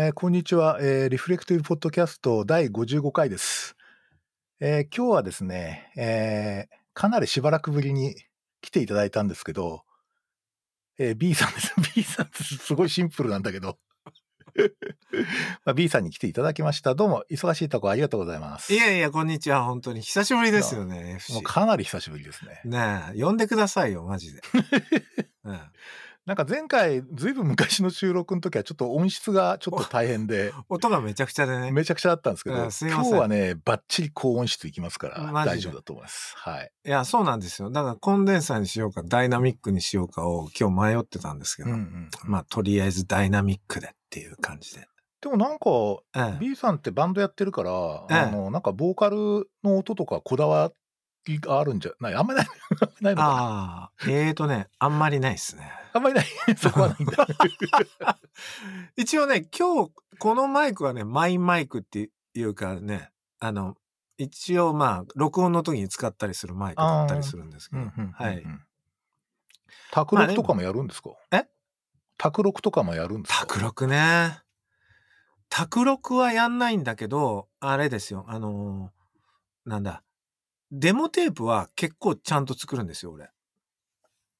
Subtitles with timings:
[0.00, 3.74] えーこんにちは、えーリフレクティブポッドキャスト第55回です。
[4.60, 8.14] えー今日はですね、えーかなりしばらくぶりに
[8.60, 9.82] 来ていただいたんですけど、
[11.00, 11.74] えー B さんです。
[11.96, 13.76] B さんですすごいシンプルなんだけど。
[15.66, 16.94] まあ B さんに来ていただきました。
[16.94, 18.72] どうも、忙しいとこありがとうございます。
[18.72, 19.64] いやいや、こんにちは。
[19.64, 20.02] 本当に。
[20.02, 21.42] 久しぶりですよね、もう。
[21.42, 22.60] かなり久しぶりですね。
[22.64, 24.42] ねえ、呼んでくださいよ、マジで。
[25.42, 25.60] うん、
[26.28, 31.72] なんか前回、ずいぶん昔の収録の時はちょっと音質がちょっと大変で、 音がめちゃくちゃでね。
[31.72, 36.34] めちゃくちゃだったんですけど、今日はね、バッチリ高音質いきますから大丈夫だと思います。
[36.36, 36.70] はい。
[36.84, 37.70] いや、そうなんですよ。
[37.70, 44.86] だからコンデンサーにしようか、ダイナミックにしようかを今日迷ってたんですけど、うんうんまあ、とりあえずダイナミックでっていう感じで。
[45.22, 45.70] でもなんか、
[46.14, 47.70] ええ B さんってバンドやってるから、
[48.10, 50.72] ええあの、なんかボーカルの音とかこだわ
[51.28, 52.48] りがあるんじゃないあんまりない
[53.00, 55.70] ないのかなああ、えーとね、あんまりないですね。
[55.92, 56.26] あんまりない。
[56.56, 57.26] そこはないんだ。
[58.96, 63.76] 一応ね、今日、このマイクはね、マイマイクっていうかね、あの、
[64.16, 68.44] 一応まあ、録音の時に使ったりするマイクだったりするんですけど、はい。
[69.92, 71.44] 卓録とかもやるんですか、え？
[72.16, 73.46] 卓録とかもやるんですか？
[73.46, 74.40] 卓録ね。
[75.50, 80.02] 卓録はやんないんだけど、あれですよ、あのーなんだ。
[80.70, 83.30] デモテープは結構ちゃんと作るんですよ、俺。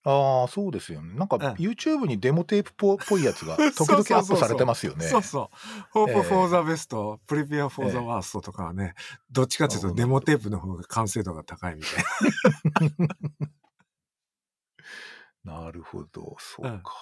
[0.04, 1.14] ああ、そうですよね。
[1.14, 5.06] なんかええ YouTube にデモテープっぽいやつが 時々アップされてますよね。
[5.06, 5.50] そうそ
[5.94, 5.98] う。
[5.98, 8.94] Hope ええ for the best, prepare for the ええ worst とかはね、
[9.30, 13.08] どっちかっていうとデモテープの方が完成度が高いみたい
[15.44, 15.54] な。
[15.64, 16.92] なるほど、そううんか。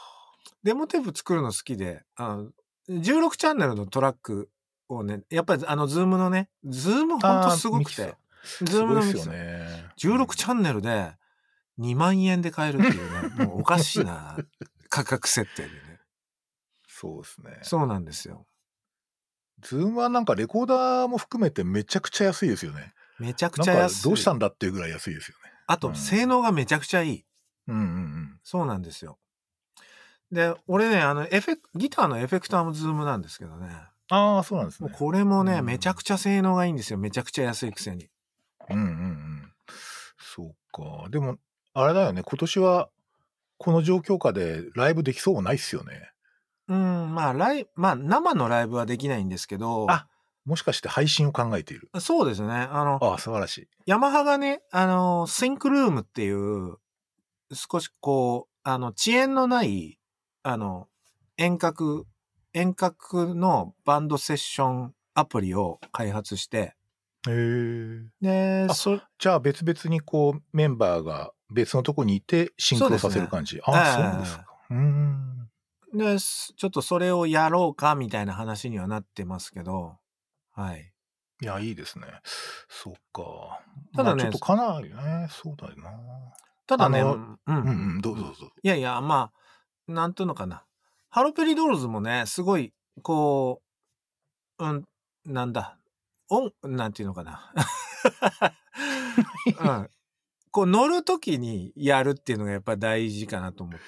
[0.62, 2.50] デモテープ作るの好きで、あの
[2.88, 4.50] 16チャンネルのトラック
[4.88, 8.14] をね、やっぱりあの ZOOM のね、 ZOOM ほんとすごくて、 ZOOM
[8.46, 9.86] すごいですよね。
[9.98, 11.12] 16チャンネルで
[11.78, 14.36] 2万円で買えるっていうね、 もうおかしいな
[14.88, 16.00] 価格設定でね。
[16.88, 17.58] そうですね。
[17.62, 18.46] そうなんですよ。
[19.60, 22.94] ZOOM はなんかレコーダーも含めてめちゃくちゃ安いですよね。
[23.18, 24.04] めちゃくちゃ安い。
[24.04, 25.52] どうしたんだっていうぐらい安いですよね。
[25.66, 27.24] あと、うん性能がめちゃくちゃいい。
[27.66, 28.40] うんうんうん。
[28.42, 29.18] そうなんですよ。
[30.30, 33.68] で、俺ね、あの、エフェク、ギターのエフェクターも ZOOM なんですけどね。
[34.08, 34.90] ああ、そうなんですね。
[34.92, 36.98] これもね、うんめちゃくちゃ性能がいいんですよ。
[36.98, 38.08] めちゃくちゃ安いくせに。
[38.70, 39.52] うんうんうん。
[40.18, 41.08] そうか。
[41.10, 41.36] でも、
[41.74, 42.22] あれだよね。
[42.22, 42.88] 今年は
[43.58, 46.10] この状況下でライブできそうもないっすよね。
[46.68, 50.06] うん、まあ、ライ、まあ、生のライブはできないんですけど、あ
[50.46, 51.90] もしかして配信を考えている。
[52.00, 52.52] そうですね。
[52.52, 53.68] あの、ああ、素晴らしい。
[53.86, 56.76] ヤマハがね、あの、 SYNCROOM っていう、
[57.52, 59.98] 少しこう、あの、遅延のない、
[60.44, 60.88] あの、
[61.36, 62.06] 遠隔、
[62.52, 66.75] 遠隔のバンドセッションアプリを開発して、
[67.28, 68.66] へえ。
[68.66, 73.60] で、あそ、じゃあ別々にこうメンバーが別のとこにいてシンクロさせる感じ。
[73.62, 74.46] ああ、ええそうなんですか。
[74.70, 75.48] うーん。
[75.94, 79.98] で、すちょっとそれをやろうかみたいな話にはなってますけど、
[80.52, 80.92] はい。
[81.42, 82.06] いや、いいですね。
[82.68, 83.60] そうか。
[83.94, 85.90] ただねまあちょっとかなりね、そうだよな。
[86.66, 88.50] ただね、うん、うんうん、どうぞどうぞ。
[88.62, 89.30] いやいや、ま
[89.88, 90.64] あ、なんていうのかな。
[91.08, 92.72] ハロペリドールズもね、すごい、
[93.02, 93.62] こ
[94.58, 94.84] う、うん、
[95.24, 95.78] なんだ、
[96.28, 97.52] 音、なんていうのかな。
[99.60, 99.90] うん、
[100.50, 103.86] こう乗るときにやるっていうのがやっぱり大事かなと思って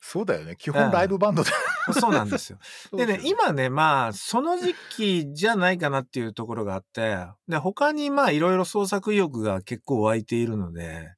[0.00, 0.56] そうだよね。
[0.56, 1.50] 基本ライブバンドで。
[1.50, 2.00] て。
[2.00, 2.58] そうなんですよ。
[2.96, 11.14] でね、今ね、まあ、その時期じゃないかなっていうところがあって、で、他にまあ、いろいろ創作意欲が結構湧いているので、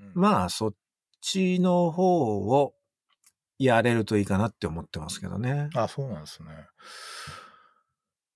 [0.00, 0.74] うんまあ、そっ
[1.20, 2.74] ちの方を
[3.58, 5.68] やれるといいかなって思ってますけどね。
[5.74, 6.48] あ、そうなんですね。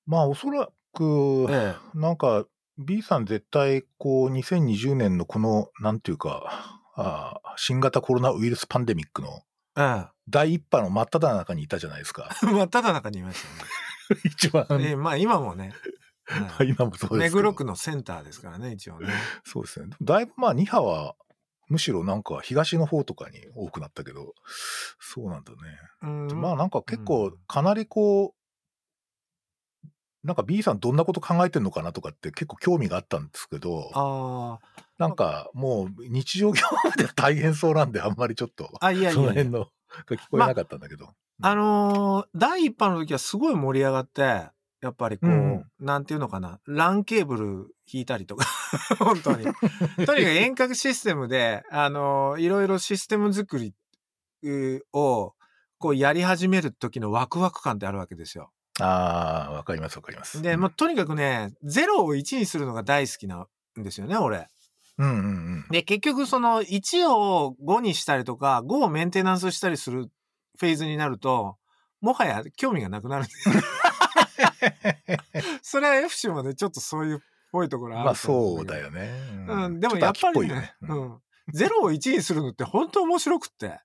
[0.06, 2.46] まあ、おそらく、えなんか、
[2.78, 9.42] B さん絶対、こう、2020年のこの、なんていうか、あ新型コロナウイルスパンデミックの
[9.76, 9.82] え。
[9.82, 12.30] え第一波の真っ只中にいたじゃないですか。
[12.42, 12.46] え。
[12.46, 14.88] まあ、ただ中にいました 一番、ね。
[14.88, 15.74] ええまあ、今もね。
[16.26, 19.12] はい今もそうですけど目黒区のセンターですからね、一応ね。
[19.44, 19.94] そうですね。
[20.00, 21.16] だいぶまあ2波は、
[21.68, 24.34] むしろなんか東の方とかに多くなったけど、
[24.98, 25.58] そうなんだね。
[26.02, 28.43] うんまあなんか結構うんかなりこう、
[30.24, 34.58] なんか B さんどんなこと考えてんのかなとかって結構興味があったんですけど、あ
[34.98, 38.86] なんかもう日常業務で大変そうなんであんまりちょっと、あ。
[38.86, 39.68] あ、いやいそのやいや辺の
[40.06, 41.10] が聞こえなかったんだけど。
[41.42, 44.22] あのー第一波の時はすごい盛り上がって、
[44.80, 48.46] やっぱりこう、うんなんていうのかな、LAN ケーブル引いたりとか、
[48.98, 49.44] 本当に。
[49.44, 49.56] とに
[50.06, 53.74] かく遠隔システムで、あのーいろいろシステム作り
[54.92, 55.34] を、
[55.78, 58.50] こうやり始める時のワクワク感ってあるわけですよ。
[58.80, 60.42] ああ、わかりますわかります。
[60.42, 63.46] で、もうとにかくね、0を1にするのが大好きな
[63.78, 64.48] んですよね、俺。
[64.98, 65.20] うんうんう
[65.66, 65.68] ん。
[65.70, 70.10] で、結局その1を5にしたりとか、5をメンテナンスしたりする
[70.58, 71.56] フェーズになると、
[72.00, 73.54] もはや興味がなくなるんですよ。
[75.62, 77.20] それは FC もね、ちょっとそういうっ
[77.52, 79.10] ぽいところあるまあそうだよね。
[79.48, 80.74] うん、でもちょとやっぱりねね。
[80.82, 81.20] ううんん。
[81.54, 83.80] 0を1にするのって本当面白くって。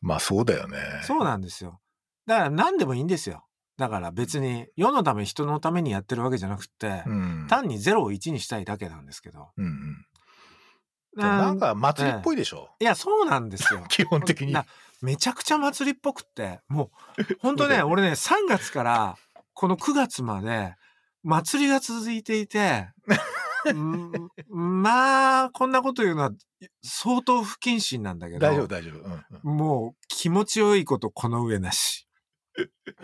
[0.00, 0.78] まあそうだよね。
[1.04, 1.80] そうなんですよ。
[2.26, 3.46] だから何でもいいんですよ。
[3.82, 7.46] だから別に世のため人のためにやってるわけじゃなくて、うん。
[7.50, 9.48] 単に0を1にしたいだけなんですけど。
[9.56, 10.06] うんうん。
[11.20, 12.68] なんか祭りっぽいでしょ？
[12.78, 13.84] いや、そうなんですよ。
[13.90, 14.52] 基本的に。
[14.52, 14.64] な
[15.00, 19.16] めちゃくちゃ祭りっぽくって、もう、 本当ね、ね俺ね、3月から
[19.52, 20.76] この9月まで、
[21.24, 22.88] 祭りが続いていて、
[23.66, 24.12] うん
[24.48, 26.30] まあ、こんなこと言うのは
[26.84, 29.00] 相当不謹慎なんだけど、大丈夫大丈夫。
[29.00, 32.06] うんうんもう気持ちよいことこの上なし。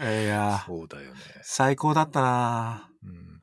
[0.00, 1.20] いや、そうだよね。
[1.42, 2.90] 最高だったな。
[3.04, 3.40] うん。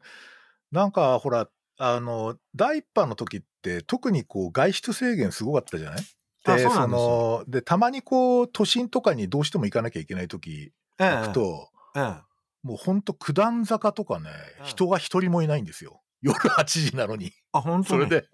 [0.71, 5.99] なんかほら、あの、第一波の時って特にこう外出制限すごかったじゃない？
[6.45, 7.43] あで、そうなんですよ。
[7.47, 12.21] の、で、たまにこう都心とかにどうしても行かなきゃいけない時え行くと、ええ。
[12.63, 14.29] もうほんと九段坂とかね、
[14.59, 16.01] うん人が一人もいないんですよ。
[16.21, 17.31] 夜8時なのに。
[17.51, 18.03] あ、本当に？
[18.05, 18.29] それで、い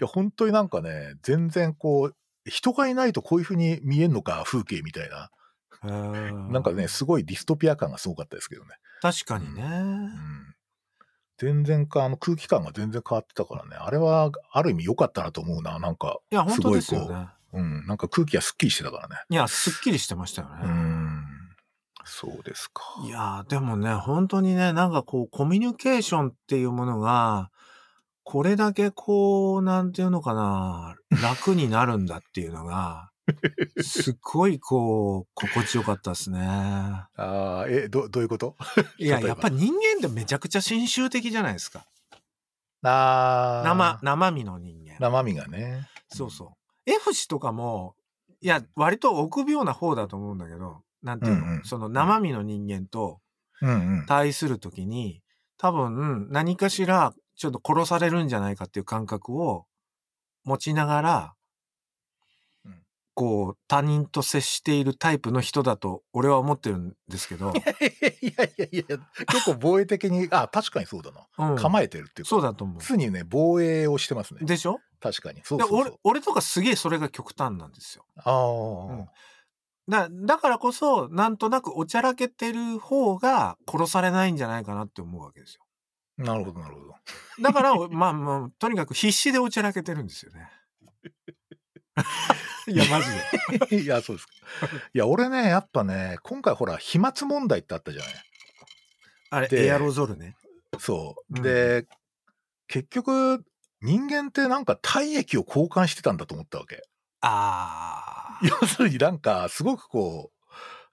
[0.00, 2.16] や、本当になんかね、全然こう、
[2.50, 5.30] 人がいないとこういう風に見えんのか、風景みたいな。
[5.82, 8.70] なんかね、すごいディストピア感がすごかったですけどね。
[9.00, 9.62] 確かにね。
[9.62, 10.54] うん。
[11.38, 13.70] 全然か、あの空気感が全然変わってたからね。
[13.76, 15.78] あれは、ある意味良かったなと思うな。
[15.78, 17.28] なんか、いや、本当すごいですよね。
[17.52, 19.16] うん、なんか空気がすっきりしてたからね。
[19.28, 20.54] いや、すっきりしてましたよね。
[20.64, 21.24] うん。
[22.04, 22.82] そうですか。
[23.04, 27.50] いやーでもね、本当にね、なんかこう、コミュニケーションっていうものが、
[28.24, 33.11] これだけこう、なんていうのかな、楽になるんだっていうのが、
[33.82, 36.40] すっごいこう、心地よかったですね。
[36.40, 38.56] ああ、え、ど、どういうこと？
[38.98, 41.86] いや、やっぱり人間ってめちゃくちゃ新種的じゃないですか。
[42.82, 43.68] ああ。
[43.68, 44.96] 生、生身の人間。
[44.98, 45.88] 生身がね。
[46.08, 46.56] そうそ
[46.86, 46.90] う。
[46.90, 47.94] F 氏とかも、
[48.40, 53.20] いや、割と臆病な方だと思うんだけど、なんていうの、うんうんその生身の人間と
[53.60, 54.06] うんうん。
[54.06, 55.22] 対するときに、
[55.56, 59.66] 多分何かしらちょっと殺されるんじゃないかっていう感覚を
[60.42, 61.34] 持ちながら
[63.16, 67.52] うん、こう、他人と接しているタイプの人だと俺は思ってるんですけど、
[68.20, 71.50] いやいやいや、結構防衛的に、あ、確かにそうだな。
[71.50, 72.28] うん構えてるっていうか。
[72.30, 74.46] そうだと思常にね、防衛をしてますねう。。
[74.46, 74.80] でしょ？
[75.00, 75.40] 確かに。
[75.44, 75.98] そうでそうそう俺。
[76.04, 78.04] 俺とかすげえそれが極端なんですよ。
[78.16, 79.08] ああ、うん
[79.88, 85.62] だだからこそ、なんとなくおちゃらけてる方が殺されないんじゃないかなって思うわけですよ。
[86.18, 86.94] なるほど、なるほど。
[87.40, 90.48] だから、 まあまあ、とにかく必死でおちゃらけてるんですよね。
[92.66, 93.76] いや、マジで。
[93.82, 94.32] いや、そうですか。
[94.94, 98.12] いや、俺ね、やっぱね、今回ほら、飛沫問題ってあったじゃない。
[99.30, 100.36] あれ、でエアロゾルね。
[100.78, 101.36] そう。
[101.36, 101.86] うんで、
[102.68, 103.44] 結局、
[103.82, 106.82] 人間ってなんか体液を交換してたんだと思ったわけ。
[107.20, 110.30] あ 要するになんか、すごくこ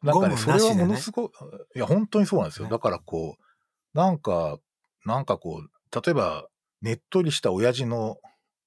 [0.04, 2.66] う、なんかね、ゴムそれはものすごく、いや、本当にそうなんですよ。
[2.66, 4.60] ねだからこう、なんか、
[5.06, 6.48] なんかこう、例えば、
[6.82, 8.18] ねっとりした親父の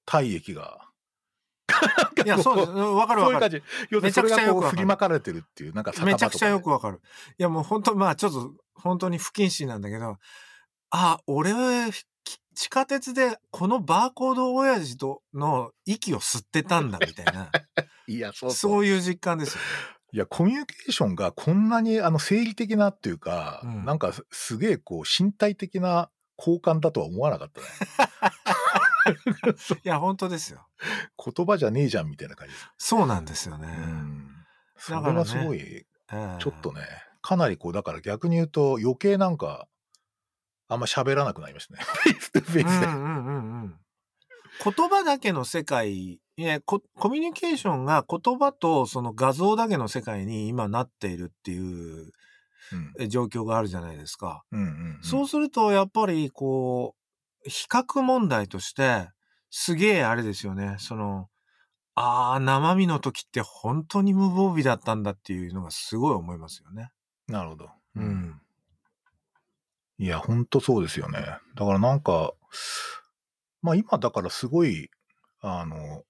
[0.05, 0.79] 体液が、
[2.25, 2.71] いや、そうです。
[2.71, 3.63] うんわかるわかる。
[4.01, 7.01] めちゃくちゃよく振りまかれてるっていう、なんかめちゃくちゃよくわかる。
[7.37, 10.17] いや、もう本当まあ、ちょっと、本当に不謹慎なんだけど、
[10.89, 11.53] あ、俺、
[12.23, 17.49] き地下鉄でこのバーコード親父との息を吸ってたんだ、みたいな。
[18.07, 18.85] いや、そうそう。
[18.85, 19.67] いう実感ですよね。
[20.13, 27.67] いや、コミュニケーションがこんなにあの生理的なっていうか、うんなんかすすげえこう身体的な交換だとは思わなかったね。
[29.83, 30.67] いや、本当ですよ。
[31.17, 32.67] 言葉じゃねえじゃんみたいな感じです。
[32.77, 33.67] そうなんですよね。
[33.67, 34.27] うん。
[34.77, 36.81] それはすごい、ええちょっとね、
[37.21, 39.67] かなりこう、だから逆に言うと余計なんか、
[40.67, 41.79] あんま喋らなくなりましたね。
[41.83, 42.85] フェイスとフェイスで。
[42.85, 43.79] うんうんうんうん。
[44.63, 52.11] 言葉だけの世界、いやコ、コミュニケーションが言葉とその画像だけの世界に今なっているっていう
[53.07, 54.43] 状況があるじゃないですか。
[54.51, 57.02] うんうんうんそうすると、やっぱりこう、
[57.45, 59.09] 比較問題として、
[59.49, 60.77] すげえあれですよね。
[60.79, 61.29] その、
[61.95, 66.89] ああ、生身の時って本当に無防備だったんだっていうのがすごい思いますよね。
[67.27, 67.69] なるほど。
[67.95, 68.41] うん。
[69.99, 71.19] いや、ほんとそうですよね。
[71.55, 72.33] だからなんか、
[73.61, 74.89] まあ今だからすごい、
[75.41, 76.03] あの、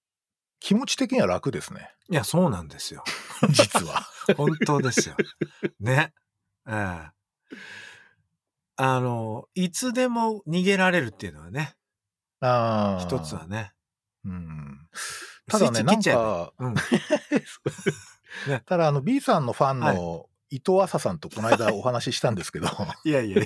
[0.59, 1.91] 気持ち的には楽ですね。
[2.09, 3.03] いや、そうなんですよ。
[3.51, 4.07] 実は。
[4.37, 5.15] 本当ですよ。
[5.79, 6.13] ね。
[6.67, 7.11] え
[7.51, 7.55] え。
[8.75, 11.75] あの、いつでも逃げられるっていうのはね、
[12.39, 13.01] ああ。
[13.01, 13.71] 一つはね。
[14.25, 14.87] うん。
[15.47, 16.75] ただね、なんか、うん。
[18.47, 22.67] ねただあの B さんのファンはの伊藤麻さんとこの間お話ししたんですけど、
[23.05, 23.41] いやいや、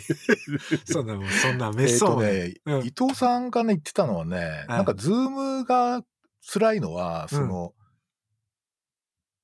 [0.85, 2.21] そんなそんなえ滅っと相な。
[2.21, 6.03] ね、うん伊藤さんがね言ってたのはね、なんかズームが
[6.53, 7.73] 辛いのは、その、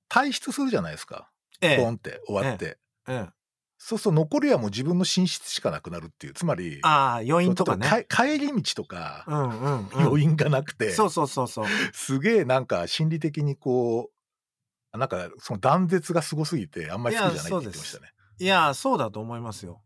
[0.10, 1.30] 退出するじゃないですか。
[1.62, 2.78] ええポンって終わって。
[3.08, 3.43] ええ。
[3.86, 6.34] そうそう、残りはもう自分の寝室しかなくなるっていう。
[6.34, 8.08] つまり、ああ、余韻とかね。
[8.08, 10.04] 帰り道とか、うんうん、うん。
[10.06, 11.66] 余韻がなくて、そうそうそうそう。
[11.92, 14.10] すげえなんか心理的にこ
[14.94, 18.14] う、なんかその断絶がすごすぎて、あんまり好きじゃないって言ってましたね。
[18.40, 19.82] いや、そうだと思いますよ。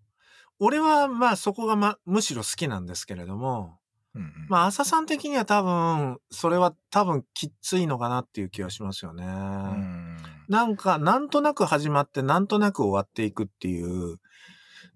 [0.60, 3.80] 俺はまあそこがま、むしろ好きなんですけれども、
[4.14, 9.26] うんうんまあ朝さん的には多分、それは多分きっついのかなっていう気はしますよね。
[9.26, 14.20] うんなんか、なんとなく始まって、なんとなく終わっていくっていう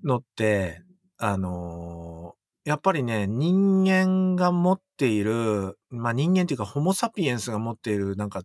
[0.03, 0.81] のって、
[1.17, 8.43] あのーやっぱりね、人間が持っている、まあ人間っていうか、ホモ・サピエンスが持っている、なんか、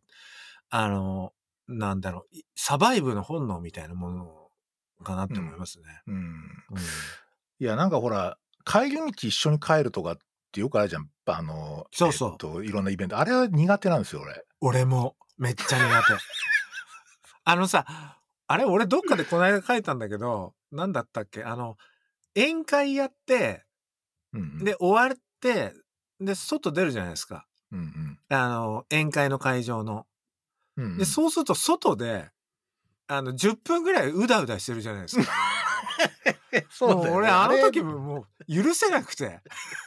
[0.70, 4.48] あのーなんだろう、サバイブの本能みたいなもの
[5.04, 5.84] かなって思いますね。
[6.06, 6.22] うんうん
[7.58, 10.18] いや、なんかほら、帰り道一緒に帰るとかっ
[10.52, 11.08] てよくあるじゃん。
[11.26, 13.18] あの、そうそうえっと、いろんなイベント。
[13.18, 14.44] あれは苦手なんですよ、俺。
[14.60, 16.12] 俺も、めっちゃ苦手。
[17.48, 17.86] あのさ、
[18.48, 21.76] あれ、俺どっかでこの間書いたんだけど、なんだったっけあの、
[22.34, 23.64] 宴会やって、
[24.32, 25.72] うんうん、で、終わって、
[26.20, 27.46] で、外出るじゃないですか。
[27.70, 30.06] うんあの、宴会の会場の。
[30.76, 30.84] うん。
[30.84, 32.30] うんうんで、そうすると外で、
[33.06, 35.32] あの、10分ぐらいうだうだしてるじゃないですか。
[36.68, 39.40] そうだよねもう俺、あのれ時ももう許せなくて。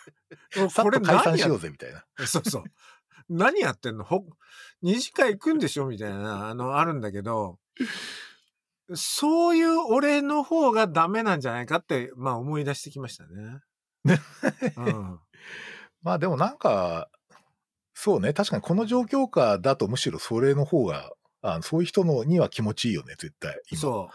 [0.56, 2.06] ことれ解散しようぜみたいな。
[2.26, 2.64] そうそう。
[3.30, 4.04] 何やってんの？
[4.04, 4.26] ほ、
[4.82, 5.88] 二次会行くんでしょ？
[5.88, 7.60] みたいな、あの、あるんだけど、
[8.94, 13.60] そういう俺の方がダメなんじゃないかって、まあ思い出してきましたね。
[14.78, 15.20] うん。
[16.02, 17.10] まあでもなんか、
[17.94, 23.62] そうね、確かにこの状況下だとむしろそれの方が、あそういう人のには気持ちいいよね、絶対。
[23.72, 24.10] 今そ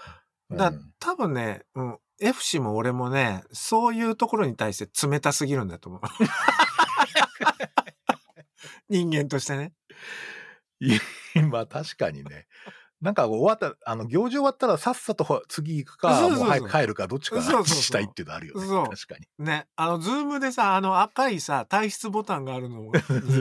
[0.50, 0.50] う。
[0.50, 6.00] うんだ多分ね、うん、F 氏も俺もね、そういうところに対して冷たすぎるんだと思う。
[8.90, 9.72] 人間としてね。
[11.50, 12.46] まあ確かにね。
[13.00, 18.66] なんか終わった、あの、行事終わったらさっさと次行くか、そうそうそうもう早く帰るか、どっちかそうそうそうしたいっていうのあるよね。
[18.66, 19.26] そう確かに。
[19.44, 19.66] ね。
[19.76, 22.92] あの、 Zoom でさ、あの赤いさ、退出ボタンがあるのに、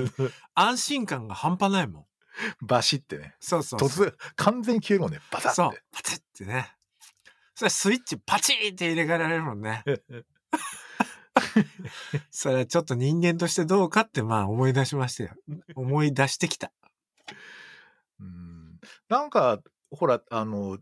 [0.53, 2.05] 安心感が半端ないもん。
[2.61, 3.35] バシってね。
[3.39, 3.89] そうそうそう。
[3.89, 5.53] 突然、完全に消えるもんね、バサッて。
[5.53, 5.81] そう。
[5.91, 6.75] パチッってね。
[7.55, 9.83] それスイッチパチーって入れ替えられるもんね。
[12.31, 15.35] それはちょっと人間としてどうかってまあ思い出しましたよ。
[15.75, 16.71] 思い出してきた。
[18.19, 19.61] うんなんか、
[19.91, 20.77] ほら、あの、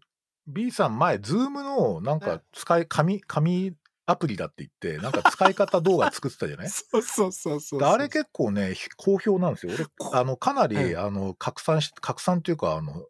[0.47, 3.73] B さん前、 Zoom の、なんか、使い、神、神
[4.05, 6.69] アプリだって言って、なんか使い方動画作ってたじゃない？
[6.69, 9.73] そうそうそうそうであれ結構ね、ひ好評なんですよ。
[9.73, 13.05] 俺、あの、かなり、はいあの、拡散し、拡散っていうか、あの、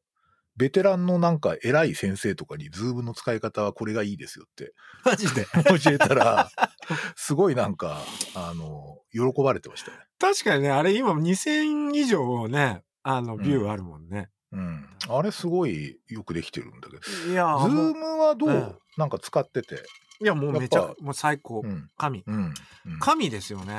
[0.57, 4.73] ベテランのなんか偉い先生とかに、 Zoom の使い方はこれがいいですよって
[5.05, 5.45] マジで？
[5.79, 6.49] 教えたら、
[7.15, 8.01] すごいなんか、
[8.35, 9.97] あの、喜ばれてましたね。
[10.19, 14.29] 確かにね、あれ今2000以上ね、あの、うんビューあるもんね。
[14.51, 14.85] うん。
[15.09, 17.01] あれすごいよくできてるんだけど。
[17.01, 19.75] ズいやーもうムはどう、うんなんか使ってて？
[20.19, 21.67] いやもうめちゃもう最高う。
[21.67, 21.89] ん。
[21.97, 22.23] 神。
[22.27, 22.53] うん。
[22.85, 23.73] うん神ですよね。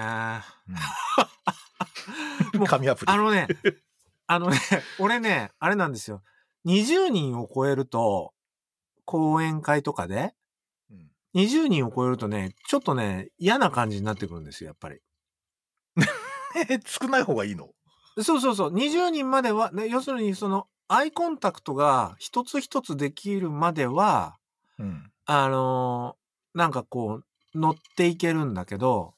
[2.55, 3.13] うん もう紙アプリ。
[3.13, 3.47] あのね、
[4.27, 4.59] あのね、
[4.99, 6.23] 俺ね、あれなんですよ。
[6.67, 8.33] 20人を超えると、
[9.05, 10.35] 講演会とかで、
[10.91, 15.01] うん20人を超えるとね、ちょっとね、嫌な感じになってくるんですよ、やっぱり。
[16.69, 17.71] え少ない方がいいの？
[18.21, 18.75] そうそうそう。
[18.75, 24.37] 20人までは、ね、要するにその、アイコンタクトが一つ一つできるまでは、
[24.79, 25.11] うん。
[25.25, 27.23] あのーなんかこ
[27.55, 29.15] う、乗っていけるんだけど、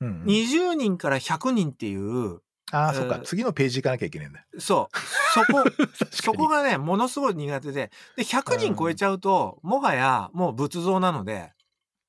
[0.00, 3.18] うんうん20人から100人っていう、ああ、そっかえ。
[3.18, 4.44] ー次のページ行かなきゃいけないんだ。
[4.58, 4.98] そう、
[5.32, 5.64] そこ、
[6.10, 11.52] そこがね、ものすごい苦手で、で、100人超えちゃうと、もはやもう仏像なので、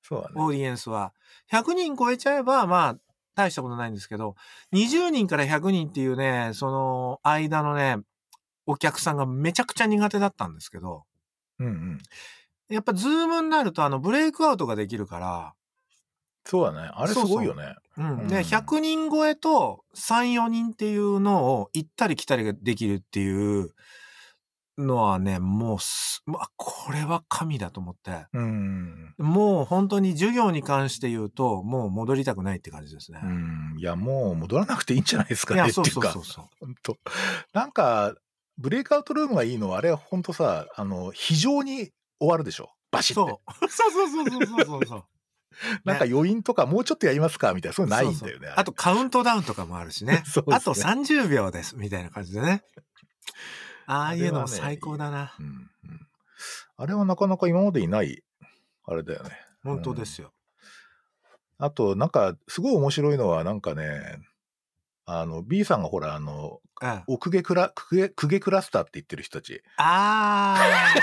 [0.04, 0.34] そうだね。
[0.36, 1.14] オーディエンスは。
[1.52, 2.98] 100人超えちゃえば、まあ、
[3.38, 4.36] 大したことないんですけど、
[4.74, 7.98] 20人から100人っていうね、その間のね、
[8.66, 11.04] お客さんがめちゃくちゃ苦手だったんですけど、
[11.60, 11.98] うんうん。
[12.70, 15.54] やっぱ Zoom になるとあのブレイクアウトができるから、
[16.46, 16.90] そうだね。
[16.94, 17.76] あれすごいよね。
[17.98, 18.20] うん。
[18.22, 23.70] うんで、100人超えと3、4人っていうのを行ったり来たりができるっていう
[24.78, 29.14] のはね、もうす、まあ、これは神だと思って、うん。
[29.18, 33.20] もう本当に授業に関して言うと、もう戻りたくないって感じですね。
[33.24, 33.76] うん。
[33.78, 36.24] いや、もう戻らなくていいんじゃないですかねっていうかそうそうそう。
[36.24, 36.46] そう。
[36.60, 36.98] 本当
[37.54, 38.16] なんか、
[38.58, 42.72] ブレイクアウトルームがいいのは、あれは本当さ、あの、非常に終わるでしょ。
[42.92, 43.32] バシッて。
[43.32, 43.70] そう。
[43.70, 45.04] そうそうそうそうそう。
[45.86, 48.54] なんか余韻とかもうちょっとやりますかみたいな、そういうのないんだよね。
[48.56, 50.14] あとカウントダウンとかもあるしね。
[50.24, 52.64] ねあと30秒です、みたいな感じでね。
[53.88, 55.34] ああいうのあれはね最高だな。
[55.40, 55.72] うんうん
[56.78, 58.24] あれはなかなか今までにない、
[58.86, 59.32] あれだよね。
[59.64, 60.32] 本当ですよ。
[61.58, 64.20] あと、なんか、すごい面白いのは、なんかね、
[65.06, 69.62] あの、B さんがほら、あの、うん奥下クラ、公家公家クラスターって言ってる人たち。
[69.78, 70.56] あ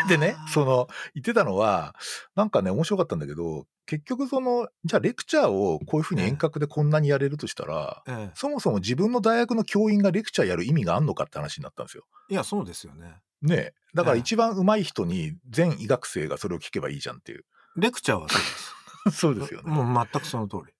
[0.04, 1.94] ー でね、その、言ってたのは、
[2.34, 12.04] なんかね、面白かったんだけど、結局その、じゃあレクチャーをこういうふうに遠隔でこんなにやれるとしたら、うんそもそも自分の大学の教員がレクチャーやる意味があんのかって話になったんですよ。
[12.28, 13.20] いや、そうですよね。
[13.42, 17.44] ねえだからええ一番上手い人に全医学生がそれを聞けばいいじゃんっていう。
[17.76, 18.74] レクチャーはそうです。
[19.20, 19.70] そうですよね。
[19.70, 20.73] もう全くその通り。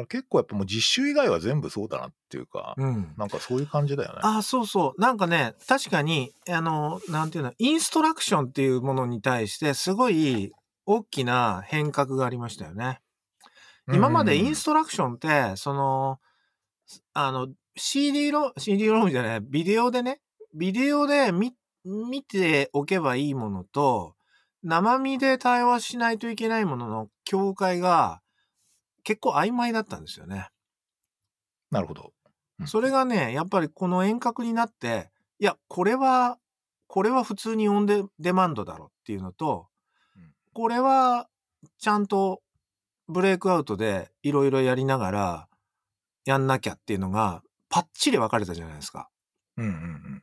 [0.00, 3.14] ら結構やっぱもう実習以外は全部そうだなっていうか、うん。
[3.16, 4.18] なんかそういう感じだよね。
[4.22, 5.00] あそうそう。
[5.00, 10.52] なんかね、確かに、あの、なんていうの、インストラクションっていうものに対して、すごい
[10.86, 13.00] 大きな変革がありましたよね。
[13.92, 16.18] 今までインストラクションって、その、
[17.12, 20.20] あの、CD ロ、CD ロームじゃない、ビデオでね、
[20.54, 24.14] ビデオで見、見ておけばいいものと、
[24.62, 28.22] 生身で対話しないといけないものの境界が
[29.04, 30.48] 結構曖昧だったんですよね。
[31.70, 32.12] なるほど。
[32.58, 36.38] うんそれがね、やっぱりこの遠隔になって、いや、これは、
[36.86, 39.66] これは普通にオンデデマンドだろっていうのと
[40.16, 41.28] うん、これは
[41.78, 42.42] ちゃんと
[43.08, 45.48] ブレイクアウトでいろいろやりながら
[46.24, 49.08] やんなきゃっていうのがパッチリ分かれたじゃないですか。
[49.56, 50.22] うんうんうん。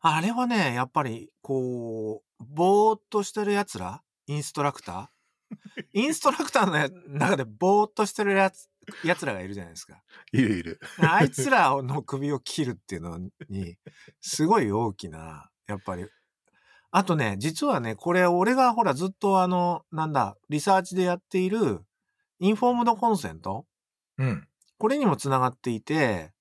[0.00, 5.06] あれはね、やっぱりこう、ぼーっとしてる奴ら、インストラクター
[5.92, 8.68] インストラクターのや中でぼーっとしてるやつ、
[9.04, 10.02] 奴らがいるじゃないですか。
[10.32, 10.80] いるいる。
[10.98, 13.18] あいつらの首を切るっていうの
[13.48, 13.76] に、
[14.20, 16.06] すごい大きな、やっぱり。
[16.90, 21.80] あとね、実はね、これ俺がほらずっとあの、なんだ、リサーチでやっている、
[22.38, 23.66] インフォームドコンセント？
[24.18, 24.48] うん。
[24.78, 26.32] これにもつながっていて、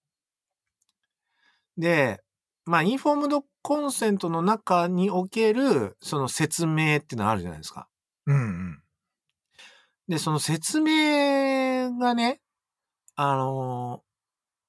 [1.78, 2.22] で、
[2.66, 7.88] まあ、インフォームドコンセントの中における、その説明っていうのがあるじゃないですか。
[8.26, 8.83] うんうん。
[10.08, 12.42] で、その説明がね、
[13.16, 14.02] あの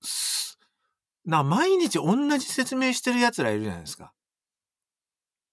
[0.03, 0.59] ーす
[1.25, 4.12] な、毎日同じ説明してる奴らいるじゃないですか。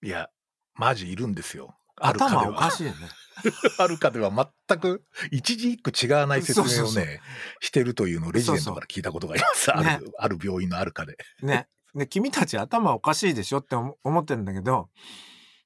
[0.03, 0.29] いや、
[0.75, 1.75] マジいるんですよ。
[1.95, 2.71] あるかで頭おかは。
[2.71, 2.97] しいよね。
[3.79, 4.31] あるかでは
[4.67, 7.19] 全く一字一句違わない説明をね、そうそうそう
[7.61, 9.65] してるというのをレジデントから聞いたことがあります。
[9.65, 11.17] そうそうあるある病院のあるかで。
[11.41, 11.67] ね。
[11.95, 14.89] で、君たち頭おかしいでしょって思思ってるんだけど、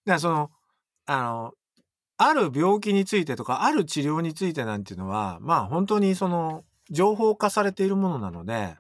[0.06, 0.52] だからその、
[1.06, 1.54] あの、
[2.18, 8.78] ある病気についてとか、ある治療についてなんていうのは、まあ本当にその、情報化されているものなので、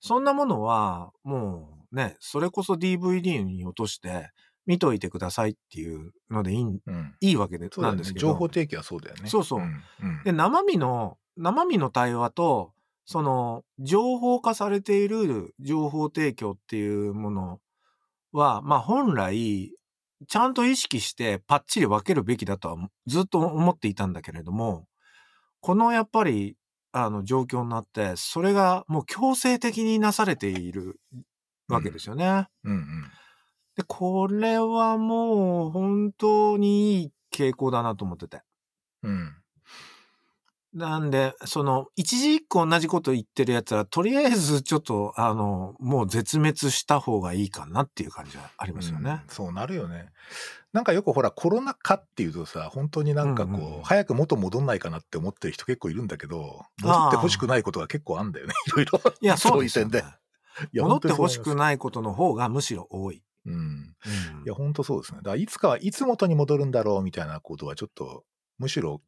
[0.00, 4.30] そんなものは、もうね、それこそ DVD に落として、
[4.66, 7.14] 見といてくださいっていうのでいいんうん。
[7.20, 8.28] いいわけでねなんですけど。
[8.28, 9.28] 情報提供はそうだよね。
[9.28, 12.72] そうそううんうんで、生身の、生身の対話と、
[13.04, 17.60] その、情報化されている情報提供っていうもの
[18.32, 19.72] は、まあ本来、
[20.28, 22.76] ちゃんと意識してパッチリ分けるべきだとは
[23.06, 24.86] ずっと思っていたんだけれども、
[25.60, 26.56] このやっぱり、
[26.92, 30.98] あの状況になって、それがもう強制的になされている
[31.68, 32.46] わけですよね。
[32.64, 33.04] うんうん。
[33.76, 38.40] で、これはもう本当にいい傾向だなと思ってて。
[39.02, 39.34] うん。
[40.76, 49.10] なんで、その、一字一句同じこと言ってるやつは、とりあえずちょっと、あの、もう絶滅した方がいいかなっていう感じはありますよね。
[49.10, 50.10] うんそうなるよね。
[50.74, 59.00] なんかよくほらコロナ禍っていうとさ本当になんかこう、うんうんうん早く元戻んないかなって思ってる人結構いるんだけど戻ってほしくないことが結構あんだよね いろいろ。
[59.20, 60.08] いや、そういう点でね。。
[60.72, 61.54] いや戻ってほしくい。
[61.54, 63.22] ないことの方がむしろ多い。
[63.46, 63.54] うん。
[63.54, 63.94] うん
[64.44, 65.18] いや本当そうですね。
[65.18, 68.24] だからいつかはいつ元に戻るんだろうみたいなことはちょっと
[68.58, 69.00] むしろ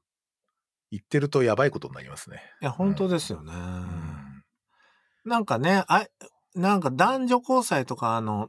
[0.90, 2.42] 言ってるとやばいことになりますね。
[2.60, 3.52] いや、本当ですよね。
[3.52, 4.44] うん。
[5.24, 6.06] なんかね、あ、
[6.54, 8.48] なんか男女交際とか、あの、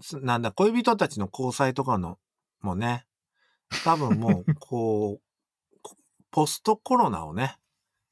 [0.00, 2.18] すなんだ、恋人たちの交際とかの、
[2.60, 3.06] もね、
[3.84, 5.20] 多分もう、こう、
[5.82, 5.96] こ
[6.30, 7.58] ポストコロナをね、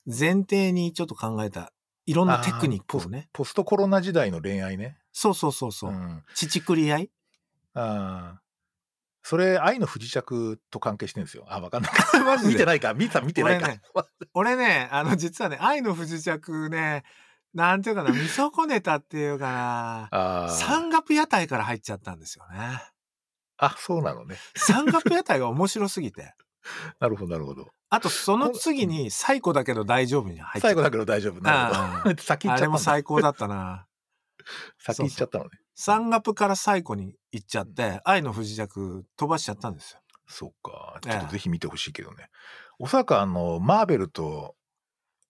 [0.07, 1.73] 前提にちょっと考えた、
[2.07, 3.29] いろんなテクニックをね。
[3.33, 4.99] ポストコロナ時代の恋愛ね。
[5.13, 5.95] そうそうそうそうう。
[5.95, 6.25] ん。
[6.35, 7.11] 乳くり合い？
[7.75, 8.43] ああ。
[9.23, 11.45] それ愛の不時着と関係してるんですよ。
[11.49, 11.93] あ、わかんない。
[12.47, 13.69] 見てないか見た見てないか。
[13.75, 13.83] 俺ね
[14.35, 17.05] 俺ね、あの、実はね、愛の不時着ね、
[17.53, 22.83] なんていうかな、見損ねたっていうかな、山岳屋台から入っちゃったんですよね。
[23.59, 24.37] あ、そうなのね。
[24.57, 26.35] 山岳屋台が面白すぎて。
[26.99, 27.69] なるほど、なるほど。
[27.91, 30.61] あと、その次に、最古だけど大丈夫に入っちゃった。
[30.61, 31.41] 最後だけど大丈夫。
[31.41, 32.23] なるあほど。
[32.23, 32.93] 先行っあれもちゃったんだ。
[32.93, 33.87] 最高だったな。
[34.79, 35.51] 先行っちゃったのね。
[35.81, 40.01] 山岳から最古に行っちゃって、愛の不時着飛ばしちゃったんですよ。
[40.29, 41.01] そっか。
[41.07, 42.29] ええちょっとぜひ見てほしいけどね。
[42.79, 44.57] おそらくあの、マーベルと、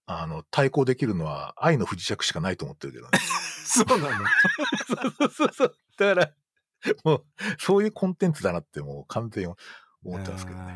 [0.06, 3.18] あの、対抗できるのは愛の不時着しかないと思ってるけどね。
[3.64, 4.26] そうなの。
[5.20, 5.76] そうそうそう。
[5.96, 6.32] だから、
[7.04, 7.24] もう、
[7.60, 9.54] そういうコンテンツだなってもう完全に
[10.04, 10.66] 思ってますけどね。
[10.66, 10.74] ね。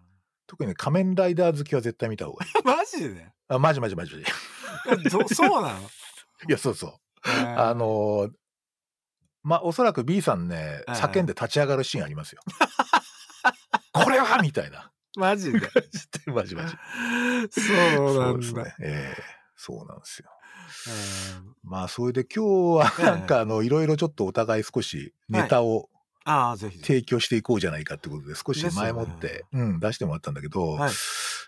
[0.48, 2.52] 特にね仮面ライダー好きは絶対見た方がいい。
[2.64, 3.32] マジで？
[3.48, 4.16] あ、マジマジマジ。
[4.16, 4.24] い
[5.10, 5.90] どそうなの？
[6.48, 6.92] や、そうそう。
[7.24, 8.30] あ、の、
[9.42, 12.42] まあ、おそらく B さんね、ええ叫んで立ち上がるシーンありますよ。
[13.92, 14.90] これはみたいな。
[15.16, 15.60] マジで。
[16.26, 16.74] マジマジ。
[17.50, 18.38] そうなんだ。
[18.38, 18.74] ですね。
[18.80, 19.22] ええ
[19.56, 20.30] そうなんですよ。
[21.36, 25.88] うんまあ、それで今日ええはなんかあの、いろいろちょっとお互い少しネタを
[26.24, 26.86] ああ、ぜひぜひ。
[26.86, 30.92] 提供していこうじゃないかってことで、少し前もって、うん、出してもらったんだけど、はい。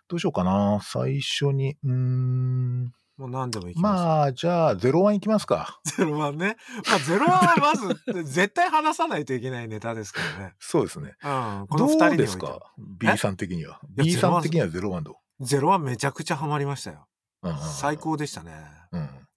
[0.09, 0.81] どうしようかな。
[0.83, 4.03] 最初に、うーん、もう何でもいきます。
[4.03, 5.81] まあ、じゃあ、01いきますか。
[5.85, 6.57] ゼロワンね。
[6.89, 10.55] まあ、ゼロワンはまず、 絶対話さないといけないネタですからね。
[10.59, 11.15] そうですね。
[11.23, 11.67] うん。
[11.69, 13.81] このど二人にですか ?B さん的には。
[13.89, 17.07] B さん的には01どゼロワンめちゃくちゃハマりましたよ。
[17.43, 17.99] う、うんうんうん最。
[17.99, 18.53] 高でしたね。
[18.91, 19.29] うん。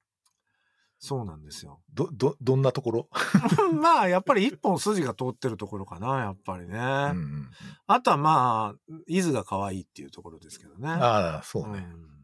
[0.99, 1.79] そうなんですよ。
[1.93, 3.09] ど、ど、どんなところ、
[3.79, 6.77] まあ、やっぱり一本筋が通ってるところかな、やっぱりね。
[6.77, 7.49] うんうん
[7.85, 10.79] あとはまあ、伊豆が可愛いっていうところですけどね。
[10.79, 11.77] うん、ああ、そうね。
[11.77, 12.17] うか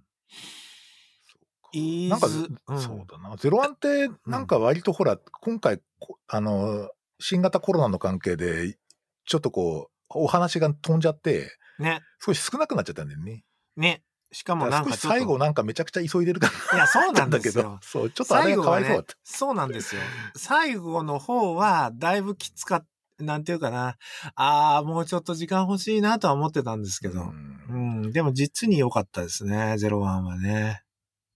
[1.74, 3.36] 伊なんか、豆うんそうだな。
[3.36, 8.78] 01って、なんか割とほら、今回、こあの、新型コロナの関係で、
[9.26, 12.02] ちょっとこう、お話が飛んじゃって、ね。
[12.24, 13.44] 少し少なくなっちゃったんだよね。
[13.76, 14.04] ね。
[14.32, 14.96] しかもなんか。
[14.96, 20.02] 最後なんかめちゃくちゃ急いでる感いや、そうじなん だけど。、そう、ちょっとあれがかわいそうだった。、そうなんですよ。
[20.36, 22.88] 最後の方は、だいぶきつかっ
[23.20, 23.98] なんていうかな。
[24.36, 27.22] ああ、もうちょっと時間欲しいなとは思ってたんですけど。
[27.22, 27.34] う
[27.70, 30.84] うんん、でも実に良かったですね、ゼロワンはね。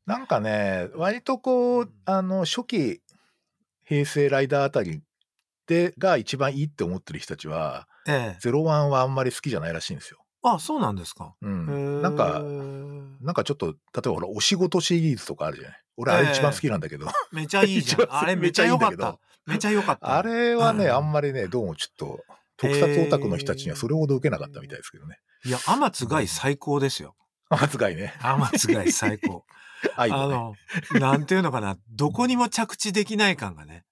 [0.07, 3.01] なんかね、割とこう、あの、初期、
[3.83, 5.01] 平成ライダーあたり
[5.67, 8.37] で、が一番いいって思ってる人たちは、ええ。
[8.39, 10.19] ゼロワンはあんまり好きじゃないらしいんですよ。
[10.43, 11.35] あ、そうなんですか。
[11.41, 11.67] うへん。
[11.67, 12.45] ーなんか、
[13.19, 15.81] なんかちょっと、例えばほら、お仕事シリーズとかあるじゃない。
[15.97, 17.07] 俺、あれ一番好きなんだけど。
[17.33, 18.07] めちゃいいじゃん。
[18.09, 20.15] あれめちゃ良かっためちゃ良かった。
[20.15, 25.19] あれはね、うんあんまりね、どうもちょっと、特撮オタクの人たちにはそれほど受けなかったみたいですけどね。
[25.43, 27.15] いや、天津貝最高ですよ。
[27.49, 28.13] 松貝ね。
[28.21, 29.45] 天津貝最高。
[29.95, 30.55] あの、
[30.99, 33.83] なんていうのかな、どこにも着地できない感がね。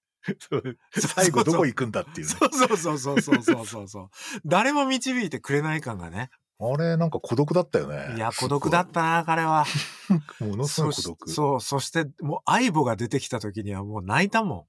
[1.16, 2.34] 最後どこ行くんだっていうね。
[2.34, 4.08] そうそうそうそうそうそうそう。
[4.44, 6.30] 誰も導いてくれない感がね。
[6.58, 8.14] あれ、なんか孤独だったよね。
[8.16, 9.66] いや、孤独だったな、彼は。
[10.40, 11.28] ものすごい孤そ独。
[11.28, 14.66] しそう、そして、もう、相棒が出てきた時にはもう泣いたも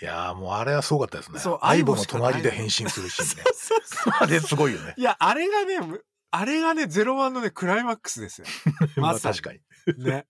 [0.00, 1.40] いやーもうあれはすごかったですね。
[1.40, 3.24] そう相棒の隣で変身するシん。
[3.26, 3.44] ーンね。
[3.52, 4.94] そうそうあれすごいよね。
[4.96, 8.46] いや、あれがね、むあれがね、ゼロワンのね、クライマックスですよ。
[8.96, 9.52] まあまさに確か
[9.96, 10.04] に。
[10.04, 10.26] ね。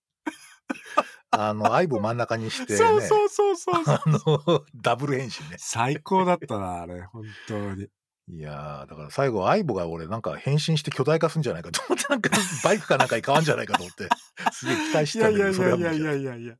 [1.30, 2.78] あの、相棒真ん中にしてね。
[2.78, 3.96] そうそうそうそうそう。
[3.96, 5.56] あの、ダブル変身ね。
[5.58, 7.88] 最高だったな、あれ、本当に。
[8.30, 12.30] いやーだから最後、相棒が俺なんか変身して巨大化するんじゃないかと思って、なんか
[12.62, 14.08] バイクかなんかに変わんじゃないかと思って、
[14.52, 16.54] すげえ期待してたんだけど、それいやいやいやいやいや。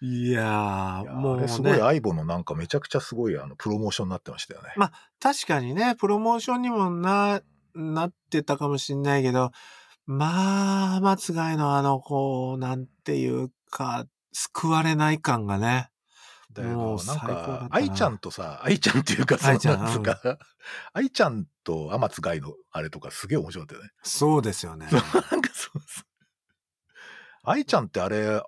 [0.00, 4.72] いやー、いやもうあれすごいね、相棒のなんかめちゃくちゃすごいあのプロモーションになってましたよね。
[4.76, 7.40] ま確かにね、プロモーションにもな、
[7.74, 9.50] なってたかもしんないけど、
[10.06, 15.90] まあ、松貝のあの、こう、なんていうか、救われない感がね。
[16.52, 20.20] だけもなんか、愛ちゃんとさ、愛ちゃんっていうかさ、愛ちゃんなんつうか、
[20.92, 23.90] 愛ちゃんと天津貝のあれとかすげえ面白かったよね。
[24.02, 24.86] そうですよね。
[24.90, 25.10] なんか
[25.52, 26.04] そうそう。
[27.42, 28.40] 愛ちゃんってあれ、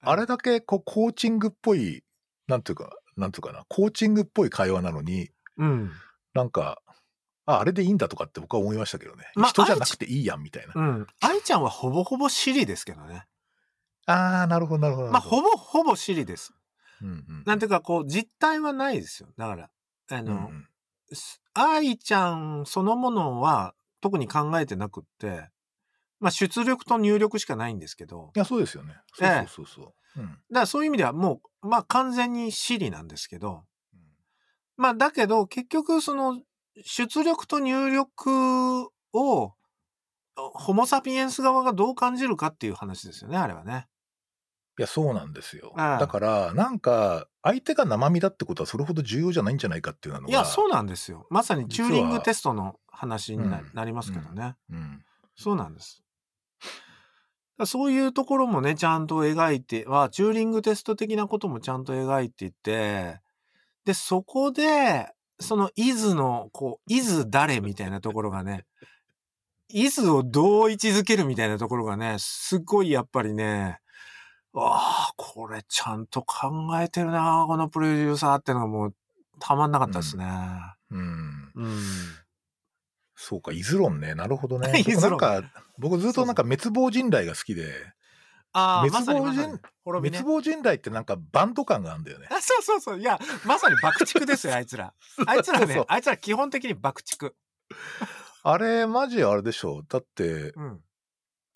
[0.00, 2.02] あれだけこうコーチングっぽい、
[2.46, 5.92] なんていうか、なんていうかな、コーチングっぽい会話なのに、うん。
[6.34, 6.81] なんか、
[7.46, 9.24] あ、あれでいいんだとかって僕は思いましたけどね。
[9.34, 10.72] まあ人じゃなくていいやんみたいな。
[10.74, 11.06] うん。
[11.20, 13.26] 愛ちゃんはほぼほぼシリですけどね。
[14.06, 15.10] ああ、なるほど、なるほど。
[15.10, 16.52] まあ、ほぼほぼシリです。
[17.00, 19.28] うんうん、なんていうか、こう、実態はないですよ。
[19.36, 19.70] だから、
[20.10, 20.68] あの、うんうん
[21.14, 25.50] す愛ちゃんそのものは特に考えてなくって、
[26.20, 28.94] まあ出力と入力しかないんですけど、いや、そうですよね。
[29.14, 30.20] そうええそうそうそう。
[30.20, 34.00] うんだからそういう意味ではもう、まあ完全にシリなんですけど、うん
[34.76, 36.40] まあだけど結局その
[36.84, 39.54] 出力と入力を
[40.34, 43.86] ホモサピエンス側がどう感じるかっていう話ですよね、あれはね。
[44.78, 45.74] いや、そうなんですよ。
[45.76, 50.28] ああだから、なんか、相手が生身だってことはそれほど重要じゃないんじゃないかっていうのが。
[50.28, 51.26] いや、そうなんですよ。
[51.28, 54.56] まさにチューリングテストの話にな,、うんなりますけどね。
[54.70, 55.04] うん。
[55.36, 56.02] そうなんです。
[57.66, 63.20] そういうところもね、ちゃんと描いて、は、チューリングテスト的なこともちゃんと描いていて、
[63.84, 68.64] で、そこで、そのイズの、こう、イズ誰みたいなところがね、
[69.68, 73.78] イズをどう位置づけるみたいなところがね、すごいやっぱりね、
[74.52, 76.50] わあ、これちゃんと考
[76.80, 78.94] えてるな、このプロデューサーってのがもう、
[79.38, 80.26] たまんなかったですね。
[80.90, 81.52] うん。
[81.54, 81.82] うん。
[83.16, 84.14] そうか、イズロンね。
[84.14, 84.78] なるほどね。
[84.78, 87.72] イズロンでもなんか、僕ずっとなんか滅亡人雷が好きで、
[88.54, 89.58] あ滅亡人ま。
[89.84, 90.36] 滅びね滅。
[90.36, 92.28] 亡人雷ってなんかバンド感があるんだよね。
[92.30, 93.00] あ、そうそうそう。
[93.00, 94.92] いや、まさに爆竹ですよ、 あいつら。
[95.26, 97.32] あいつらそうそう、ねあいつら基本的に爆竹。
[98.44, 99.82] あれ、マジあれでしょ？
[99.88, 100.80] だって、うん。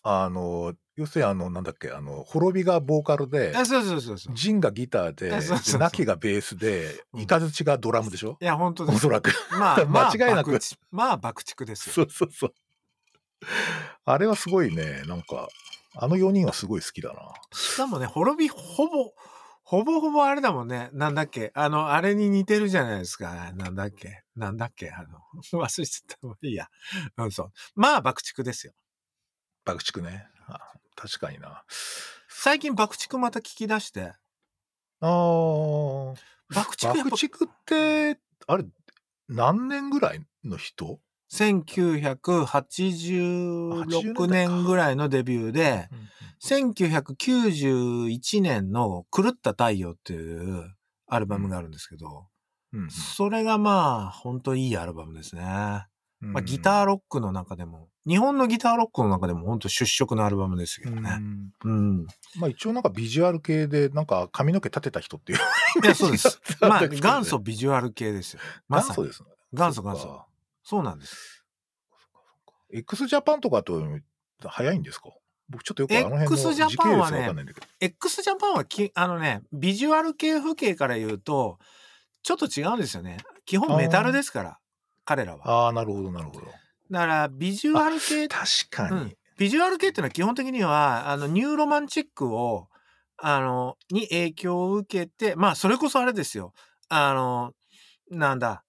[0.02, 4.34] あの、要するにあの、なんだっけ、あの、滅びがボーカルで、あそうそうそうそう。
[4.36, 5.30] ジンがギターで、
[5.78, 8.38] ナキがベースで、うんイカズチがドラムでしょ？
[8.40, 8.96] いや、本当です。
[8.96, 9.30] おそらく。
[9.50, 10.58] まあ、 まあ、間違いなく
[10.92, 11.92] まあ、爆竹ですよ。
[11.94, 12.52] そうそうそう。
[14.04, 15.48] あれはすごいね、なんか、
[15.98, 17.32] あの4人はすごい好きだな。
[17.52, 19.12] しかもね、滅び、ほぼ、
[19.62, 20.90] ほぼほぼあれだもんね。
[20.92, 21.50] なんだっけ？
[21.54, 23.52] あの、あれに似てるじゃないですか。
[23.54, 24.22] なんだっけ？
[24.36, 24.90] なんだっけ？
[24.90, 25.18] あの、
[25.60, 26.26] 忘れちゃった。
[26.26, 26.68] もういいや。
[27.16, 27.52] うん、そう。
[27.74, 28.74] まあ、爆竹ですよ。
[29.64, 30.28] 爆竹ね。
[30.46, 30.60] あ
[30.94, 31.64] 確かにな。
[32.28, 34.12] 最近爆竹また聞き出して、
[35.00, 36.14] あー、
[36.54, 38.64] 爆竹爆竹って、あれ、
[39.28, 41.00] 何年ぐらいの人？
[41.32, 45.88] 1986年ぐらいのデビューで、
[46.42, 52.26] 1991年の狂った太陽っていうアルバムがあるんですけど、
[52.72, 55.86] うんそれがまあ、本当いいアルバムですね。
[56.22, 61.18] うんまあ、ギターロックの中でも、日本のギターロックの中でも本当出色のアルバムですけどね。
[61.64, 62.06] うんうん。
[62.36, 65.38] まあ一応なんかビジュアル系で、なんか髪の毛立てた人っていう。
[65.82, 66.40] いや、そうです。
[66.60, 68.40] まあ、元祖ビジュアル系ですよ。
[68.68, 69.28] 元祖ですね。
[69.52, 70.24] 元祖元祖。
[70.68, 71.44] そうなんです。
[72.72, 73.80] x ジャパンとかと
[74.44, 75.10] 早いんですか？
[75.48, 77.66] 僕ちょっとよくあの辺の時系列わかんないんだけど。
[77.78, 81.60] X JAPAN はき、あのね、ビジュアル系系譜から言うと、
[82.24, 83.18] ちょっと違うんですよね。
[83.44, 84.58] 基本メタルですから、
[85.04, 85.66] 彼らは。
[85.66, 86.46] ああ、なるほど、なるほど。
[86.90, 88.96] だから、ビジュアル系、確かに。
[88.96, 92.66] うん、ビジュアル系っていうのは基本的には、あの、ニューロマンチックを、
[93.18, 96.52] あの、に影響を受けて、まあ、それこそあれですよ。
[96.88, 97.52] あの、
[98.10, 98.64] なんだ、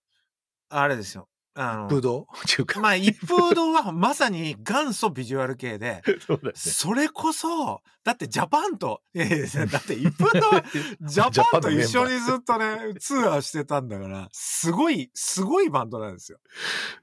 [0.69, 1.27] あれですよ。
[1.59, 2.23] あの、ブドウ？
[2.37, 6.53] っていうか、まあ、一風堂はまさに元祖ビジュアル系で、 そうだよね。
[6.55, 10.63] それこそ、だってジャパンと、いやいやだって一風堂は
[11.01, 16.39] ジャパンと一緒にずっとね、ツアーしてたんだから、すごい、すごいバンドなんですよ。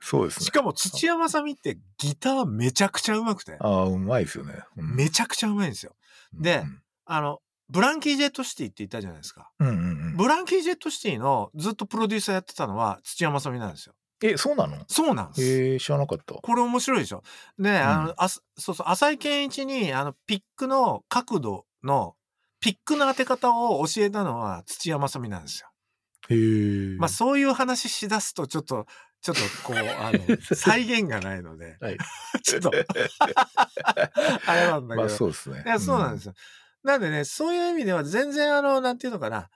[0.01, 0.47] そうですね。
[0.47, 4.63] しかも土屋正美ってギターめちゃくちゃ上手くて、ああ、うまいですよね。
[4.77, 5.97] うんめちゃくちゃ上手いんですよ。
[6.33, 6.65] で
[7.07, 9.51] あの、ブランキー・ジェット・シティって言ったじゃないですか。
[9.59, 9.79] うんうんう
[10.11, 10.17] ん。
[10.17, 13.95] ブランキー・ジェット・シティのずっとプロデューサーやってたのは土屋正美なんですよ。
[14.23, 14.77] え、そうなの？
[14.89, 15.43] そうなんです。
[15.43, 16.35] へえ、知らなかった。
[16.35, 17.23] これ面白いでしょ。
[17.59, 22.15] ね、あの、あすそうそう、浅井健一に、あの、ピックの角度の、
[22.61, 25.69] ピックの当て方を教えたのは土屋正美なんですよ。
[26.31, 26.97] へえ。
[26.99, 28.87] まあ、そういう話しだすと、ちょっと、
[29.21, 31.99] ちょっと、こう、あの、 再現がないので、はい。
[32.43, 32.71] ちょっと、
[34.47, 35.03] あれなんだけど。
[35.03, 35.63] まあそうですね。
[35.67, 36.35] いや、そうなんですよ。
[36.83, 39.49] なんでね、そういう意味では全然あの、なんていうのかな。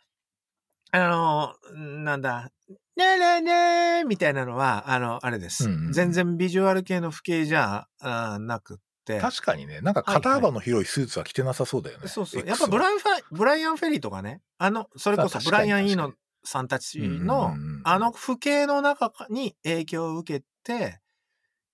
[0.91, 1.55] あの、
[2.03, 2.51] なんだ、
[2.99, 3.53] ねえねえね
[4.01, 5.67] えみたいなのは、あの、あれです。
[5.67, 9.21] うんうん全然ビジュアル系の不景じゃあなくって。
[9.21, 12.09] 確かにね、なんか肩幅の広いスーツは着てなさそうだよね。
[12.09, 12.47] そうそう。
[12.47, 16.13] やっぱブライアンファブライアン・フェリーとかね、あの、それこそブライアン・イーノ
[16.45, 21.01] さんたちうんのあの不景の中に影響を受けて、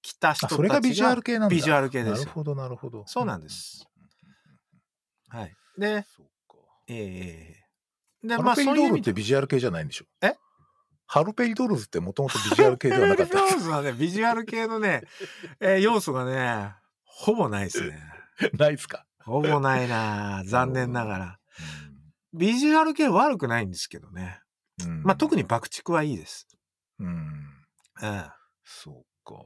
[0.03, 1.57] 来た人たちそれがビジュアル系なんだ。
[1.57, 3.05] ビジュアル系ですよなるほど、なるほど。
[3.07, 3.87] そうなんです。
[5.29, 5.55] はい。
[5.79, 6.05] で。
[6.87, 7.57] え
[8.23, 9.11] えで、ハまあそういう意味で。
[9.11, 10.05] てビジュアル系じゃないんでしょ？
[10.23, 10.35] え？
[11.15, 13.39] ハルペリドールズってもともとビジュアル系ではなかった。
[13.39, 15.05] 要素はね、ビジュアル系のね、
[15.61, 16.75] えー要素がね、
[17.05, 18.01] ほぼないですね。
[18.59, 19.07] ないっすか？
[19.25, 21.39] ほぼないな残念ながら。
[22.33, 24.41] ビジュアル系悪くないんですけどね。
[24.85, 26.49] うんまあ特に爆竹はいいです。
[26.99, 27.31] うん。
[28.03, 28.31] ええ
[28.65, 29.37] そうか。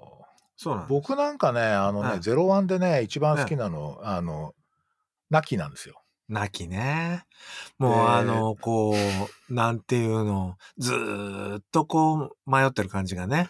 [0.56, 0.88] そうなん。
[0.88, 4.54] 僕なんかね、あのね、うんゼロワンでね、一番好きなの、あの、
[5.28, 6.02] ナキなんですよ。
[6.28, 7.24] 泣きね。
[7.78, 8.94] もうであの、こ
[9.48, 13.48] う、なんていうの、ずーっとこう、迷ってる感じがね。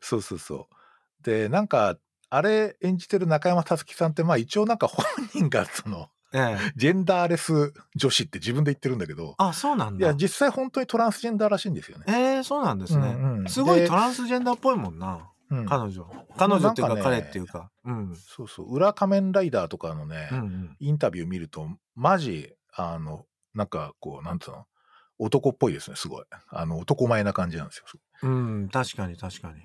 [0.00, 1.22] そうそうそう。
[1.22, 1.96] で、なんか、
[2.28, 6.72] あれ演じてる中山たつきさんって、まあ一応なんか本人がその、ええ。
[6.74, 10.04] ジェンダーレス女子って自分で言ってるんだけど、あ、そうなんだ。
[10.04, 12.04] いや、実際本当にトランスジェンダーらしいんですよね。
[12.08, 13.08] ええそうなんですね。
[13.08, 15.30] うんうんすごいでトランスジェンダーっぽいもんな。
[15.50, 16.06] うん彼女。
[16.36, 17.70] 彼女っていうか彼っていうか。
[17.84, 18.16] うん。
[18.16, 18.74] そうそう。
[18.74, 20.76] 裏仮面ライダーとかのね、うんうん。
[20.80, 24.66] インタビュー見ると、マジ、あの、なんかこう、なんつうの、
[25.18, 26.24] 男っぽいですね、すごい。
[26.50, 27.84] あの、男前な感じなんですよ。
[28.22, 29.60] うん、確かに確かに。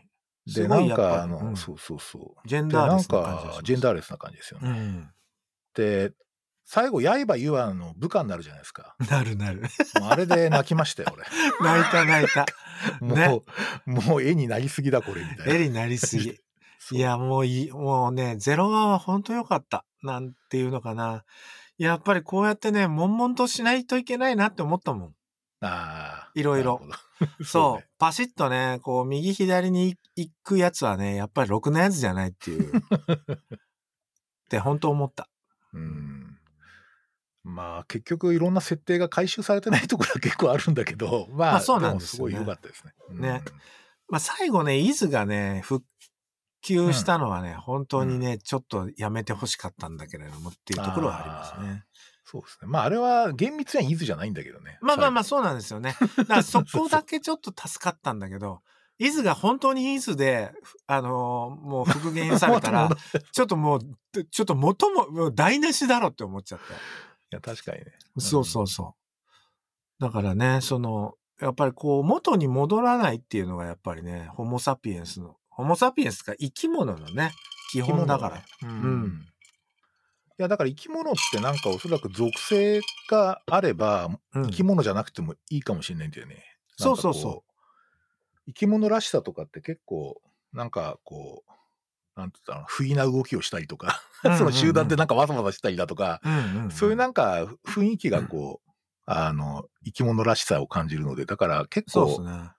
[0.45, 2.47] で、すなんか、あの、うんそうそうそう。
[2.47, 4.69] ジェンダーレスな感じジェンダーレスな感じですよね。
[4.69, 5.11] うん。
[5.73, 6.13] で、
[6.73, 8.95] 最後、刃ユアの部下になるじゃないですか。
[9.09, 9.63] なるなる。
[9.99, 11.13] もうあれで泣きましたよ、
[11.59, 12.45] 泣いた泣いた。
[13.01, 13.13] 俺。
[13.13, 13.43] ねも
[13.87, 15.53] う、もう絵になりすぎだ、これ、みたいな。
[15.53, 16.39] 絵になりすぎ。
[16.93, 19.83] いや、もういい、もうね、ゼロワンは本当良かった。
[20.01, 21.25] なんていうのかな。
[21.77, 25.15] やっぱりこうやってね、悶々としないといけないなって思ったもん。
[25.59, 26.31] ああ。
[26.35, 26.79] いろいろ。
[27.43, 32.77] そうねパシッとね、こう、右左に行くやつはね、やっぱりろくなやつじゃないっていう。
[32.79, 32.81] っ
[34.49, 35.27] て本当思った。
[35.73, 36.30] うん。
[37.43, 42.93] まあ、結局いろんな設定が回収されてないところは結構あるんだけど、まあ、まあそうなんですよねもすごい良かったですね。
[43.19, 43.41] ね
[44.07, 45.85] まあ最後ね、イズがね、復
[46.63, 51.83] 及したのはね、本当にね、ちょっとやめてほしかったんだけれどもっていうところはありますね。
[52.23, 52.67] そうですね。
[52.67, 54.77] まあ、あれは厳密には伊豆じゃないんだけどね。
[54.81, 55.95] まあまあまあ、最そうなんですよね。
[56.17, 58.61] だからそこだけちょっと助かったんだけど、
[58.99, 60.51] 伊豆が本当に伊豆で、
[60.85, 63.81] あのーもう復元されたら 元、ちょっともう、
[64.29, 66.65] ちょっと元も、もう台無しだろって思っちゃって。
[67.31, 67.85] いや、確かにね。
[68.17, 68.95] そうそうそ
[69.99, 70.03] う。
[70.03, 77.31] だからね、その、やっぱりこう、元に戻らないっていうのがやっぱりね、ホモ・サピエンスの、ホモ・サピエンスが生き物のね、
[77.71, 78.35] 基本だから。
[78.37, 78.43] ね。
[78.63, 79.27] ううんん。
[80.39, 86.43] いや、だから生き物ってなんかおそらく属性があれば、うん生き物じゃなくてもいいかもしれないんだよね。
[86.77, 87.43] そうそうそうなんかこ
[88.47, 90.19] 生き物らしさとかって結構、
[90.51, 91.51] なんかこう、
[92.15, 94.01] なんて言ったの、不意な動きをしたりとか、
[94.37, 96.21] その集団でなんかわざわざしたりだとか、
[96.71, 98.71] そういうなんか雰囲気がこう、
[99.05, 102.51] あの、生き物らしさを感じるので、だから結構、そうね。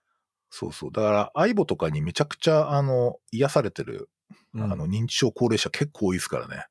[0.51, 0.93] そうそう。
[0.93, 4.11] だから、相棒とかにめちゃくちゃ、あの、癒されてる、
[4.55, 6.67] うんあの、認知症高齢者結構多いですからね。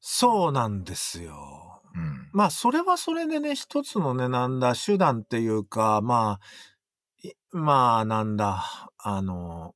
[0.00, 1.82] そうなんですよ。
[1.94, 2.30] うん。
[2.32, 8.64] まあ、それはそれでね、一つのね、なんだ、手段っていうか、まあ、いまあ、なんだ、
[8.98, 9.74] あの、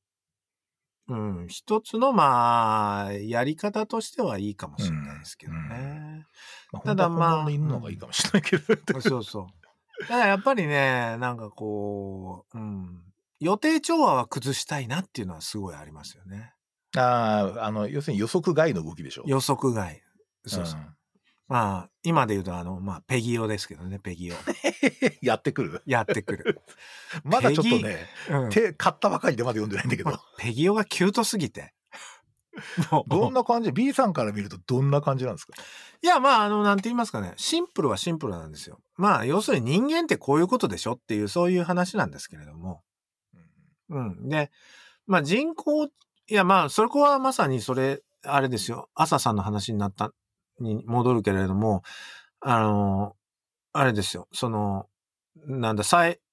[1.07, 6.25] うん、一つの、まあ、やり方としてはいいかもしれないですけどね。
[6.71, 9.01] まあ、ただまあ本当は本物の犬の方がいいかもしれないけど。
[9.01, 10.01] そうそう。
[10.01, 13.03] だからやっぱりね、なんかこう、うん、
[13.39, 16.53] 予定調和は崩したいなっていうのはすごいありますよね。
[16.97, 19.23] ああ、あの、要するに予測外の動きでしょ。
[19.27, 20.01] 予測外。
[20.47, 20.79] そうそう。
[20.79, 20.95] ん
[21.47, 24.35] まあ、今で言うと、あの、まあ、ペギオですけどね、ペギオ。
[25.21, 25.81] やってくる？
[25.85, 26.61] やってくる。
[27.23, 28.49] まだちょっとね、うん。
[28.49, 30.19] 手、買ったばかりでまだ読んでないんだけど。
[30.37, 31.73] ペギオがキュートすぎて。
[32.89, 35.53] も うどんな感じ ?B さんから見るとどんな感じなんですか？
[36.01, 37.33] いや、まあ、あの、なんて言いますかね。
[37.37, 38.79] シンプルはシンプルなんですよ。
[38.95, 42.81] まあ、要するに人間ってこういうことでしょっていう、そういう話なんですけれども。
[43.89, 44.29] うん。
[44.29, 44.51] で、
[45.05, 45.89] まあ人口、い
[46.29, 48.89] やまあ、それこはまさにそれ、あれですよ。
[48.95, 50.11] 朝さんの話になった、
[50.59, 51.83] に戻るけれども、
[52.39, 53.15] あの、
[53.73, 54.27] あれですよ。
[54.31, 54.87] その、
[55.47, 55.83] なんだ、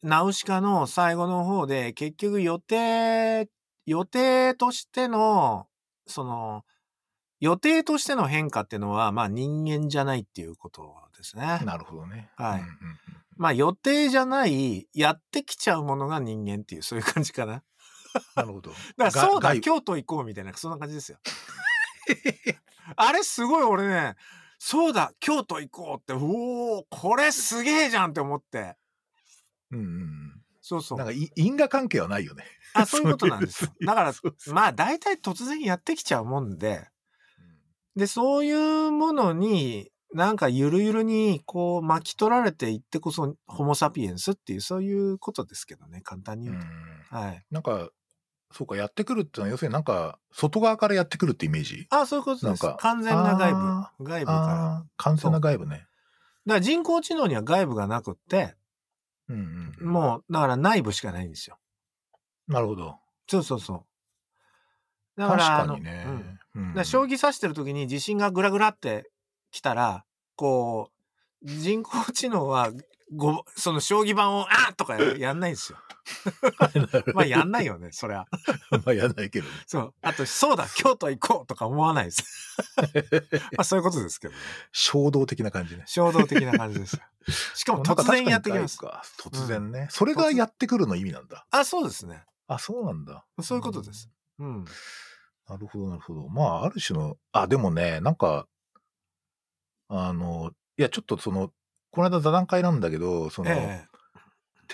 [0.03, 3.49] ナウシカの最後の方で、結局予定、
[3.87, 5.67] 予定としての、
[6.07, 6.65] その、
[7.41, 11.61] 予定としての変化っていうのは、まあ人間じゃないっていうことですね。
[11.65, 12.31] なるほどね。
[12.37, 17.63] はいうんうんうんまあ予定じゃない、やってきちゃうものが人間っていう、そういう感じかな。
[18.37, 18.71] なるほど。
[18.97, 21.19] だからそうだ、外京都行こうみたいな、そんな感じですよ。
[22.97, 24.17] あれすごい俺ね、
[24.59, 28.77] そうだ、京都行こうって、おおこれすげえじゃんって思って。
[29.71, 30.43] うんうんうん。
[30.61, 31.07] そうそうなん。
[31.07, 32.45] かい因果関係はないよね。
[32.75, 34.13] あ、そういうことなんですだから、
[34.53, 36.89] まあ大体突然やってきちゃうもんで、
[37.97, 46.67] で、そういうものに、なんかゆるゆるにこう巻き取られていってこそ、ホモ・サピエンスっていう、そういうことですけどね、簡単にう言うと。
[46.67, 47.45] んはい。
[47.51, 47.91] なんか、
[48.53, 51.87] そうか、やってくるってのは、要するになんか、外側からやってくるってイメージ？
[51.91, 52.77] あ、そういうことですなんか。
[52.81, 53.93] 完全な外部あ。
[54.01, 54.85] 外部から。
[54.97, 55.87] 完全な外部ね。
[56.47, 58.57] ら人工知能には外部がなくって、
[59.29, 59.89] うんうん。
[59.89, 61.59] もう、だから内部しかないんですよ。
[62.49, 62.99] なるほど。
[63.29, 63.87] そうそうそ
[65.17, 65.21] う。
[65.21, 66.05] だか確ら、あのかにね。
[66.07, 69.11] うんうんだから将棋指してる時に地震がグラグラって
[69.51, 70.05] 来たら、
[70.37, 70.91] こ
[71.43, 72.71] う、人工知能は、
[73.15, 75.79] ご、その将棋盤を、あーとかやんないんですよ。
[77.15, 78.27] まあやんないよね、 そりゃ。
[78.71, 79.55] まあ、やんないけどね。
[79.67, 79.95] そう。
[80.03, 82.25] あと、そうだ、京都行こうとか思わないです。
[83.57, 84.41] まあそういうことですけどね。
[84.73, 85.85] 衝動的な感じね。
[85.87, 87.03] 衝動的な感じですよ。
[87.55, 88.79] しかも突然やってきます。
[88.79, 89.89] か突然ね。
[89.91, 91.47] それがやってくるの意味なんだ。
[91.51, 92.25] あ、そうですね。
[92.49, 93.25] あ、そうなんだ。
[93.41, 94.11] そういうことです。
[94.39, 94.65] うん。
[95.49, 96.29] なるほど、なるほど。
[96.29, 98.47] まあ、ある種の、あ、でもね、なんか、
[99.89, 101.53] あの、いや、ちょっとその、
[101.91, 103.92] この間座談会なんだけど、その、えて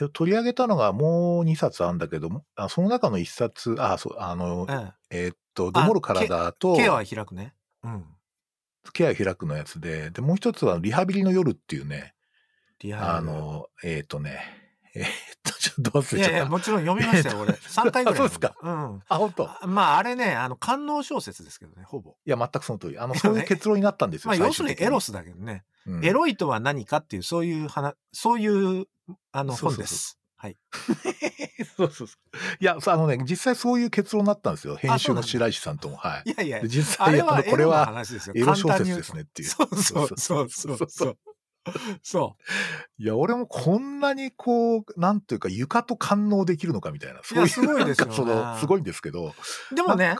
[0.08, 4.72] 取り上げたのがもう2冊あるんだけど、あその中の1冊、あ、そう、あのえ、
[5.10, 6.52] ええーっと、どもる体え。
[6.58, 7.54] と、ケアは開くね。
[7.82, 8.04] うん。
[8.92, 12.14] ケア開くのやつで、で、もう一つはリハビリの夜っていうね、
[12.94, 14.40] あの、えーっとね、
[14.94, 15.08] えーっ
[15.42, 16.30] と、ちょっと忘れちゃった。
[16.30, 17.52] いやいや、もちろん読みましたよ、俺。
[17.52, 18.14] 3回ぐらい。
[18.14, 18.54] あそうですか？
[18.62, 19.02] うん。
[19.08, 19.50] あ、本当？
[19.66, 22.16] まあ、あれね、あの、官能小説ですけどね、ほぼ。
[22.24, 22.98] や、全くその通り。
[22.98, 24.28] あの、そういう結論になったんですよ。
[24.28, 25.64] まあ、最要するにエロスだけどね。
[25.86, 28.86] うんエロいとは何かっていう、そういう話、そういう、
[29.32, 30.18] あの、本です。
[30.36, 30.56] はい。
[31.76, 32.36] そうそうそう。
[32.60, 34.76] いや、あのね、実際そういう結論になったんですよ。
[34.76, 35.96] 編集の白石さんとも。
[35.96, 36.34] はいい。
[36.36, 37.92] やいやで、実あ際、あの、これは。
[38.34, 39.48] エロ小説ですねっていう。
[39.48, 41.18] そうそうそうそうそう。
[42.02, 43.02] そう。
[43.02, 47.20] いや、俺もこんなにこう、なんていうか、床と感応できるのかみたいな。
[47.24, 49.34] そういう、すごいですよその、すごいんですけど。
[49.74, 50.16] でもねね、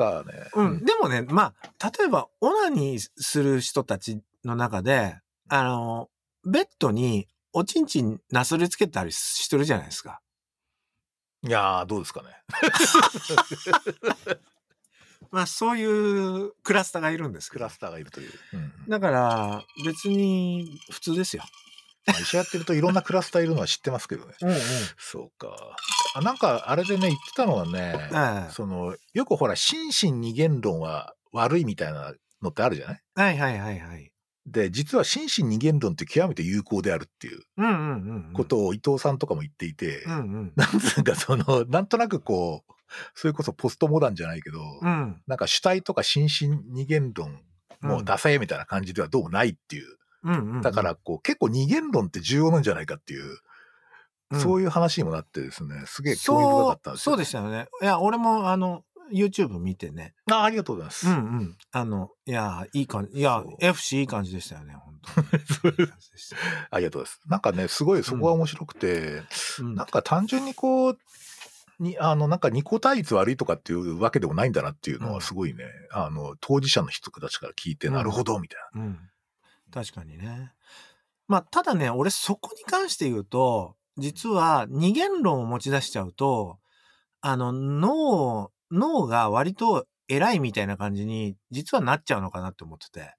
[0.55, 0.85] うん。
[0.85, 5.19] でもね、まあ、例えば、オナニーする人たちの中で、
[5.49, 6.09] あの、
[6.45, 7.29] ベッドに
[7.59, 10.21] おちんちんなすりつけたりしてるじゃないですか。
[11.47, 12.29] いやー、どうですかね。
[15.31, 18.33] まあそういうクラスターがいるんですけどクラスターがいるという。
[18.55, 21.43] うんうんだから別に普通ですよ。
[22.07, 24.35] まあ医者やってるといろんなクラスターいるのは知ってますけどね。
[24.41, 24.59] うんうん。
[24.97, 25.77] そうか。
[26.15, 33.03] あなんかあれでね言ってたのはね、ええそのよくほら心身二元論は悪いみたいなのってあるじゃない？
[33.15, 34.11] はいはいはいはい。
[34.51, 37.43] で実は心身二元論って極めて有効であるっていう。
[38.35, 40.53] ことを伊藤さんとかも言っていて、うんうん。
[40.57, 42.73] なんつうかそのなんとなくこう
[43.15, 45.23] それこそポストモダンじゃないけど、うん。
[45.27, 47.41] なんか主体とか心身二元論
[47.81, 49.99] もうダサいみたいな感じではどうもないっていう。
[50.63, 53.39] だからこう結構二元論って重要なんじゃないかっていう、
[54.35, 57.13] そういいう話にもなってですね、すげえ興味深かったんですよ。
[57.13, 57.69] そうでしたよね。
[57.81, 60.15] いや、俺もあの、YouTube 見てね。
[60.31, 61.09] あありがとうございます。
[61.09, 61.57] うんうん。
[61.73, 63.19] あの、いや、いい感じ。
[63.19, 64.95] いや FC いい感じでしたよね、本
[65.63, 65.89] 当に。
[66.71, 67.21] ありがとうございます。
[67.27, 69.23] なんかね、すごいそこが面白くて、
[69.61, 70.99] うんなんか単純にこう、
[71.81, 78.99] にあのなんか二個対立悪いとかっていうわけでもないんだなっていうのうんはすごいね、あの当事者の人たちから聞いて、うんなるほどみたいうん。
[79.73, 80.53] 確かにね。
[81.29, 86.59] まあ、ただね、俺そこに関して言うと、実は二元論を持ち出しちゃうと、
[87.21, 93.01] あの、脳、脳が割と偉いみたいな感じに、実はなっちゃうのかなって思ってて。
[93.01, 93.15] な。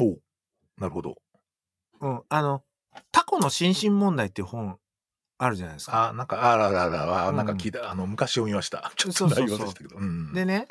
[0.00, 0.22] おう
[0.78, 1.16] なるほど。
[2.00, 2.22] うん。
[2.28, 2.62] あの、
[3.12, 4.78] タコの心身問題っていう本
[5.38, 6.10] あるじゃないですか。
[6.10, 8.92] あなんかあらららら、うんなんか聞いた、あの昔読みました。
[8.96, 9.96] ちょっと内容でしたけど。
[9.96, 10.68] うんでね、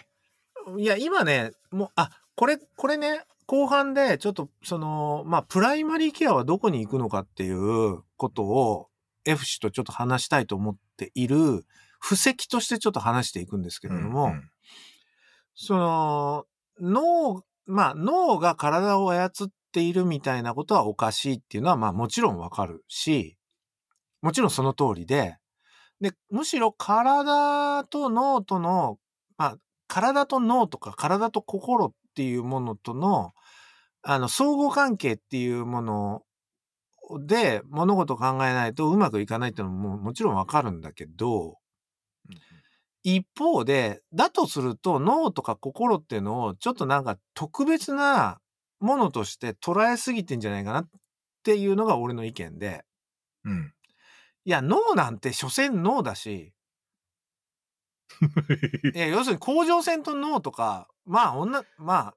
[0.77, 8.89] いや、今ね、もう、あ、これ、これね、後半で、ちょっと、その、まあ、プライマリーケアはどこに行くのかっていうことを、
[9.25, 11.65] F 氏とちょっと話したいと思っている、
[11.99, 14.49] 布石としてちょっと話していくんですけれども、うんうん。
[15.53, 16.45] その、
[16.79, 19.31] 脳、まあ、脳が体を操っ
[19.71, 23.37] ているみたいなことはおかしいっていうのは、まあ、もちろんわかるし、
[24.21, 25.37] もちろんその通りで、
[26.01, 28.97] で、むしろ体と脳との、
[29.37, 33.33] まあ、体と脳とか体と心っていうものとの、
[34.01, 36.23] あの、相互関係っていうもの
[37.17, 41.57] で物事を考えないとうまくいかないっていうのもももちろんわかるんだけど、
[43.03, 48.39] 一方で、だとすると脳とか心っていうのをちょっとなんか特別な
[48.79, 50.89] ものとして捉えすぎてんじゃないかなっ
[51.43, 52.83] ていうのが俺の意見で、
[53.45, 53.73] うん。
[54.45, 56.53] いや、脳なんて所詮脳だし、
[58.93, 62.15] いや、要するに甲状腺と脳とか、まあ、女、まあ、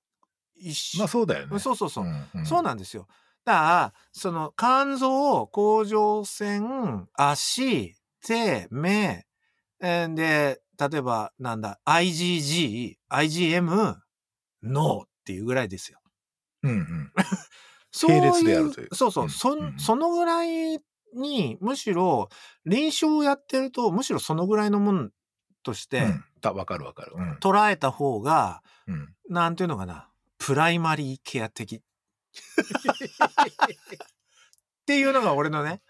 [0.56, 0.98] 一緒。
[1.00, 1.58] まあそうだよね。
[1.58, 2.04] そうそうそう。
[2.04, 3.06] んんそうなんですよ。
[3.44, 9.26] だから、その肝臓、甲状腺、足、手、目、
[9.80, 13.96] えーで、例えば、なんだ、IgG、IgM、
[14.62, 15.98] 脳っていうぐらいですよ。
[16.62, 17.12] うんうん。
[17.90, 20.80] そう列であるというそうそう、うんそうんん、そのぐらい
[21.14, 22.28] に、むしろ、
[22.64, 25.10] 臨床をやってると、むしろそのぐらいのもの
[25.62, 27.12] としてうんたわかるわかる。
[27.16, 27.32] うん。
[27.34, 29.14] 捉えた方が、うん。
[29.28, 31.76] なんていうのかな、プライマリーケア的。
[31.76, 31.82] っ
[34.86, 35.82] ていうのが俺のね、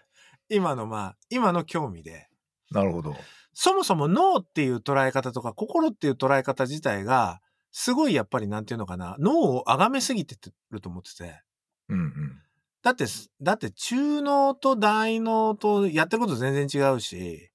[0.49, 2.27] 今のまあ、今の興味で。
[2.71, 3.15] なるほど。
[3.53, 7.39] そもそも脳っていう捉え方とか心っていう捉え方自体が、
[7.71, 10.35] すごいやっぱりなんていうのかな、脳を崇めすぎて
[10.71, 11.41] ると思ってて。
[11.89, 12.41] うんうん。
[12.81, 13.05] だって、
[13.41, 17.51] だって中脳と大脳とやってること全然違うし、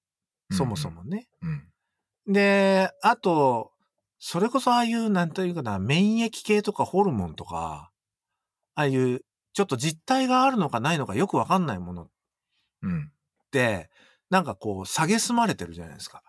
[0.50, 1.28] そもそもね。
[2.26, 2.32] うん。
[2.32, 3.72] で、あと、
[4.18, 7.90] それこそああいう、なんというかな、免疫系とかホルモンとか、
[8.74, 9.20] ああいう、
[9.52, 12.08] ちょっと実体があるのかないのかよくわかんないものっ
[12.82, 13.12] うん。
[14.28, 16.22] て、なんかこう、蔑まれてるじゃないですか。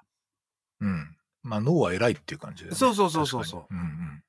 [0.82, 1.16] うん。
[1.42, 2.76] まあ脳は偉いっていう感じで、ね。
[2.76, 4.24] そうそうそうそうそうんうん。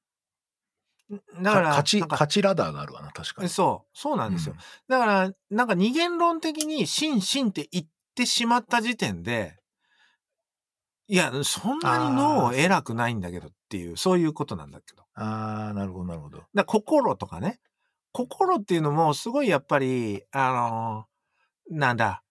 [1.43, 3.49] だから、勝ち、勝ちラダーがあるわな、確かに。
[3.49, 4.55] そう、そうなんですよ。
[4.89, 9.57] だから、なんか二元論的に、心身って言ってしまった時点で、
[11.09, 15.03] いや、そんなに脳偉くないんだけどっていう、そういうことなんだけど。
[15.17, 15.23] うん。
[15.23, 16.45] ああ、なるほど、なるほど。
[16.55, 17.59] だ心とかね。
[18.13, 22.30] 心っていうのもすごいやっぱり、あのーなんだ、す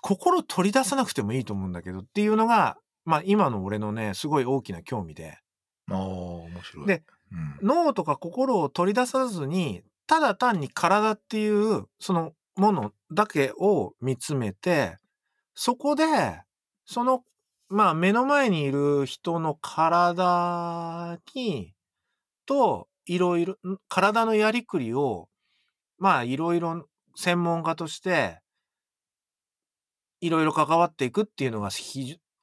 [0.00, 5.38] 心取り出さなくてもいいと思うんだけどっていうのが、まあ今の俺のね、すごい大きな興味で。
[5.90, 6.86] ああ、面白い。
[6.86, 7.02] で、
[7.32, 7.66] うん。
[7.66, 14.98] 脳とか心を取り出さずに、ただ単に体っていう、そのものだけを見つめて、
[15.54, 16.04] そこで、
[16.84, 17.22] その、
[17.68, 21.74] まあ目の前にいる人の体に、
[22.46, 25.28] と、いろいろ、ん体のやりくりを、
[25.98, 28.40] まあいろいろ専門家として、
[30.20, 31.70] いろいろ関わっていくっていうのが、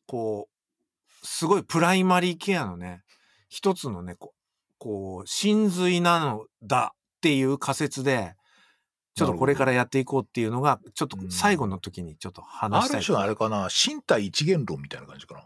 [0.05, 3.03] こう、すごいプライマリーケアのね、
[3.49, 8.35] 一つのね、こう、こう、真髄なのだっていう仮説で、
[9.15, 12.97] ちょっとこれからやっていこうっていうのが、ちょっと最後の時にちょっと話したい。
[12.97, 15.43] ある種あれかな、身体一元論みたいな感じかな。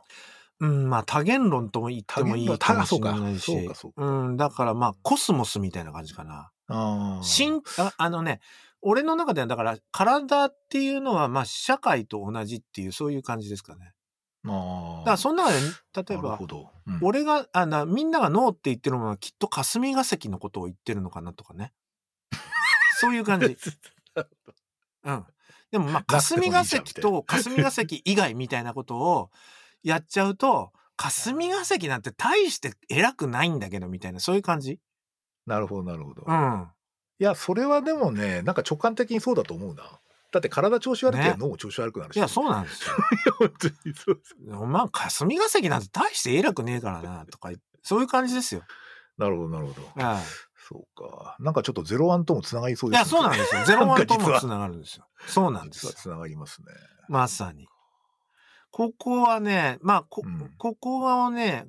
[0.60, 3.46] うん、まあ多元論とも言ってもいいかもしれないし。
[3.74, 4.06] そううか。
[4.06, 6.52] うん、だからまあコスモスみたいな感じかな。
[6.68, 8.42] ああのね、
[8.82, 13.94] 俺の中ではだから体っていうのはまあ社会と同じっていうそういう感じですかね。
[14.48, 15.00] ああ。
[15.00, 15.58] だからその中で
[16.10, 16.70] 例えばなるほ、ど。
[16.88, 21.74] うん俺があなみんながノーって言ってるのはきっと霞が関のことを言ってるのかなとかね。
[23.00, 23.58] そういう感じ。
[25.04, 25.26] うん。
[25.72, 29.32] でもまあ霞が関と霞が関以外みたいなことを
[29.84, 34.80] やっちゃうと、 霞が関なんて大して偉くないんだけどみたいなそういう感じ。
[35.48, 36.22] なるほど、なるほど。
[36.22, 36.68] いうん。
[37.24, 40.00] や、それはでもね、なんか直感的にそうだと思うな。
[40.32, 42.16] だって体調子悪ければね脳も調子悪くなるし。
[42.16, 42.96] いや、そうなんですよ。
[43.40, 44.36] 本当にそうです。
[44.50, 47.52] お前、霞が関なんて大して偉くねえからな、とか、
[47.84, 48.64] そういう感じですよ。
[49.18, 50.04] なるほど、なるほど。
[50.04, 50.24] はい
[50.64, 51.36] そうか。
[51.40, 53.66] なんかちょっとゼロワンともつながりそういや、ですそうなんですよ。
[53.66, 55.08] ゼロワンともつなながるんですよ。
[55.28, 55.92] そうなんですよ。
[55.92, 56.68] つながりますね。
[57.10, 57.68] まさに。
[58.70, 61.66] ここはね、まあ、こ、うんここはね、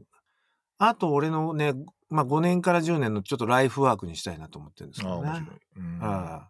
[0.79, 1.75] あと俺のね、
[2.13, 5.61] まあ5年から10年のちょっとライフワークにしたいなと思ってるんですけどね面白い。。
[5.77, 6.49] うんあ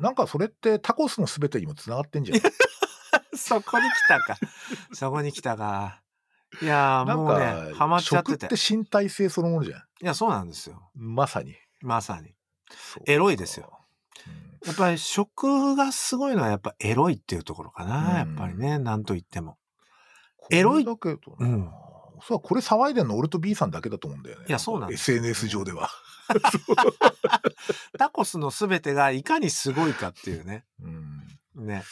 [0.00, 2.38] なんかそれってタコスのすべてにもつながってんじゃん。
[2.38, 2.40] あ
[3.36, 4.36] そこに来たか。
[4.94, 6.00] そこに来たか。
[6.62, 8.32] いやーもうね、ハマかっちゃって。
[8.32, 9.80] 食ってて身体性そのものじゃん。
[9.80, 10.90] いや、そうなんですよ。
[10.94, 11.54] まさに。
[11.80, 12.34] まさに。
[13.06, 13.78] エロいですよ。
[14.26, 18.10] うんやっぱり食がすごいのはやっぱエロいっていうところかな。
[18.10, 19.58] うんやっぱりね、なんと言っても。
[20.50, 21.70] エロいだけどな、うん
[22.26, 24.46] そうこれ騒いでんの俺と B さんだけだと思うんだよね。
[24.48, 25.90] いやそうなんですよ SNS 上では。
[27.98, 30.64] タコスのすべてがいかにすごいかっていうね。
[30.80, 31.66] うん。
[31.66, 31.82] ね。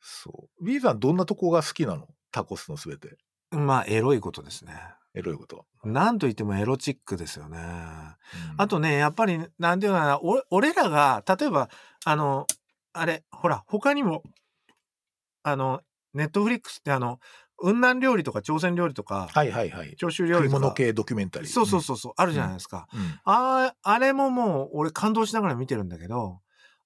[0.00, 0.64] そう。
[0.64, 2.08] B さんどんなとこが好きなの？
[2.30, 3.16] タコスのすべて。
[3.50, 4.74] まあ、エロいことですね。
[5.14, 5.66] エロいこと。
[5.84, 7.58] なんと言ってもエロチックですよね。
[7.58, 8.14] うん
[8.58, 11.70] あとね、やっぱり、なんていうのかな、お俺らが、例えば、
[12.04, 12.46] あの、
[12.92, 14.22] あれ、ほら、他にも、
[15.42, 15.80] あの、
[16.12, 17.20] ネットフリックスってあの、
[17.58, 19.94] 雲南料理とか朝鮮料理とか、はいはいはい。
[19.96, 21.48] 長州料理とか、物系ドキュメンタリー。
[21.50, 22.86] そうそうそうそう、あるじゃないですか。
[22.92, 23.00] うん。
[23.00, 26.40] うんああ、あれももう俺感動しながら見てるんだけど、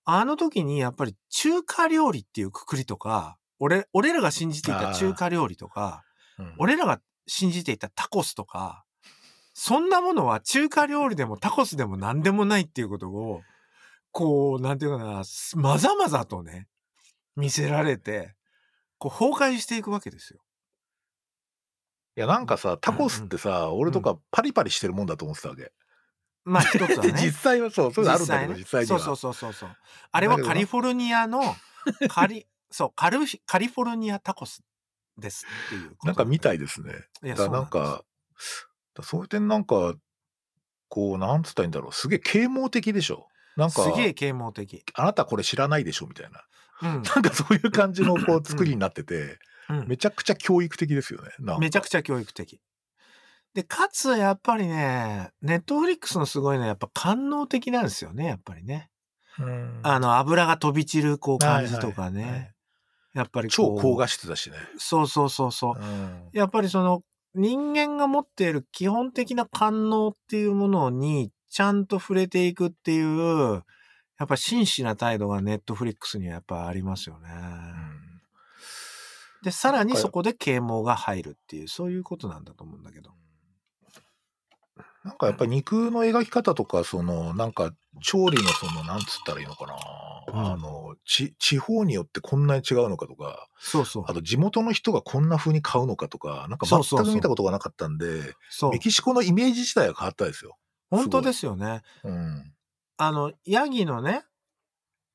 [0.05, 6.05] あの時にやっぱり中華料理っていうくくりとか、俺、俺らが信じていた中華料理とか、
[6.39, 8.85] うん俺らが信じていたタコスとか、
[9.53, 13.43] そんなものは中華料理でもタコスでも何でもないっていうことを、
[14.11, 16.67] こう、なんていうかな、すまざまざとね、
[17.37, 18.35] 見せられて、
[18.99, 20.41] こう崩壊していくわけですよ。
[22.21, 25.73] いやなんかさ、タコスってさ、俺とかパリパリしてるもんだと思ってたわけ。
[26.45, 27.23] まあ一つはでね。
[27.23, 28.99] 実際はそう、そういうのあるんだけど、実際には。
[28.99, 29.77] そうそうそうそうそう。
[30.13, 31.57] あれはカリフォルニアの、
[32.11, 34.63] カリ、 そう、カルカリフォルニアタコス
[35.17, 36.57] ですっていうなんか見たい。
[36.57, 36.93] いですね。
[37.23, 38.05] いや、なんそうか、
[38.93, 39.95] だそういう点なんか、
[40.91, 41.93] こう、なんつったらいいんだろう。
[41.95, 43.29] すげえ啓蒙的でしょ。
[43.57, 44.85] なんか、すげえ啓蒙的。
[44.93, 46.45] あなたこれ知らないでしょみたいな。
[46.83, 47.03] うん。
[47.03, 49.39] なんかそういう感じのこう作りになってて、うん
[49.87, 51.31] めちゃくちゃ教育的ですよね。
[51.59, 52.61] めちゃくちゃ教育的。
[53.55, 58.91] で、かつ、やっぱりね、ネットフリックスのすごいのはやっぱ官能的なんですよね、やっぱりね。
[59.39, 62.55] うんあの、油が飛び散るこう感じとかはいはいはいね。
[63.15, 64.57] やっぱり超高画質だしね。
[64.79, 65.81] そうそうそうそう。
[65.81, 67.03] うんやっぱりその
[67.35, 73.63] 人間が持っている基本的な官能っていうものにちゃんと触れていくっていう、
[74.19, 77.29] やっぱ真摯な態度がネットフリックスにはやっぱありますよね。
[77.33, 77.80] うん
[79.43, 83.11] で、さらにそこで啓蒙が入るっていう、そういうことなんだと思うんだけど。
[85.03, 87.73] なんかやっぱり肉の描き方とか、その、なんか
[88.03, 89.75] 調理のその、なんつったらいいのかな。
[89.75, 89.81] うん
[90.33, 94.15] あの、ち、地方によってこんなに違うのかとか、そうそうあ。
[94.15, 98.79] と地元の人がこんな風に買うのかとか、なんか全く見たことがなかったんで、そうメ。
[98.79, 100.57] キシコのイメージ自体が変わったですよ。
[100.91, 101.83] 本当ですよね。
[102.05, 102.53] うん。
[102.97, 104.25] あの、ヤギのね、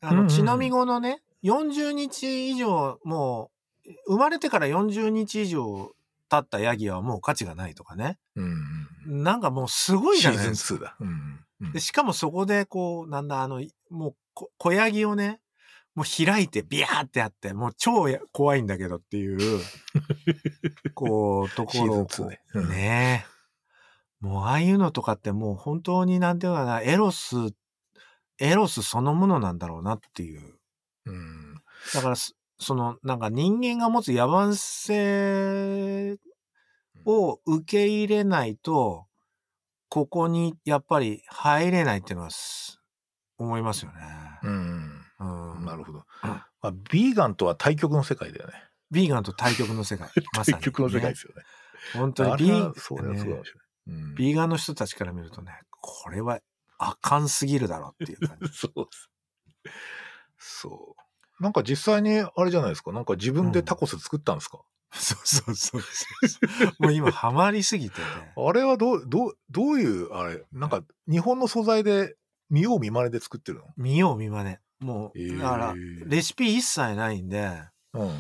[0.01, 3.54] あの、うんうんうん血のみ子のね、40日以上、もう、
[4.07, 5.91] 生まれてから40日以上
[6.29, 8.17] 経ったヤギはもう価値がないとかね。
[8.35, 8.53] うん
[9.07, 9.23] うん。
[9.23, 10.79] なんかもうすごいじシーズンゃないですか。
[10.79, 10.95] 2だ。
[10.99, 11.71] うんうん。
[11.73, 15.39] でしかもそこでこう、なんだ、あの、もうこ、小ヤギをね、
[15.93, 19.61] もう開いてビヤーってやって、もう超や怖いんだけどっていう、
[20.93, 23.35] こう、ところをシーズンこ2ねうんう、ねえ。
[24.19, 27.35] もうああいうのとかってもう本当になんていうのかな、エロス、
[28.39, 30.57] エロスそのものなんだろうなっていう。
[31.05, 31.55] うん。
[31.93, 32.15] だから
[32.59, 36.17] そ、その、なんか人間が持つ野蛮性
[37.05, 39.05] を受け入れないと、
[39.89, 42.81] ここにやっぱり入れないっていうのはす
[43.37, 43.97] 思いますよね。
[44.43, 45.05] うん。
[45.19, 45.65] うん。
[45.65, 46.05] なるほど。
[46.21, 48.53] まあ、ビーガンとは対極の世界だよね。
[48.91, 50.09] ビーガンと対極の世界。
[50.35, 51.43] まさに、対極の世界ですよね。
[51.93, 53.43] 本当にビーはそうだよ、そう
[54.15, 56.39] ビーガンの人たちから見るとね、これは
[56.77, 58.47] あかんすぎるだろうっていう感じ。
[58.57, 59.09] そうです。
[60.37, 61.04] そう。
[61.39, 62.91] なんか実際にあれじゃないですか？
[62.91, 64.61] なんか自分でタコス作ったんですか、
[64.93, 65.87] そうそうそうそ
[66.79, 66.83] う。
[66.83, 68.05] もう今ハマりすぎてね。
[68.37, 72.15] あれはどう、どう、どういう、あれ、なんか、日本の素材で、
[72.49, 73.65] 見よう見まねで作ってるの？
[73.75, 74.59] 見よう見まね。
[74.79, 75.73] もえーう、だから、
[76.05, 77.49] レシピ一切ないんで、
[77.93, 78.15] うんうんうん。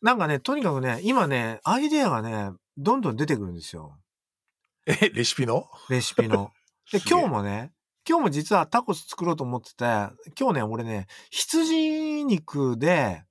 [0.00, 3.98] なんかね、とにかくね、今ね、アイデアがね、どんどん出てくるんですよ。
[4.86, 5.68] え、レシピの？
[5.90, 6.52] レシピの。
[6.92, 7.72] で、 今日もね、
[8.08, 9.84] 今日も実はタコス作ろうと思ってて、
[10.40, 13.22] 今日ね、俺ね、羊肉で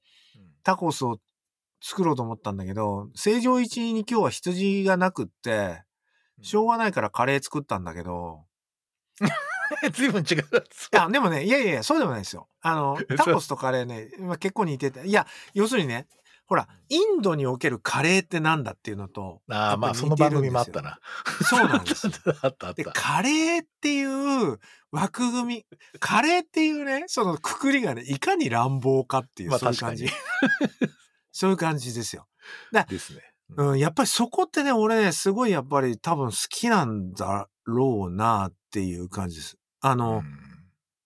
[0.62, 1.18] タコスを
[1.82, 5.82] 作ろうと思ったんだけど、成城一に今日は羊がなくって、
[6.44, 8.46] しょうがないからカレー作ったんだけど、
[9.94, 10.38] ずいぶん違う。
[10.38, 10.42] い
[10.92, 12.48] や、でもね、いやいやいや、そうでもないですよ。
[12.62, 15.26] あの、 タコスとカレーね、まあ、結構似てて、いや、
[15.56, 16.08] 要するにね、
[16.48, 21.00] ほら、インドにおけるカレーってなんだっていうのと、ああ、まあ、その番組もあったな。
[21.44, 22.08] そうなんです
[22.42, 22.92] あったあった。
[22.94, 24.60] カレーっていう
[24.92, 25.66] 枠組み、
[26.00, 30.18] カレーっていうね、そのくくりがね、いかに乱暴かっていう、まあそういう感じ確。
[31.34, 32.28] そういう感じですよ。
[32.90, 33.22] ですね。
[33.56, 39.58] うん、やっぱりそこってね、俺ね、すごいやっぱり多分好きなんだろうなっていう感じです。
[39.82, 40.24] あうの、ん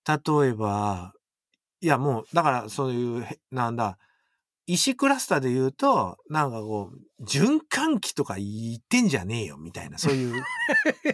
[0.08, 1.14] 例えば、
[1.82, 3.98] いやもう、だからそういう、へなんだ、
[4.74, 10.44] 石クラスターで言うと、なんかこう、循環器とか言ってんじゃねえよ、みたいな、そういう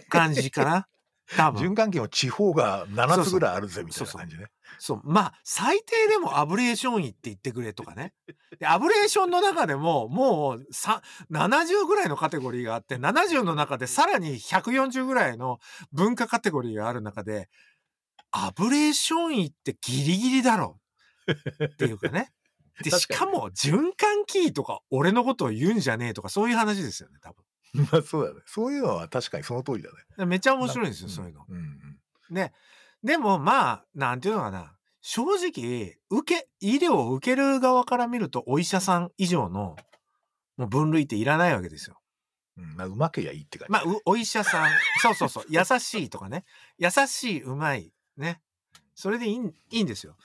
[0.09, 0.87] 感じかな。
[1.35, 1.71] 多分。
[1.71, 4.45] 循環器も地方が7つぐらいあるぜみたいな感じね。
[4.79, 5.01] そう。
[5.03, 8.13] まあ、最低でもアブレーション位って言ってくれとかね。
[8.59, 11.01] で、アブレーションの中でも、もう、さ、
[11.31, 15.59] 70ぐらいのカテゴリーがあって、70の中でさらに140ぐらいの
[15.91, 17.49] 文化カテゴリーがある中で、
[18.31, 20.79] アブレーション位ってギリギリだろ
[21.27, 22.31] うっていうかね。
[22.83, 27.33] で、し確かも、循環器とか、俺のことを言うんじゃねえとか、そういう話ですよね、多
[27.91, 28.41] まあそうだね。
[28.45, 29.95] そういうのは確かにその通りだね。
[30.17, 30.27] 分。
[30.27, 31.45] めっちゃ面白いんですよ、そういうの。
[31.47, 31.99] うんうん。
[32.29, 32.53] ね。
[33.03, 34.73] でもまあ、なんていうのかな。
[35.01, 39.77] 正直、受け、医療を受ける側から見ると、お医者さん以上の、
[40.57, 42.01] もう分類っていらないわけですよ。
[42.57, 43.71] うん、まあうまけりゃいいって感じ。
[43.71, 44.71] まあ、うお医者さん、
[45.01, 46.43] そうそうそう、 優しいとかね。
[46.77, 48.41] 優しい、うまい、ね。
[48.95, 50.17] それでいいんいいんですよ。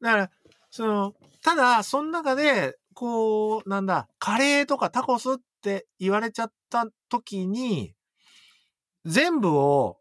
[0.00, 0.30] だから、
[0.70, 7.94] その、ただ、その中で、こう、なんだ、カレーとかタコスって言われちゃった時に、
[9.04, 9.98] 全部を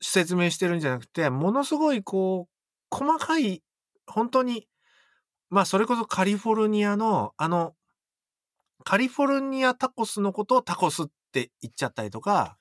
[0.00, 3.62] 説明してるんじゃなくて、ものすごいこう、細かい、
[4.06, 4.66] 本当に、
[5.50, 7.74] まあそれこそカリフォルニアの、あの、
[8.84, 12.58] カリフォルニアタコスのことをタコスって言っちゃったりとか、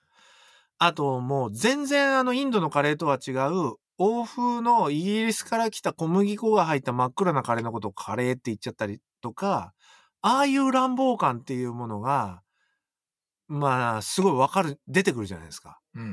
[0.78, 9.74] あともう全然あのインドのカレーとは違う、欧風のイギリスから来た小麦粉が入った真っ黒なカレーのことをカレーって言っちゃったりとか、
[10.22, 12.42] ああいう乱暴感っていうものが、
[13.48, 15.80] まあ、すごいわかる、出てくるじゃないですか。
[15.96, 16.06] うんう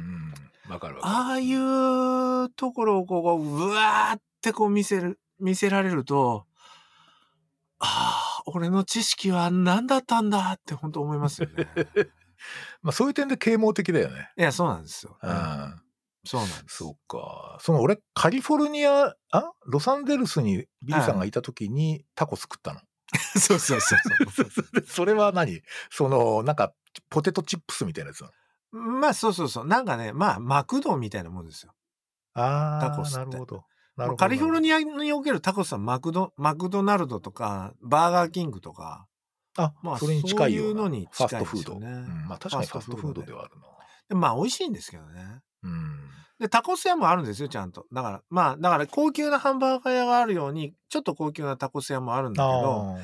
[0.68, 0.72] ん。
[0.72, 1.14] わかるわかる。
[1.14, 6.45] ああいうところをこう、うわーってこう見せる、見せられると、
[7.78, 11.68] ああ、俺の知識は何だったんだって本当思いますよね。
[12.83, 14.33] まあそういう点で啓蒙的だよね。
[14.37, 15.18] いや、そうなんですよ。
[15.22, 15.83] うん。
[16.31, 16.76] そうなんです。
[16.76, 17.59] そうか。
[17.61, 22.81] その俺、カリフォルニア、あロサンゼルスにビルさんがいた時にタコ作ったの。
[23.37, 23.99] そうそうそう
[24.31, 24.83] そう。
[24.87, 25.61] それは何？
[25.91, 26.72] その、なんか、
[27.09, 28.24] ポテトチップスみたいなやつ
[28.70, 29.66] まあそうそうそう。
[29.66, 31.72] なんかね、まあ、マクドみたいなもんですよ。
[32.35, 33.57] ああ、タコスってなるほど。
[33.57, 33.62] な
[33.97, 34.16] まあるほど。
[34.18, 34.61] カリフォルア。
[34.61, 39.09] ニアにおけるタコスはマクド、マクドナルドとか、バーガーキングとか、
[39.57, 40.83] あ、まあそれに近いような。
[40.83, 41.81] そういうのにファ近いストフード。
[41.81, 43.66] ですよねうん、まあ確かにファストフードではあるな。
[44.09, 45.41] でまあ美味しいんですけどね。
[45.63, 46.01] うん。
[46.39, 47.87] で、タコス屋もあるんですよ、ちゃんと。
[47.93, 52.97] だから、まあ、だから高級なハンバーガー屋があるように、ちょっと高級なタコス屋もあるんだけど、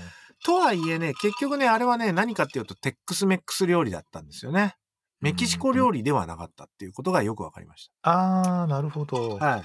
[0.45, 4.77] とはいえね、結局ね、あれはね、何かっていうと、テックスメックス料理だったんですよね。
[5.21, 9.39] メキシコ料理ではなかったっていうことがよくわかりましあー、なるほど。
[9.39, 9.45] た。
[9.45, 9.63] はい。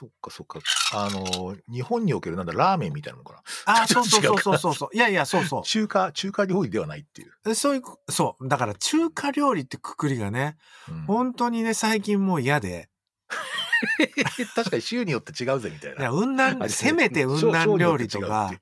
[0.00, 0.60] そっかそっか。
[0.94, 3.34] あの、日本におけるなんだ、ラーメンみたいなのか
[3.66, 3.74] な？
[3.80, 4.96] あ あ、そうそうそうそうそう。
[4.96, 7.32] いやいや、そうそ中華、中華料理ではないっていう。
[7.44, 7.54] う。
[7.54, 8.48] そういう、そう。
[8.48, 10.56] だから中華料理ってくくりがね、
[10.88, 12.88] うん本当にね、最近もう嫌で。
[14.54, 16.00] 確かに州によって違うぜみたいな。
[16.00, 18.52] いや、雲南、せめて雲省南料理とか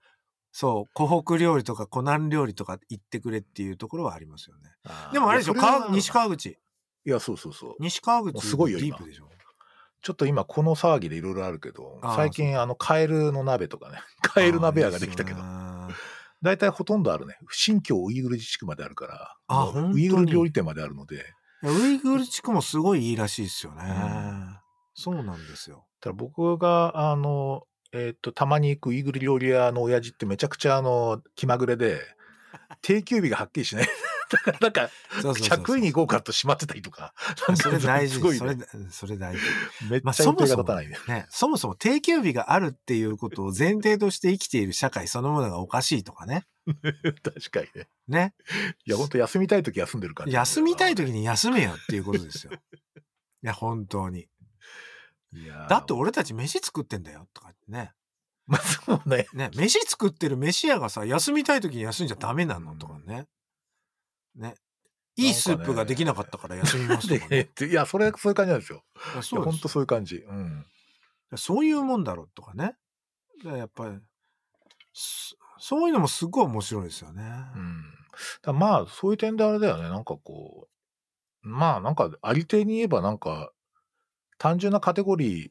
[0.51, 4.70] そう、湖北料理とか湖南料理とか言ってくれっていうところはありますよね。
[5.12, 5.55] でもあれでしょ、
[5.91, 6.59] 西川口。
[7.07, 7.76] いや、そうそうそう。
[7.80, 9.30] 西川口すごいよディープでしょ？
[10.03, 15.89] ちょっと今この騒ぎでいろいろあるけどあー、最近あのカエルの鍋とかね、 カエル鍋屋ができたけど、あ
[16.43, 17.37] 大体ほとんどあるね。
[17.51, 23.83] 新疆ウイグル自治区まであるから、もうあ本当にウイグル料理店まであるので、ーいやウイグル地区もすごいいいらしいですよね。
[23.83, 24.59] ん
[24.95, 25.87] そうなんですよ。
[26.01, 32.01] ただ僕が、あの、えっ、と、たまに行くウイグル料理屋の親父ってめちゃくちゃあの、気まぐれで、
[32.83, 33.89] 定休日がはっきりしない。
[34.31, 37.14] だからなんか、そうそうそうそう着衣に行こうかと閉まってたりとか。
[37.49, 39.43] なんかそれ大事すごい、それね。、それ大事。
[39.91, 40.99] めっまあちゃ予定がそもそもね。
[41.09, 46.47] ね、そもそも定休日があるっていうことを前提として生きている社会そのものがおかしいとかね。
[47.22, 47.89] 確かにね。
[48.09, 48.35] ね。
[48.85, 50.33] いや、ほんと休みたい時休んでる感じ。
[50.33, 52.53] 休みたい時に休めよっていうことですよ。
[53.43, 54.29] いや、本当に。
[55.33, 57.93] いやーだって俺たち飯作ってんだよとかってね。
[58.47, 59.26] まあそうね。
[59.35, 63.26] ね、飯作ってる飯屋がさ、休みたい時に休んじゃダメなのとかね。
[64.39, 64.55] ね。
[65.16, 67.51] いいスープができなかったから休みますとかね。
[67.57, 68.84] でいや、それ、そういう感じなんですよ。
[68.95, 70.18] そうですほんとそういう感じ。
[70.18, 70.66] うん。
[71.36, 72.76] そういうもんだろうとかね。
[73.45, 73.99] やっぱり、
[74.93, 77.22] そそういうのもすごい面白いですよね。
[77.22, 77.82] うん。
[78.43, 79.82] だまあ、そういう点であれだよね。
[79.89, 80.68] なんかこ
[81.43, 83.53] う、まあ、なんか、ありていに言えば、なんか、
[84.39, 85.51] 単純なカテゴリー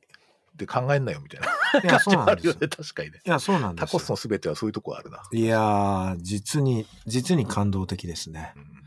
[0.57, 2.53] で考えんなよみたいないや、 感そうなんですよ。
[2.53, 2.67] じはあるよね。
[2.67, 3.21] 確かにね。
[3.25, 5.21] いや、そうなんですよタコスのすべてはそういうとこあるな。
[5.31, 8.53] いやー、実に、実に感動的ですね。
[8.55, 8.77] うん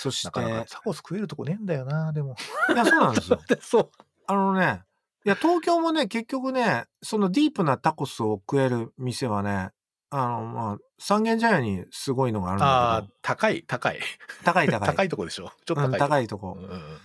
[0.00, 2.36] そして、なかなかタコス食えるとこねえんだよな、でも。
[2.72, 3.40] いや、そうなんですよ。
[3.60, 3.90] そう。
[4.28, 4.82] あのね、
[5.24, 9.70] いや、東京もね、結局ね、そのディープなタコスを食える店はね、
[10.10, 13.98] あの、まあ、三軒茶屋にすごいのがあるんあだあ、高い、高い。
[14.44, 14.86] 高い高い。
[14.86, 15.52] 高いとこでしょ。
[15.66, 16.26] ちょっとうん高い。
[16.28, 16.64] とこうん。
[16.64, 16.98] うん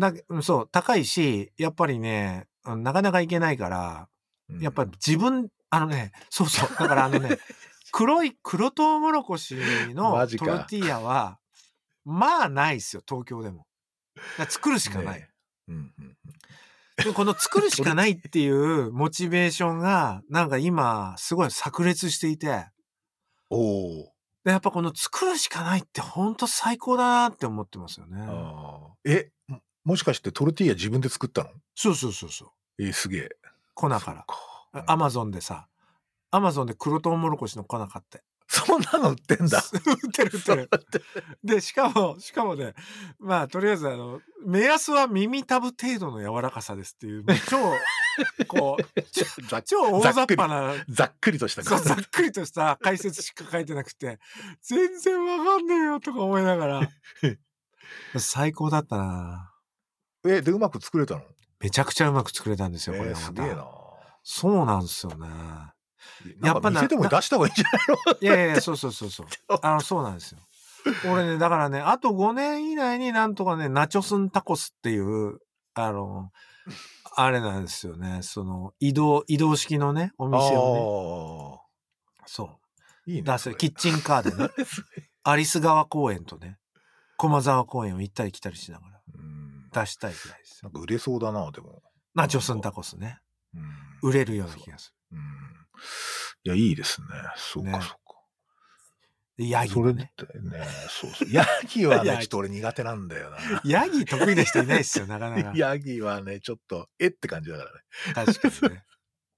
[0.00, 4.08] だうんそう、高いし、やっぱりね、うんなかなか行けないから、
[4.48, 7.38] うんやっぱり自分、あのね、そうそう、だからあのね、
[7.90, 9.54] 黒い黒トウモロコシ
[9.94, 11.38] のトルティーヤは、
[12.04, 13.66] まあないですよ、東京でも。
[14.48, 15.20] 作るしかない。
[15.20, 15.30] ね
[15.68, 16.16] うんうんうん。
[17.04, 22.68] でこの作るしかないっていうモチベーションが、なんか今、すごい炸裂していて、
[23.48, 24.12] おお
[24.44, 28.26] でやっぱこの作るしかないって本当最高だなって思ってますよね。
[29.04, 29.30] え、
[29.84, 31.50] ももしかしてトルティーヤ自分で作ったの？
[31.74, 32.82] そうそうそうそう。
[32.82, 33.28] えーすげえ。
[33.74, 34.26] 粉か
[34.72, 34.84] ら。
[34.86, 35.66] アマゾンでさ、
[36.30, 38.22] アマゾンで黒トウモロコシの粉買って。
[38.48, 39.62] そんなの売ってんだ。
[39.72, 41.04] 売ってる売ってる。
[41.42, 42.74] で、しかも、しかもね、
[43.18, 47.56] まあ、とりあえず、あの、目安は耳たぶ程度の柔らかさですっていう、超、
[48.48, 49.02] こう、
[49.64, 51.96] 超大雑把な、ざっくりとしたそうざっ。
[52.10, 54.18] くりとした解説しか書いてなくて、
[54.60, 56.90] 全然わかんねえよとか思いながら、
[58.20, 59.51] 最高だったな
[60.24, 61.22] え、で、うまく作れたの？
[61.60, 63.66] めちゃくちゃうまく作れたんですよ、これえーがますたげえな。
[64.24, 65.28] そうなんですよね。
[66.42, 69.26] やっぱ店でも出した方がいいんじゃないいやいやいや、そうそうそうそう。
[69.62, 70.38] あの、そうなんですよ。
[71.08, 75.38] 俺ね、だからね、あと5年以内になんとかね、ナチョスンタコスっていう、
[75.74, 76.30] あの、
[77.14, 78.20] あれなんですよね。
[78.22, 80.80] その、移動、移動式のね、おの店をね、
[82.26, 83.20] そあーいいね。
[83.22, 83.42] う、出す。
[83.44, 84.50] それキッチンカーでね、
[85.24, 86.58] アリス川公園とね、
[87.16, 89.01] 駒沢公園を行ったり来たりしながらうん
[89.72, 90.68] 出したいぐらいですよ。
[90.68, 91.82] なんか売れそうだな、でも。
[92.14, 93.18] ナチョスンタコスね。
[93.54, 95.18] うん売れるような気がすうん
[96.44, 97.06] いや、いいですね。
[97.36, 97.94] そうか、ねそうか。
[99.38, 99.44] る。
[99.44, 100.12] でヤギそれもね。
[100.88, 101.28] そうそう。
[101.30, 103.38] ヤギはね、ちょっと俺苦手なんだよな。
[103.64, 105.52] ヤギ得意な人いないですよ、なかなか。
[105.56, 107.80] ヤギはね、ちょっと、えって感じだからね。
[108.14, 108.84] 確かにね。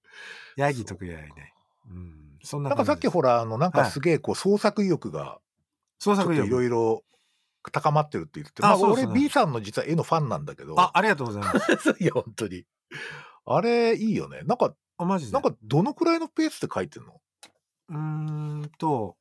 [0.57, 1.55] ヤギ得意はいない。
[1.91, 2.39] うん。
[2.43, 5.41] そんななんかさっきほら、あの、なんかはいすげえ、こう、創作意欲が、
[5.99, 6.66] 創作意ちょっといろ欲。
[6.66, 7.05] いろ
[7.71, 11.97] 高まってるって言ってて、まあ、俺 B さんの実は絵のファンなんだけど、あ、ありがとうございます。
[12.01, 12.65] いや、本当に。
[13.47, 14.43] あれ、いいよね。
[14.43, 15.33] なんか、あ、マジで？
[15.33, 17.21] なんか、どのくらいのペースで描いてんの？
[17.89, 19.17] うーんと、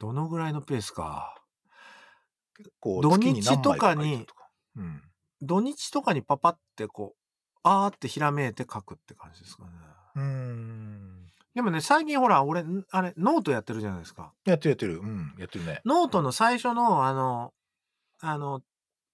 [0.00, 1.34] どのぐらいのペースか。
[2.80, 4.26] こう、土日とかに。
[4.76, 5.02] うん。
[5.42, 7.18] 土日とかにパパってこう、
[7.62, 9.70] あーってひらめいて書くって感じですかね。
[10.14, 11.26] うーん。
[11.54, 14.32] でもね、最近ほら、俺、んあれ、ノートやってるじゃないですか。
[14.44, 14.98] やってるやってる。
[15.00, 15.80] うん、やってるね。
[15.84, 17.52] ノートの最初の、あの、
[18.20, 18.62] あの、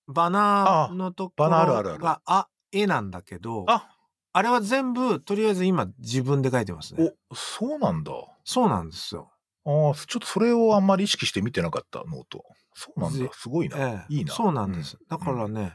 [0.07, 3.88] バナーのところバナーあるあるあるが、あ、絵なんだけど、あ
[4.32, 7.12] あ、れは全部、とりあえず今自分で書いてますね。
[7.30, 8.12] お、そうなんだ。
[8.44, 9.30] そうなんですよ。
[9.64, 12.44] ああ、ちょっとそれをあんまり意識して見てなかった、 note。
[12.74, 13.30] そうなんぜだ。
[13.34, 13.78] すごいな。
[13.78, 14.32] ええいいな。
[14.32, 14.96] そうなんです。
[15.09, 15.74] だからね、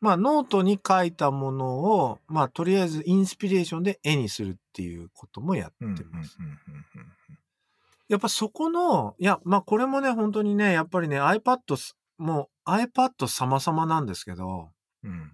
[0.00, 5.90] まあノートに書いたものを、まあとりあえずインスピレーションで絵にするっていうこともやってうん。
[5.90, 6.36] うん、うん、うんます。
[6.40, 6.56] うんうん。
[8.08, 14.70] やっぱそこの、いや、まあこれもね、本当にね、やっぱりね、iPad す、もう iPad 様々なんですけど、
[15.04, 15.32] うん。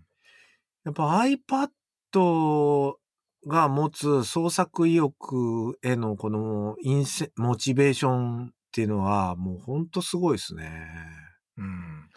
[0.84, 2.94] やっぱ iPad
[3.46, 10.86] が持つ創作意欲へのこのインセ、モチベーションっていうのはもう本当すごいですね。
[11.56, 12.08] うん。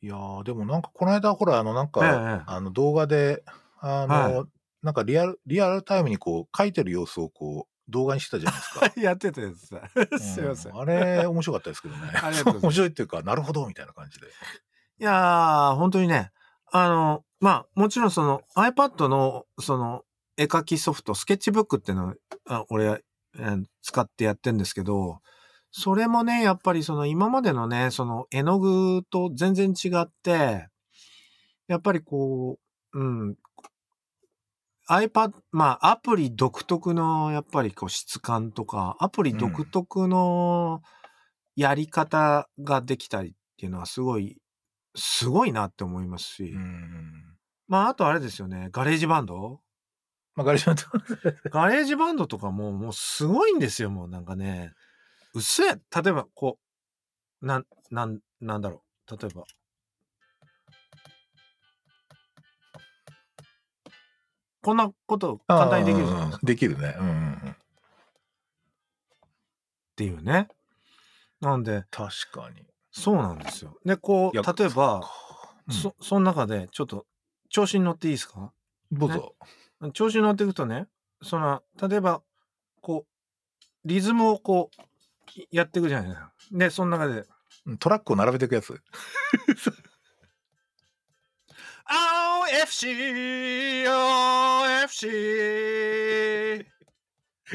[0.00, 3.42] いやーでもなんかこの間ほら、あのなんか、ええあの動画で、
[3.80, 4.46] あの、は
[4.82, 8.92] なんかリアル、リアルタイムにこう書いてる様子をこう動画にしてたじゃないですか。
[9.00, 9.82] やってたやつさ。
[10.18, 10.72] すいません。
[10.72, 12.10] うんあれ面白かったですけどね。
[12.22, 14.26] ありがとうございます面白いっていうか、なるほどみたいな感じで。
[14.26, 14.30] い
[14.98, 16.32] やー、本当にね、
[16.70, 20.04] あの、まあ、もちろんその iPad のその
[20.36, 22.14] 絵描きソフト、スケッチブックっていうのを
[22.48, 25.20] あ俺、えー使ってやってんですけど、
[25.70, 30.68] それもね、やっぱりその今までのね、その絵の具と全然違って、
[31.68, 32.58] やっぱりこ
[32.92, 33.36] う、うん、
[34.90, 40.80] iPad、まあ、アプリ独特の、やっぱりこう質感とか、アプリ独特の
[41.56, 44.38] やり方ができたりっていうのはすごい、
[44.96, 46.52] すごいなって思いますし。
[46.54, 47.36] うん。
[47.68, 49.60] まあ、あとあれですよね、 GarageBand？
[50.36, 50.82] まあ、 GarageBand。
[51.50, 54.72] GarageBand とかも、もうすごいんですよ、もうなんかね。
[55.34, 56.58] うっせえ例えば、こ
[57.42, 59.16] う、なん、なん、なんだろう。
[59.16, 59.44] 例えば。
[64.68, 66.46] こんなこと簡単にできるじゃないですか。
[66.46, 66.94] できるね。
[67.00, 67.32] うん。
[67.32, 67.56] っ
[69.96, 70.48] ていうね。
[71.40, 72.66] なんで、確かに。
[72.92, 73.78] そうなんですよ。
[73.86, 75.00] で、こう、例えば、
[75.68, 77.06] うんそ、その中で、ちょっと、
[77.48, 78.52] 調子に乗っていいですか？
[78.92, 79.34] どうぞ。
[79.94, 80.86] 調子に乗っていくとね、
[81.22, 82.20] その、例えば、
[82.82, 84.82] こう、リズムをこう、
[85.50, 86.32] やっていくじゃないですか。
[86.52, 87.24] で、その中で、
[87.64, 88.78] うんトラックを並べていくやつ。
[91.88, 93.84] OFC、
[94.88, 96.66] OFC、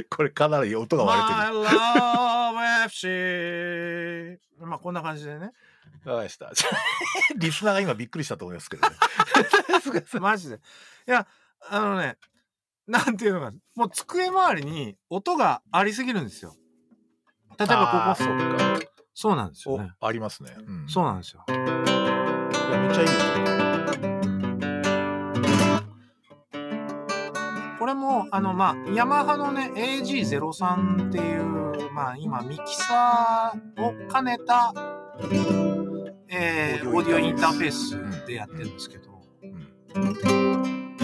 [0.09, 1.59] これかなり音が割れて My る。
[1.59, 4.39] love FC。
[4.65, 5.51] まあ、こんな感じでね。
[6.05, 6.51] わかりました。
[7.37, 8.95] リスナーが今びっくりしたと思いますけどね。
[10.19, 10.55] マジで。
[10.57, 10.59] い
[11.11, 11.27] や、
[11.69, 12.17] あのね、
[12.87, 16.55] なんていうのか、もう机周りに音がありすぎるんですよ。
[17.57, 18.79] 例えばここ、そうか。
[19.13, 20.55] そうなんですよおね。、ありますね。
[20.57, 21.45] うんそうなんですよ。
[21.47, 23.72] いや、めっちゃいいよ。
[27.83, 34.73] これも、あの、まあ、ヤマハのね、AG03 っていう、まあ、今、ミキサーを兼ねた、
[36.29, 40.95] えー、オーディオインターフェースでやってるんですけど、うん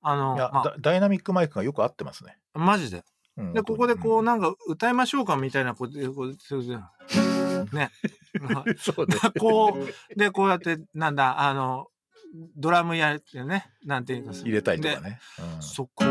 [0.00, 2.38] あの、いや、まダダイナミックマイクがよく合ってますね。
[2.54, 3.02] あ、マジで。
[3.36, 6.28] うんで、ここでこう、んなんか、歌いましょうかみたいなことで、こう、
[7.74, 7.90] ね。
[8.78, 9.16] そうね。
[9.40, 11.88] こう、で、こうやって、なんだ、あの、
[12.56, 15.18] ドラムやってね、なんていうかさ入れたいとかね。
[15.56, 16.04] うんそこ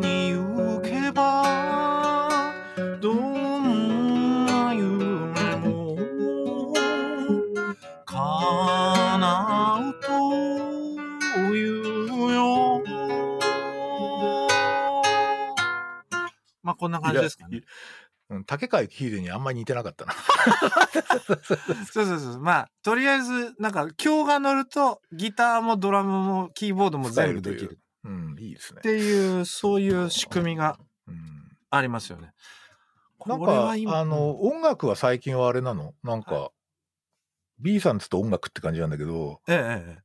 [0.00, 2.52] に行けば
[3.00, 5.96] どんな夢も
[8.04, 12.82] 叶うというよ
[16.62, 17.62] まあこんな感じですかね。
[18.30, 20.14] うん竹海秀にあんまり似てなかったな。
[21.92, 22.40] そうそうそう。
[22.40, 28.82] まあ、とりあえず、なんか、今日が乗ると、ギターもドラムもキーボードも全部できるるうん、いいですねっ。
[28.82, 32.32] ていう、そういう仕組みがうんありますよね。
[33.26, 35.94] なんこれはか、今あの、音楽は最近はあれなの？
[36.02, 36.50] なんか、
[37.58, 40.02] B さんつと音楽って感じなんだけど、ええええ。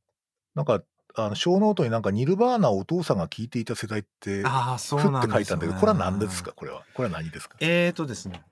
[0.54, 0.82] なんか、
[1.24, 5.36] あの小ノートになんかニルバーナをお父さんが聴いていた世代って、ああ、そうふってなんですよ、ね。
[5.36, 6.52] 書いたんだけど、これは何ですか？
[6.52, 6.84] これは。
[6.94, 7.56] これは何ですか？
[7.60, 8.42] えーとですね。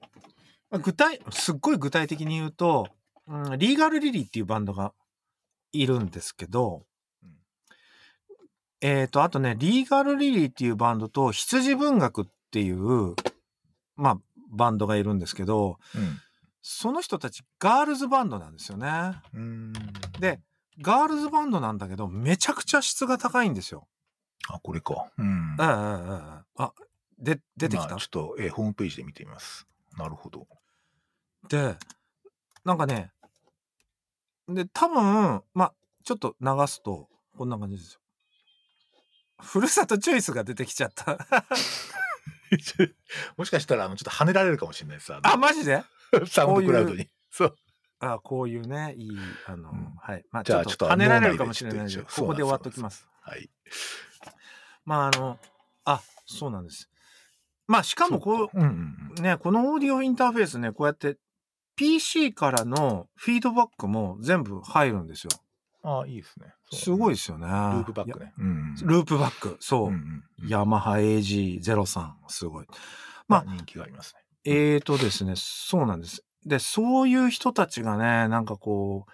[0.71, 2.89] まあ具体、すっごい具体的に言うと、
[3.27, 4.93] うん、リーガルリリーっていうバンドが
[5.73, 6.83] いるんですけど、
[7.23, 7.31] うん
[8.81, 13.15] えーと、あとね、リーガルリリーっていうバンドと羊文学っていう、
[13.97, 14.19] まあ、
[14.51, 16.21] バンドがいるんですけど、うん。
[16.61, 18.89] その人たちガールズバンドなんですよね。
[19.33, 19.73] うーん。
[20.21, 20.41] で、
[20.81, 23.89] ガールズバンドなんだけど、めちゃくちゃ質が高いんですよ。
[24.49, 25.11] あ、これか。
[25.19, 25.57] うん。
[25.61, 25.73] えええええ
[26.41, 26.73] えあ、
[27.19, 27.89] で、出てきた？
[27.91, 29.67] まあちょっと、えーホームページで見てみます。
[29.97, 30.47] なるほど。
[31.49, 31.77] で、
[32.65, 33.11] なんかね、
[34.49, 35.75] で、多分、まあ、
[36.05, 38.01] ちょっと流すと、こんな感じですよ。
[39.43, 41.19] ふるさとチョイスが出てきちゃった。
[43.37, 45.21] もしかしたら、あの、ちょっと跳ねられるかもしれないさ。
[45.23, 45.85] あ、マジで？
[46.27, 47.09] サウンドクラウドに。
[47.31, 47.57] そう。
[48.01, 50.25] あ、こういうね、いい、あの、うんはい。
[50.31, 53.09] まあ、ちじゃあちょっと跳ねられるかもしれないので、ここで終わっときます。
[53.21, 53.51] はい。
[54.85, 55.39] まあ、あの、
[55.85, 56.89] あ、そうなんです。
[57.67, 61.19] まあ、しかもこうんうんう、ね、このオーディオインターフェースね、こうやって
[61.77, 65.31] PC からのフィードバックも全部入るんですよ。
[65.85, 65.91] うん。
[65.91, 66.55] ああ、いいですね。
[66.73, 67.17] すごいい。
[67.17, 67.47] ですよね。
[67.47, 68.33] ループバックね。
[68.39, 68.75] うん。
[68.75, 69.87] ループバック、そう。
[69.89, 72.67] うんうんうんヤマハ AG03、すごい。
[73.27, 74.21] まあ、ま人気がありますね。
[74.45, 76.25] えーとですね、そうなんです。
[76.49, 79.13] で、そういう人たちがね、なんかこう、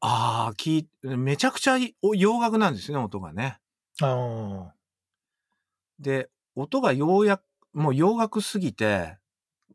[0.00, 1.78] ああ、聞い、めちゃくちゃ
[2.14, 3.58] 洋楽なんですよね、音がね。
[4.02, 4.74] ああ。
[5.98, 9.16] で、音がようやく、もう洋楽すぎて、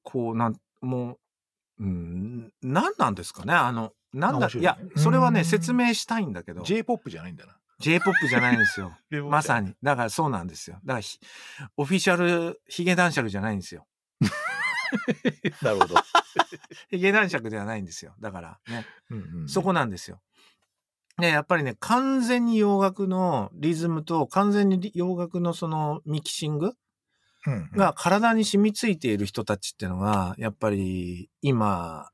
[0.03, 1.17] こう、なん、も
[1.79, 7.57] う、うん、なんなんですかね、あの、なんだ、ねいや、それはね、うん説明したいんだけど、J-POP じゃないんだな。
[7.79, 8.95] J-POP じゃないんですよ。
[9.27, 9.69] まさに。
[9.69, 9.75] に。
[9.81, 10.77] だからそうなんですよ。
[10.85, 11.19] だからひ、
[11.77, 13.87] オフィシャルヒゲ男爵じゃないんですよ。
[15.61, 15.95] なるほど。
[16.89, 18.13] ヒゲ男爵ではないんですよ。
[18.19, 20.21] だからね、うんうんそこなんですよ。
[21.17, 26.73] ね、やっぱりね、完全に洋楽のリズムと完全に洋楽のそのミキシング
[27.75, 32.10] が体に染みついている人たちっていうのが、やっぱり今、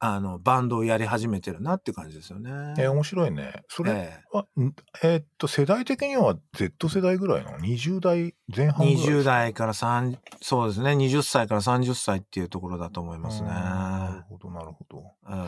[0.00, 2.50] あの、バンドをやり始めてるなって感じですよね。
[2.78, 3.64] えー面白いね。
[3.68, 4.72] それえは、ん
[5.02, 13.48] えーっと、世代的には Z 世代ぐらいの ?20 代前え半ぐらいですか？20代から3、そうですね、20歳から30歳っていうところだと思いますね。
[13.48, 15.02] うんなるほど、なるほど。
[15.26, 15.46] うん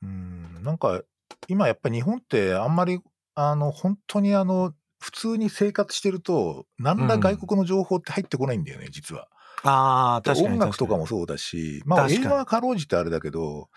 [0.00, 1.02] うん、なんか、
[1.48, 3.00] 今やっぱり日本ってあんまり、
[3.34, 9.28] あの、本当にあの、普通に生活してると、何ら外国の情報って入ってこないんだよね、実は。
[9.64, 10.54] あ確かに。
[10.54, 13.68] 音楽とかも確そうだし、まあ映画はかろうじてあれだけど、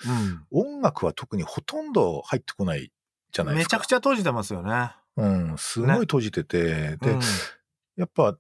[0.52, 0.66] うん。
[0.76, 2.92] 音楽は特にほとんど入ってこない
[3.32, 3.78] じゃないですか。
[3.78, 4.92] めちゃくちゃ閉じてますよね。
[5.18, 7.20] うん、すごい閉じてて、で、うん
[7.98, 8.36] やっぱ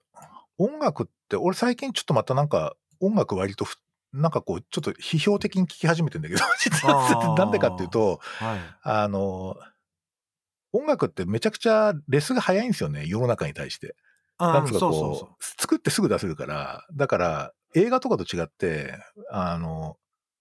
[0.58, 3.76] 音楽って、俺最近ちょっとまたなんか音楽割とふ
[4.14, 8.60] なんかこう、ちょっと批評的に聞き始めてんだけど、 実あはーなんでかっていうと、はい。
[8.84, 9.56] あの、
[10.74, 13.96] 音楽ってめちゃくちゃレスが早いんですよね、世の中に対して。
[14.42, 18.98] なんつうかこう作ってすぐ出せるから、だから映画とかと違って、
[19.32, 19.98] あの、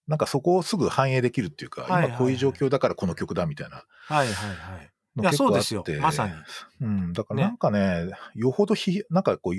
[0.07, 3.83] なんかそこをすぐ反映できるっていうか、はいはいはい今こういう状況だからこの曲だみたいなう。
[4.13, 4.91] はいはいはい。
[5.15, 5.63] のいや結構あって。
[5.63, 6.33] そうですよまさに。
[6.81, 9.53] うん、だからねなんかね、よほどひ、なんかこう、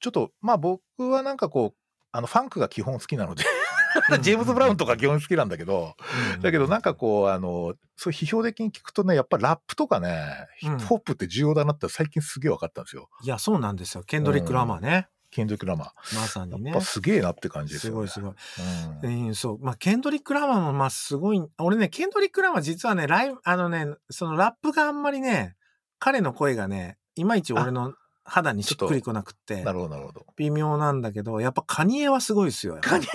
[0.00, 1.78] ちょっと、まあ僕はなんかこう、
[2.12, 3.44] あの、ファンクが基本好きなので、
[4.20, 5.94] ジェームズ・ブラウンとか基本好きなんだけど、
[6.34, 13.08] うんだけどなんかこう、あの、そう批評的に聞くとね、やっぱラップとかね、ヒップホップって重要だなって最近すげえ分かったんですよ。
[13.22, 14.04] いや、そうなんですよ。
[14.04, 15.08] ケンドリック・ラマーね。
[15.30, 16.16] ケンドリック・ラマー。
[16.16, 16.84] まさにねやっぱ。
[16.84, 18.08] すげえなって感じですよ、ね。
[18.08, 19.08] すごいすごい。
[19.10, 19.58] うんうん、そう。
[19.64, 21.42] まあ、ケンドリック・ラマーも、まあ、すごい。
[21.58, 25.56] 俺ね、ケンドリック・ラマー実はね、ライブ、あのね、そのラップがあんまりね、
[25.98, 27.94] 彼の声がね、いまいち俺の
[28.28, 30.26] 肌にしっくりこなくってな、るほど、なるほど。
[30.36, 32.78] 微妙なんだけど、やっぱカニエはすごいですよ。
[32.80, 33.08] カニエ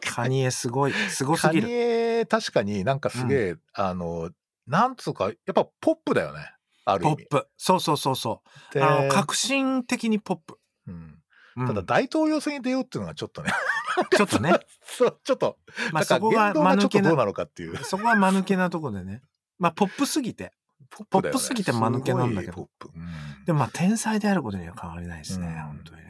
[0.00, 0.92] カニエすごい。
[0.92, 1.68] すごすカニぎる。
[1.70, 4.30] エ、確かになんかすげえ、あの、
[4.66, 6.52] なんつうか、やっぱポップだよね。
[6.84, 7.16] ある意味。
[7.28, 7.48] ポップ。
[7.56, 8.74] そうそうそうそう。
[8.74, 10.58] であの、革新的にポップ。
[10.86, 13.52] うんうんただ大統領選に出ようっていうのがちょっとね、
[14.16, 14.58] ちょっとね。
[14.82, 15.58] そう、ちょっと、
[15.92, 17.76] まあ、そこが間抜けな、っとどうなのかっていう。
[17.84, 19.22] そこは間抜けなとこでね。
[19.58, 20.54] まあ、ポップすぎて。
[20.92, 22.62] ポポップすぎて間抜けなんだけど。
[22.62, 22.64] う
[22.98, 23.02] ん
[23.44, 25.46] でもまあ、天才であることには変わりないですね。
[25.46, 26.04] うん本当にね。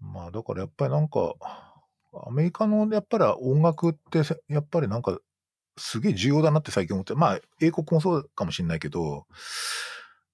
[0.00, 1.34] まあだからやっぱりなんか、
[2.26, 5.18] アメリカのやっぱり音楽ってせやっぱりなんか
[5.78, 9.26] すげえ重要だなって最近思って、まあ英国もそうかもしれないけど、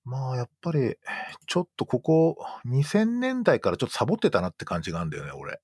[0.05, 0.97] まあやっぱり
[1.47, 2.37] ちょっとここ
[2.67, 5.61] 2000年代からちょっとサボってたなって感じがあるんだよね、俺。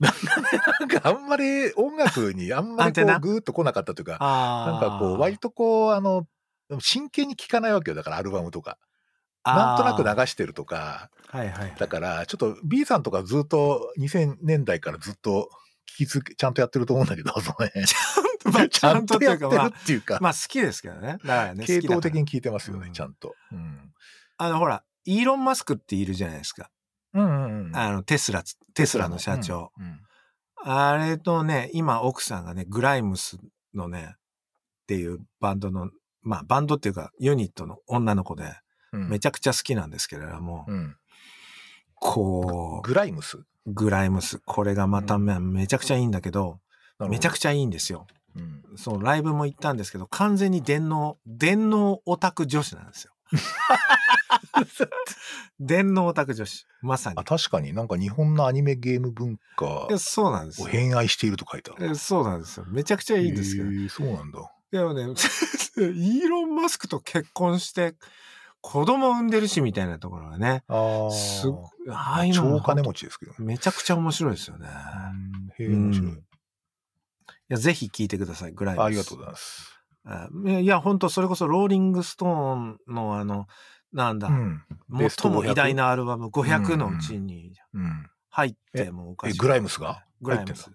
[0.00, 0.08] な
[0.86, 6.26] んかあんまり音楽にあんまりこうグーッと来なかったというか、あなんかこう割とこうあの、
[6.80, 7.94] 真剣に聴かないわけよ。
[7.96, 8.78] だからアルバムとか。
[9.44, 11.74] なんとなく流してるとか、はいはい。
[11.78, 15.50] だから、ちょっと B さんとかずっと2000年代からずっと
[15.98, 17.72] 聞き続け、ちゃんとやってると思うんだけど、 そのね。
[18.44, 21.08] まあ ちゃんとやってるちゃんとっていうか、まあ好きですけどね。
[21.08, 21.66] だからね。
[21.66, 23.34] 系統的に聞いてますよね、うんちゃんと。
[23.52, 23.92] うん。
[24.38, 26.70] あの、ほら、イーロン・マスクっているじゃないですか。
[27.12, 27.76] うんうんうん。
[27.76, 29.72] あの、テスラつ、テスラの社長。
[29.78, 29.84] うん。
[29.84, 30.00] うん
[30.66, 33.38] あれとね、今奥さんがね、グライムス
[33.74, 35.90] のね、っていうバンドの、
[36.24, 38.44] まあバンドっていうかユニットの女の子で、
[38.92, 40.96] うんめちゃくちゃ好きなんですけれども、うん。
[41.96, 43.38] こグライムス？
[43.38, 46.60] う、グライムス、これがまためめちゃくちゃいいんだけど、
[47.00, 48.06] めちゃくちちゃいいんですよ。
[48.36, 48.38] ゃ。
[48.38, 48.62] うん。
[48.76, 53.12] そう、ライブも行ったんですけど、完全に電脳、電脳オタク女子なんですよ。
[55.58, 56.66] 電脳オタク女子。
[56.82, 57.24] まさにあ、。
[57.24, 60.70] 確かになんか日本のアニメゲーム文化いやそうなんですをよ。
[60.70, 61.90] 偏愛していると書いてある。
[61.90, 62.66] えそうなんですよ。
[62.68, 63.70] めちゃくちゃいいんですけど。
[63.88, 64.38] そうなんだ。
[64.70, 65.02] でもね、
[65.78, 67.94] イーロン・マスクと結婚して、
[68.60, 71.10] 子供産んでるしみたいなところがね、ああ。
[71.10, 73.38] すごああいうのも超金持ちですけどね。
[73.40, 74.68] めちゃくちゃ面白いですよね。
[74.68, 76.08] うんへえ、面白い。
[76.10, 76.24] うん
[77.46, 78.84] いや、ぜひ聞いてください、ぐらいです。
[78.84, 79.80] ありがとうございます。
[80.06, 80.28] あ
[80.60, 83.46] いや、本当それこそローリングストーンのあの、
[83.92, 84.62] なんだ、うん。
[84.88, 88.10] ベスト500最も偉大なアルバム500のうちにうん。
[88.30, 90.04] 入ってもおかしいえグライムスが？
[90.22, 90.70] グライムス。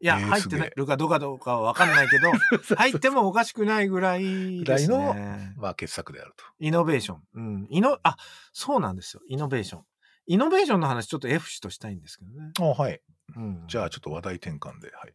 [0.00, 2.30] いや、えー入ってなすげえいるかどうかどうかはわかんないけど、
[2.76, 5.14] 入ってもおかしくないぐらいですぐら。
[5.56, 6.44] まあ、傑作であると。
[6.58, 7.22] イノベーション。
[7.34, 7.66] うん。
[7.70, 8.16] イノ、あ、
[8.52, 9.22] そうなんですよ。
[9.28, 9.84] イノベーション。
[10.26, 12.52] イノベーションの話ちょっと F 氏としたいんですけどね。
[12.60, 13.00] あはい。
[13.36, 13.64] うん。
[13.68, 14.90] じゃあ、ちょっと話題転換で。
[14.90, 15.14] はい。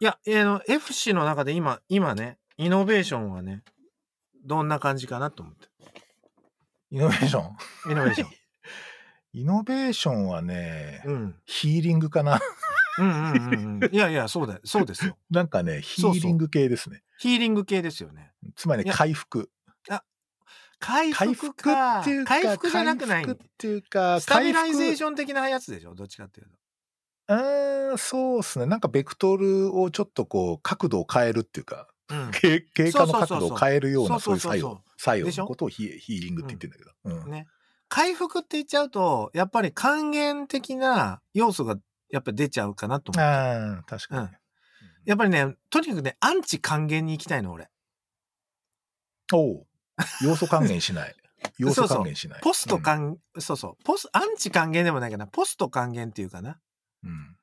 [0.00, 3.62] いや、えーあの、F 氏の中で今、今ね、イノベーションはね、
[4.44, 5.68] どんな感じかなと思って。
[6.90, 7.40] イノベーショ
[7.88, 7.92] ン？
[7.92, 8.30] イノベーション。
[9.34, 11.40] イノベーションはね、うん。
[11.46, 12.38] ヒーリングかな。
[12.98, 13.94] うんうんうんうん。
[13.94, 14.60] いやいや、そうだよ。
[14.64, 15.16] そうですよ。
[15.30, 17.02] なんかね、ヒーリング系ですね。
[17.18, 18.32] ヒーリング系ですよね。
[18.56, 19.50] つまり回復。
[20.84, 22.00] 回回復復か。
[22.00, 24.96] っていうか、回復じゃなくない回復っていうか、スタビライゼー。
[24.96, 25.94] ション的なやつでしょ？
[25.94, 26.52] どっちかっていうと。
[27.28, 28.66] うーん、そうですね。
[28.66, 32.30] なんかベクトルをちょっとこう、角度を変えるっていうか、うん。
[32.32, 37.24] 経経過の角度を変えるような、そそうういう作用、作用のことをヒヒーリングって言ってるんだけど。
[37.24, 37.30] うん。
[37.30, 37.46] ね。
[37.88, 41.78] 回復って言っちゃうと、やっぱり還元的な要素が
[42.12, 43.24] やっぱり出ちゃうかなと思う。
[43.24, 44.38] ああ、確かにね。
[45.04, 47.68] やっぱりね、とにかくね、アンチ還元に行きたいの、俺。
[49.32, 49.66] おう
[50.22, 51.16] 要素還元しない。
[51.58, 52.40] 要素還元しない。
[52.42, 53.84] ポスト還、そうそう。
[53.84, 55.26] ポス、アンチ還元でもないかな。
[55.26, 56.60] ポスト還元っていうかな。
[57.02, 57.36] うん。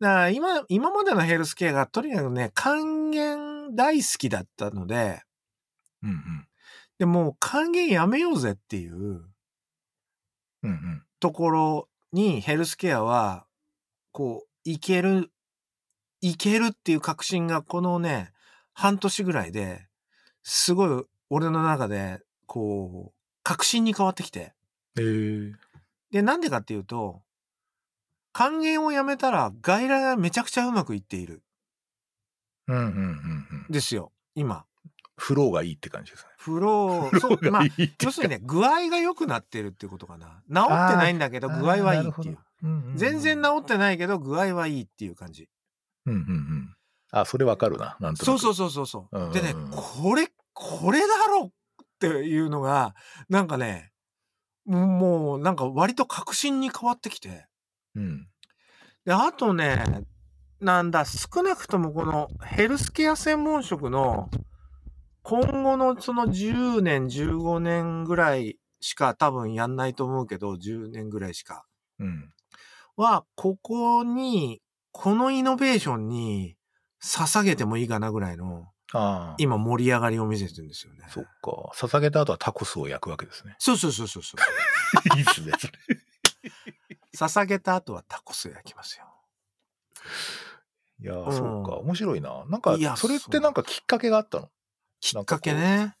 [0.00, 5.22] だから今、今までのヘルスケアがとにかくね、還元大好きだったので、
[6.02, 6.48] うんうん。
[6.98, 9.30] でもう還元やめようぜっていううん
[10.62, 11.06] うん。
[11.18, 13.46] ところにヘルスケアは、
[14.12, 15.30] こう、いける、
[16.20, 18.32] いけるっていう確信がこのね、
[18.72, 19.88] 半年ぐらいで、
[20.42, 24.52] すごい俺の中で、こう、確信に変わってきて。
[24.96, 25.54] えー、
[26.10, 27.22] で、なんでかっていうと、
[28.32, 31.42] 還元をやめたら外来がめちゃくちゃうまくいっている。
[32.68, 32.96] うんうんうんう
[33.68, 33.72] ん。
[33.72, 34.64] ですよ、今。
[35.16, 36.30] フローがいいって感じですね。
[36.38, 37.62] フロー、 そう、まあ、
[38.02, 40.42] 要するにね、具合が良くなってるっていうことかな。
[40.48, 42.38] 治ってないんだけど、具合はいいっていう。
[42.94, 45.48] 全然治ってないけど、具合はいいっていう感じ。
[46.06, 46.76] うんうんうん。
[47.12, 47.96] あ、それわかるな。
[48.00, 48.24] なんと。
[48.24, 51.50] そうそうそうそううんうんでね、これ、これだろっ
[51.98, 52.94] ていうのが、
[53.28, 53.92] なんかね、
[54.66, 57.46] もうなんか割と確信に変わってきて。
[57.94, 58.28] うん。
[59.04, 60.04] で、あとね、
[60.60, 64.30] なんだ、少なくともこのヘルスケア専門職の
[65.22, 71.64] 今後のその10年、15年ぐらいしか多分やんないと思うけど、10年ぐらいしか。
[71.98, 72.32] うん。
[73.00, 74.60] は、ここに、
[74.92, 76.56] このイノベーションに
[77.02, 79.34] 捧げてもいいかなぐらいの、ああ。
[79.38, 81.04] 今盛り上がりを見せてるんですよね。
[81.08, 81.70] そっか。
[81.74, 83.54] 捧げた後はタコスを焼くわけですね。
[83.58, 84.40] そうそうそうそうそう。
[85.16, 85.72] いいっすね、それ。
[87.16, 89.06] 捧げた後はタコス焼きますよ。
[91.00, 91.76] いやー、うんそうか。
[91.76, 92.44] 面白いな。
[92.46, 94.50] なんかそれってなんかきっかけがあったの？
[95.00, 95.96] きっかけね。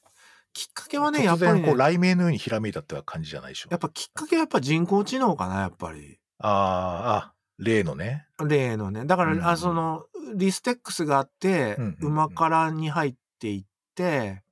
[0.52, 3.68] きっかけはね、やっぱりね、雷鳴のようにひらめいたって感じじゃないでしょ。
[3.70, 6.19] やっぱきっかけはやっぱ人工知能かな、やっぱり。
[6.40, 8.26] ああ、あ、例のね。
[8.46, 9.04] 例のね。
[9.04, 13.64] だから、うんあその、リステックスがあって、うんうんうん馬からに入っていっ
[13.94, 14.42] て、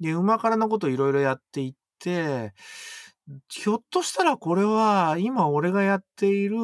[0.00, 2.54] で、馬からのことをいろいろやっていって、
[3.48, 6.56] ひょっとしたらこれは、今俺がやっている、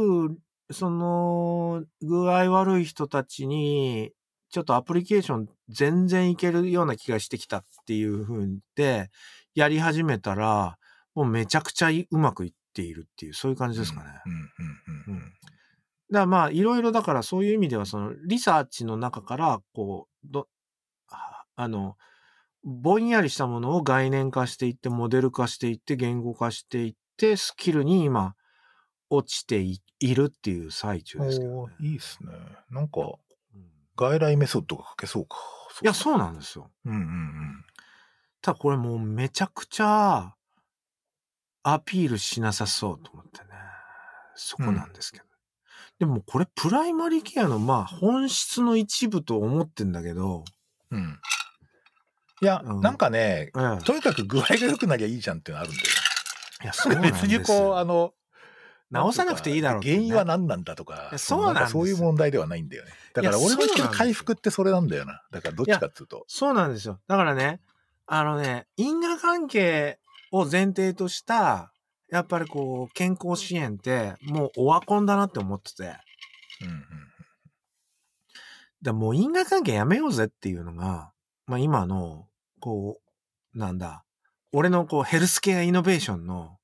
[0.70, 4.12] その、具合悪い人たちに、
[4.50, 9.10] ちょっとアプリケーション全然いけるような気がしてきたっていう風で、
[9.54, 10.78] やり始めたら、
[11.14, 14.10] もうめちゃくちゃいうまくいっているっていう、そういう感じですかね。
[14.26, 15.20] うんうん。
[15.20, 15.34] だか
[16.10, 20.48] らまあ、いろいろだからそういう意味では、その、リサーチの中から、こう、ど、
[21.08, 21.96] ああの、
[22.62, 28.36] ぼんやりしたものを概念化していって、モデル化していって、言語化していって、スキルに今、
[29.10, 31.74] 落ちていいるっていう最中ですけど、ね。
[31.80, 32.30] いいっすね。
[32.70, 35.36] なんか、うん外来メソッドが書けそうか。
[35.82, 36.70] いや、そうなんですよ。
[36.84, 37.64] うんうんうん。
[38.40, 40.36] ただこれもうめちゃくちゃ、
[41.72, 43.48] アピールしなさそうと思ってね。
[44.34, 45.24] そこなんですけど。
[45.98, 50.44] でもこれプライマリーケアのまあ本質の一部と思ってんだけど、
[50.90, 51.18] うん。
[52.40, 55.88] いや、うんなんかね、ええとにかく具合が良くなりゃいいじゃんっていうのあるんだよ。
[56.62, 57.22] いや、そうなんですよ。
[57.28, 58.14] 別にこう、あの、
[58.90, 62.92] 直さなくていいだろうね原因は何なんだとか、やそうなんそういう問題ではないんだよね。
[63.12, 65.22] だから俺の言ってる回復ってそれなんだよな。
[65.30, 66.24] だからどっちかっていうと。
[66.26, 66.98] そうなんですよ。
[67.06, 67.60] だからね、
[68.06, 69.98] あのね、因果関係
[70.32, 71.72] を前提とした、
[72.10, 75.84] やっぱりこう、健康支援って、もうオワコンだなって思ってて、
[76.62, 77.08] うんうん
[78.82, 81.12] らもう因果関係やめようぜっていうのが、
[81.46, 82.26] まあ今の、
[82.60, 83.00] こ
[83.54, 84.04] う、なんだ、
[84.52, 86.58] 俺のこう、ヘルスケアイノベーションの、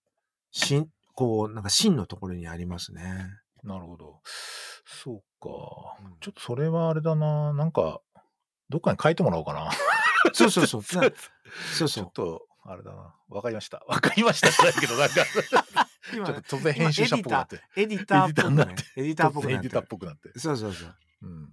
[0.51, 3.03] しん、こう、なんか真のところにありますね。
[3.63, 4.21] なるほど。
[4.87, 5.49] そうか
[6.05, 6.17] うん。
[6.21, 7.53] ちょっとそれはあれだな。
[7.53, 8.01] なんか、
[8.69, 9.71] どっかに書いてもらおうかな。
[10.33, 10.81] そうそうそう。
[11.01, 11.11] な
[11.77, 13.15] そうそちょっと、あれだな。
[13.29, 13.83] わかりました。
[13.87, 15.23] わかりましたじゃないけど、なんか、
[16.13, 16.15] う。
[16.15, 17.61] ちょっと突然編集者っぽくなって。
[17.77, 18.85] エディターっぽくエディターになねって。
[18.97, 19.87] エディターっぽく突然エディターっなってる。
[19.89, 20.39] ぽくなって。
[20.39, 20.95] そうそうそう。
[21.23, 21.53] うん。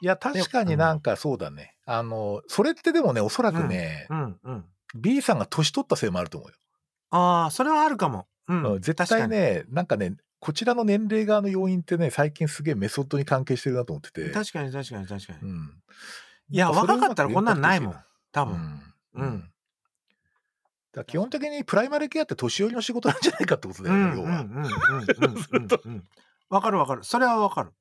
[0.00, 1.76] いや、確かになんかそうだね。
[1.86, 4.64] あの、それってでもね、おそらくね、うんうん。
[4.96, 6.56] B さんが年取ったせいもあると思うよ。
[7.10, 8.26] ああ、それはあるかも。
[8.48, 8.72] うん。
[8.72, 14.30] うん絶対ね、なんかね、こちらの年齢側の要因ってね、最近すげえメソッドに関係してるなと思ってて。
[14.30, 14.70] 確かに。
[14.70, 15.38] 確かに確かに。
[15.40, 15.82] うん。
[16.50, 17.96] いや、若かったらこんなんないもん。
[18.30, 18.56] 多う分。
[18.56, 18.94] ん。
[19.14, 19.50] うんうん。
[20.94, 24.40] だから基本的にプライマリケアって年寄りの仕事なんじゃないかってことだよね、要は。
[24.42, 26.04] うんうんうんうんうんうんうん。
[26.48, 27.02] わかるわかる。
[27.02, 27.72] それはわかる。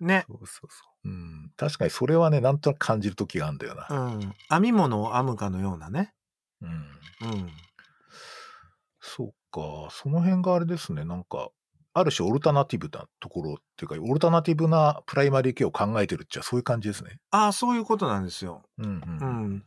[0.00, 0.24] ね。
[0.28, 1.08] そうそうそう。
[1.08, 1.52] うん。
[1.56, 3.86] 確かにそれはね、なんとなく感じる時があるんだよな。
[3.88, 4.20] うん。
[4.50, 6.12] 編み物を編むかのようなね。
[6.60, 6.70] うん。
[6.70, 7.50] うん。
[9.00, 9.90] そうか。
[9.90, 11.04] その辺があれですね。
[11.04, 11.50] なんか、
[11.92, 17.18] ある種オルタナティブなところっていうか、オルタナティブなプライマリケアを考えてるっちゃそういう感じですね。
[17.30, 18.62] ああ、そういうことなんですよ。
[18.78, 19.02] うんう。
[19.06, 19.64] うんん。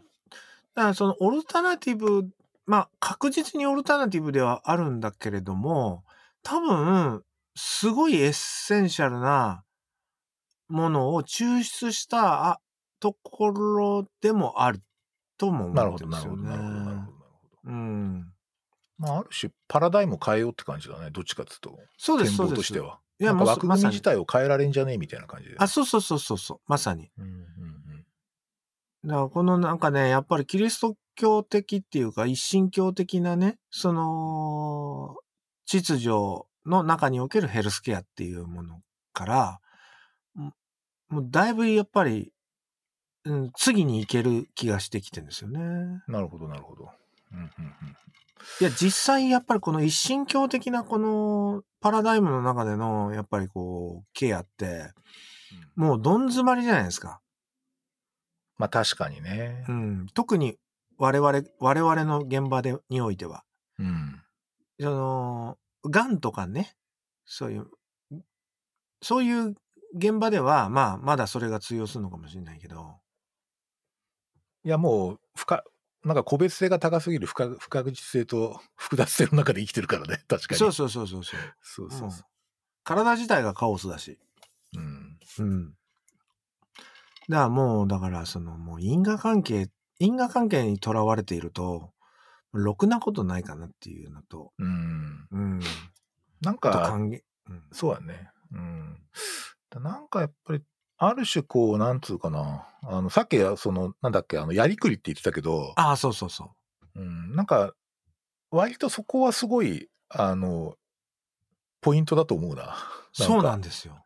[0.75, 2.29] だからそのオルタナティブ、
[2.67, 6.03] まあ確実にオルタナティブではあるんだけれども、
[6.43, 7.23] 多分、
[7.55, 9.63] すごいエッセンシャルな
[10.67, 12.59] ものを抽出したあ
[12.99, 14.81] ところでもある
[15.37, 16.85] とも思ってるんですよなるほど、なるほど、なるほど。
[16.85, 17.01] なるね。
[17.05, 17.17] ほど
[17.65, 18.33] うん。
[18.97, 21.09] まあ、ある種、パラダイムを変えようって感じだね。
[21.11, 21.77] どっちかっていうと。
[21.97, 22.55] そうです、展そうです。
[22.55, 22.99] 望としては。
[23.19, 24.01] いや、もう枠組み自。
[24.01, 25.55] 体を変えられんじゃねえみたいな感じで。
[25.57, 26.59] あ、そうそうそうそうそう。
[26.67, 27.11] まさに。
[27.17, 29.07] うんうんうん。
[29.07, 35.17] だからこのなんかね、やっぱりキリスト教的っていうか、一神教的なね、その、
[35.65, 36.09] 秩序
[36.65, 38.79] の中におけるヘルスケアっていうもの
[39.11, 39.59] から、
[40.35, 40.53] も
[41.09, 42.31] もうだいぶやっぱり、
[43.25, 45.59] うん、次に行ける気がしてきてるんですよね。
[46.07, 46.89] なるほど、なるほど。
[47.33, 47.95] うんうんうん。
[48.61, 54.91] いや、実際やっぱりこの一神教的なこのパラダイムの中での、やっぱりこう、ケアって、
[55.75, 57.19] もうどん詰まりじゃないですか。
[58.57, 59.71] まあ確かにねう。
[59.71, 60.07] ん。
[60.13, 60.57] 特に
[60.97, 63.43] 我々、我々の現場で、においては。
[63.79, 64.21] うん。
[64.79, 66.75] その、癌とかね、
[67.25, 67.67] そういう、
[69.01, 69.55] そういう
[69.95, 72.99] 現場では、まあ、まだそれが通用するのかもしれないけど、
[74.63, 75.63] いやもう、不可、
[76.03, 80.23] なんか個別性が高すぎる不可不確実性と複雑性の中で生きてるからね。
[80.27, 80.59] 確かに。
[80.59, 81.39] そうそうそうそうそう。
[81.61, 82.23] そうそうそ
[82.83, 84.19] 体自体がカオスだし。
[84.75, 84.79] う。
[84.79, 85.19] うん。
[85.39, 85.69] うん。
[85.69, 85.77] だか
[87.29, 89.69] らもう、だからその、もう因果関係、
[89.99, 91.91] 因果関係にとらわれていると、
[92.53, 95.27] ろくなことないかなっていうのと、うん。
[95.31, 95.59] うん。
[96.41, 96.89] なんか。
[96.89, 97.63] うん。
[97.71, 98.29] そうだね。
[98.51, 98.97] うん。
[99.69, 100.63] だなんかやっぱり、
[100.97, 102.67] ある種こう、なんつうかな。
[102.83, 106.51] あの、さっき、その、なんだっけ、あの、やりくりって言ってたけど、ああ、そうそうそ
[106.95, 106.99] う。
[106.99, 107.73] うん、なんか、
[108.49, 110.75] 割とそこはすごい、あの、
[111.81, 112.75] ポイントだと思うな。
[113.13, 114.03] そうなんでですよ。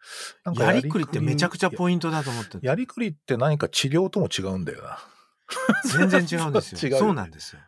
[0.57, 4.99] やりくりってめちゃくちゃポイントだと思ってトやりくりって何か治療とも違うんだよな。
[5.85, 6.79] 全然違うんですよ。
[6.81, 7.61] 違うよねそうなんですよ。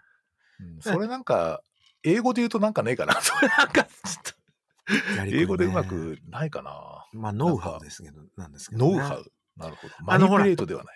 [0.59, 1.61] うんそれなんか、
[2.03, 3.13] 英語で言うとなんかねえかな。
[3.21, 3.89] それなんか、ちょ
[4.19, 7.07] っと、ね英語でうまくないかな。
[7.13, 8.97] まあ、ノウハウですけど、なんですけど、ね。
[8.97, 9.31] ノウハウ。
[9.57, 9.93] なるほど。
[10.01, 10.95] マニピュレートではない。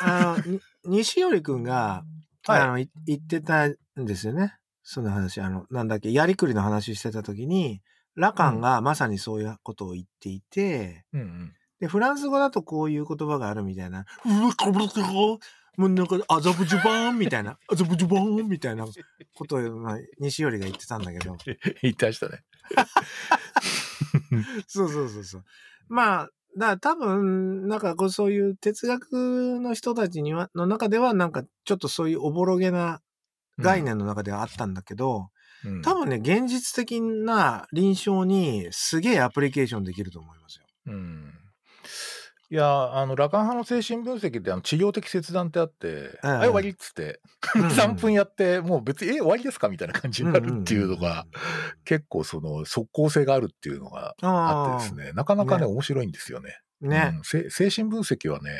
[0.00, 2.04] あの、に西寄くんが、
[2.46, 4.56] はいあの、い言ってたんですよね。
[4.82, 7.80] その話、あの、なんだっけ、やりくりの話してた時に、
[8.14, 11.54] ラカンがまさにそういうことを言っていて、うんうん。
[11.80, 15.38] で、フランス語だとこういう言葉があるみたいな、うわ、こぶこ
[15.76, 18.86] もうなんか、アザブジュバーンみたいな、アザブジュバーンみたいな
[19.34, 21.36] ことを、まあ、西寄が言ってたんだけど、
[21.82, 22.44] 言ってましたね。
[24.68, 25.44] そうそうそうそう。
[25.88, 29.12] まあ、だ多分、なんかこうそういう哲学
[29.60, 33.00] の人たちには、の中ではなんかちょっとそういうおぼろげな
[33.58, 35.28] 概念の中ではあったんだけど、うん
[35.82, 40.66] 多分ね、現実的な臨床にすげえアプリケーションできると思いますよ。
[40.86, 41.32] うん。
[42.52, 47.18] いや、あの、ラカン派の精神分析ってあの治療的切断ってあって、ええはい、終わりっつって、
[47.54, 49.70] うんうん3分やって、もう別に、え、終わりですか？
[49.70, 51.24] みたいな感じになるっていうのが、
[51.86, 56.58] 結構その即効性があるっていうのがあってですね、なかなかね、ね面白いんですよね。
[56.82, 57.14] ね。
[57.16, 58.50] うんせ精神分析はね、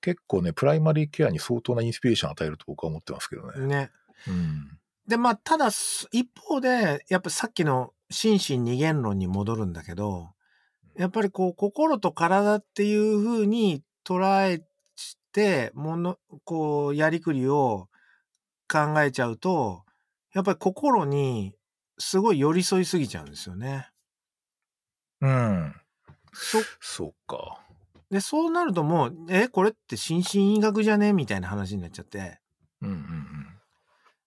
[0.00, 3.66] 結構ね、プライマリーケアに相当なインスピレーションを与えると僕は思ってますけどね。
[3.66, 3.90] ね。
[4.26, 4.78] うん。
[5.06, 10.33] で、まあ、ただ、す一方で、やっぱさっきの心身二元論に戻るんだけど、
[10.96, 14.62] やっぱりこう、心と体っていう風に捉え
[15.32, 17.88] て、もの、こう、やりくりを
[18.70, 19.84] 考えちゃうと、
[20.32, 21.54] やっぱり心に
[21.98, 23.88] すごい寄り添いすぎちゃうんですよね。
[25.20, 25.74] うん。
[26.32, 27.60] そ、そうか。
[28.10, 32.40] で、そうなるともう、え、これって心身医学じゃねみたいな話になっちゃって。
[32.82, 33.46] うんうんうん。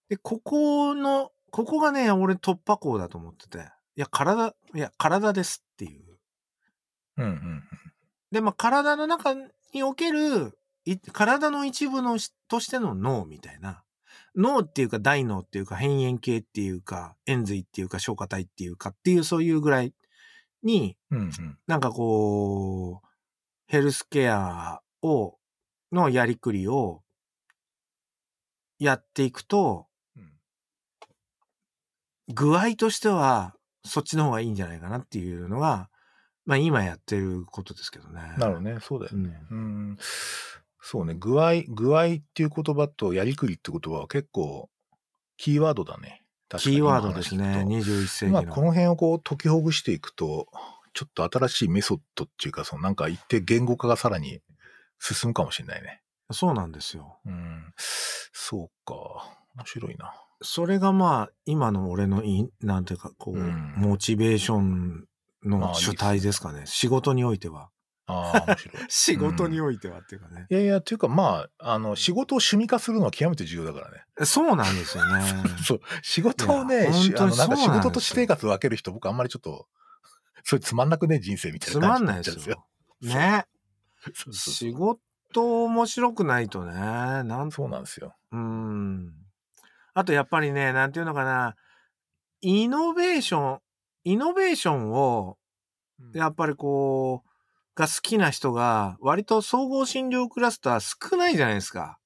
[0.08, 3.58] で、ここの、ここがね、俺突破口だと思ってて。
[3.58, 6.07] いや、体、いや、体ですっていう。
[7.18, 7.62] うんうん
[8.30, 9.34] で、まあ、体の中
[9.72, 13.82] における、い体の一部のしとしての脳みたいな。
[14.36, 19.94] 脳っていうか大脳っていうか変縁系っていうか円髄っていうか消化体っていうかっていうそういうぐらい
[20.62, 21.18] にうん。
[21.18, 21.58] うんうん。
[21.66, 23.08] なんかこう、
[23.66, 25.38] ヘルスケアを、
[25.92, 27.02] のやりくりを
[28.78, 29.86] やっていくと、
[30.16, 30.32] うん
[32.30, 33.54] 具合としては
[33.86, 35.88] そっちの方がいいんじゃないかなっていうのが、
[36.48, 38.22] まあ今やってることですけどね。
[38.38, 38.78] なるほどね。
[38.80, 39.38] そうだよね。
[39.50, 39.58] うん。
[39.58, 39.62] う
[39.92, 39.98] ん。
[40.80, 41.12] そうね。
[41.14, 44.70] 具合、具合っていう言葉とやりくりって言葉は結構
[45.36, 46.24] キーワードだね。
[46.56, 47.44] キーワードですね。
[47.44, 48.32] 今話聞くと21世紀の。
[48.32, 50.46] まあこの辺をこう解きほぐしていくと、
[50.94, 54.40] ちょっと新しいメソッドっていうか、そのなんか一定言語化がさらに
[54.98, 56.00] 進むかもしれないね。
[56.30, 57.18] そうなんですよ。
[57.26, 57.74] うん。
[57.76, 58.94] そうか。
[59.54, 60.14] 面白いな。
[60.40, 65.04] それがまあ今の俺のい、なんていうかこう、うんモチベーション
[65.44, 66.62] の主体ですかね。
[66.66, 67.70] 仕事においては。
[68.06, 68.84] ああ、面白い。
[68.88, 70.46] 仕事においてはっていうかね。
[70.50, 74.04] いやいや、っていうかまあ、あの、仕事を趣味化するのは極めて重要だからね。
[74.24, 75.22] そうなんですよね。
[75.64, 79.68] そう、仕事をいね、あの、なんか仕事と私生活分ける人、僕あんまりちょっと、
[80.42, 82.64] それつまんなくね、人生みたいつなまんないです感じになっ
[83.00, 83.14] ちゃうんですよ。
[83.14, 83.34] よ。
[83.34, 83.46] ね。
[84.14, 88.16] そうそう仕事面白くないとね、なんそうなんですよ。
[88.32, 89.12] うん。
[89.92, 91.56] あとやっぱりね、なんていうのかな、
[92.40, 93.60] イノベーション、
[94.08, 95.36] イノベーションを、
[96.14, 97.28] やっぱりこう、
[97.78, 101.98] が好きな人が、割と総合診療クラスター少ないじゃないですか。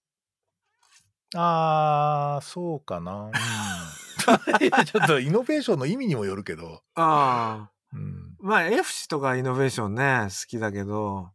[1.37, 3.31] あー、そうかな。
[4.85, 6.83] ちょっとイノベーションの意味にもよるけど。
[6.97, 7.71] ああ。
[7.93, 11.31] うん、まあ、F 氏とかイノベーションね、好きだけど、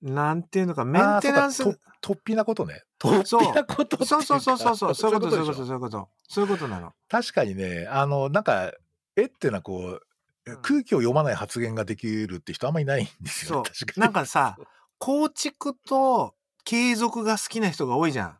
[0.00, 2.82] なんていうのか、メンテナンスと突飛なことね。
[2.98, 6.94] 突飛なことそうそうそうそうそう、そういうこと、そういうこと、そういうこと、そういうことなの。
[7.10, 8.72] 確かにね、あの、なんか、
[9.22, 9.98] えってな、こう、うん
[10.62, 13.70] 空気を読まない発言ができるって人あんまりいないんですよ、そうね。
[13.78, 14.00] 確かに。
[14.00, 14.56] なんかさ、
[14.96, 16.34] 構築と
[16.64, 18.38] 継続が好きな人が多いじゃん。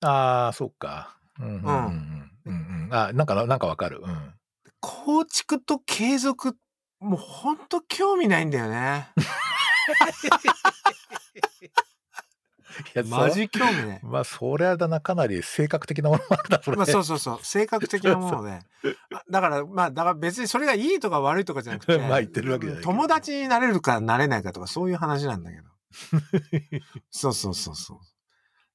[0.00, 1.18] ああ、そっか。
[1.38, 2.94] うんうんうんうんうんうん。
[2.94, 4.00] あ、なんか、なんかわかる。
[4.02, 4.34] うん。
[4.80, 6.56] 構築と継続、
[7.00, 9.08] もうほんと興味ないんだよね。
[12.94, 14.00] いやマジ興味ない。
[14.02, 16.76] まあ、それはだな、かなり性格的なものもあるな、それ。
[16.76, 18.52] まあそうそうそう、性格的なもので。
[18.52, 25.64] あだから、まあ、だから別にそれがいいとか悪いとかじゃなくて、 まあ言ってるわけじゃない友達になれるかなれないかとかそういう話なんだけど。
[27.10, 27.98] そうそうそうそう。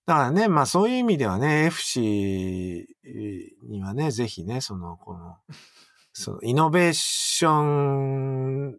[0.05, 2.87] だからね、まあそういう意味ではね、FC
[3.63, 5.37] にはね、ぜひね、その、この、
[6.11, 8.77] その、イノベーション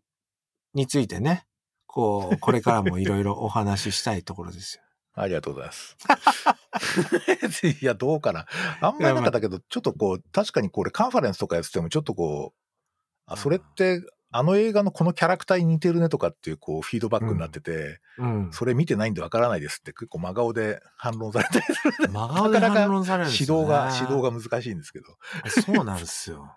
[0.74, 1.46] についてね、
[1.86, 4.84] こう、これからもいろいろお話ししたいところですよ。
[5.15, 5.97] ありがとうございます。
[7.66, 8.47] いや、どうかな。
[8.81, 12.59] あんまりなんかだけど、ちょっとこう、確かにこれカンファレンスとかやってても、ちょっとこう、
[13.27, 14.03] あ、それって、
[14.36, 18.49] あの映画のこのキャラクターに似てるねとかっていう、こう、フィードバックになってて、うん。
[18.51, 22.09] それ見てないんでわからないですって結構真顔で反論されたりする。
[22.09, 23.62] 真顔で反論されるんですよ、ね。
[23.62, 25.07] 指導が、指導が難しいんですけど、
[25.49, 26.53] そうなんですよ。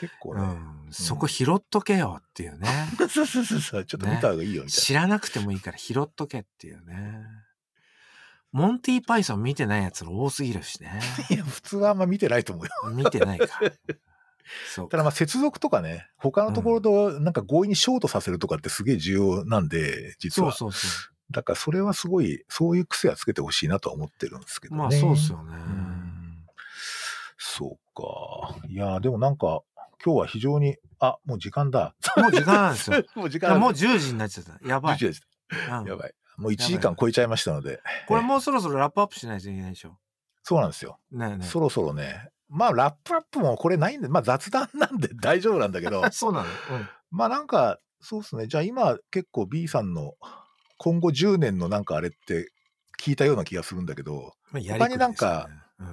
[0.00, 0.88] 結構うね、ん。
[0.90, 2.68] そこ拾っとけよっていうね。
[3.08, 7.22] そうそうそうそう、ちょっと見た方がいいよみたい知らなくてもいいから拾っとけっていうね。
[8.54, 11.00] モンティーパイソン見てないやつら多すぎるしね。
[11.28, 11.34] な。
[11.34, 12.94] いや、普通はあんま見てないと思うよ。
[12.94, 13.48] 見てないか。
[14.72, 14.92] そうか。
[14.92, 20.52] ただまあ接続とかね、他のところとなんか強引にショートさせるとかってすげえ重要なんで、実は。
[20.52, 24.70] そうそうそだからそれはすごい、そういう癖はつけてほしいなとは思ってるんですけう。
[24.70, 24.82] どね。
[24.82, 25.56] まあそうっすよね。
[25.56, 26.04] うん
[27.36, 28.66] そうか。
[28.68, 29.62] いや、でもなんか、
[30.04, 31.94] 今日は非常に、あ、もう時間だ。
[32.16, 33.00] もう時間なんですよ。
[33.00, 34.68] い もう時間もう10時になっちゃった。
[34.68, 34.96] やばい。
[34.96, 35.22] 10時です。
[35.50, 36.14] うんやばい。
[36.36, 37.80] もう1時間超えちゃいましたので。
[38.08, 39.98] これもうそろそろラップアップしないといけないでしょ。
[40.42, 40.98] そうなんですよ。
[41.10, 41.46] ねえねえ。
[41.46, 42.28] そろそろね。
[42.48, 48.46] まあ、ラップアップもこれないんで、まあ雑談なんで大丈夫なんだけど、 そうなの、うん、まあなんか、そうですね。
[48.46, 50.12] じゃあ今結構 B さんの
[50.76, 52.52] 今後10年のなんかあれって
[53.00, 55.48] 聞いたような気がするんだけど、まあやり他になんか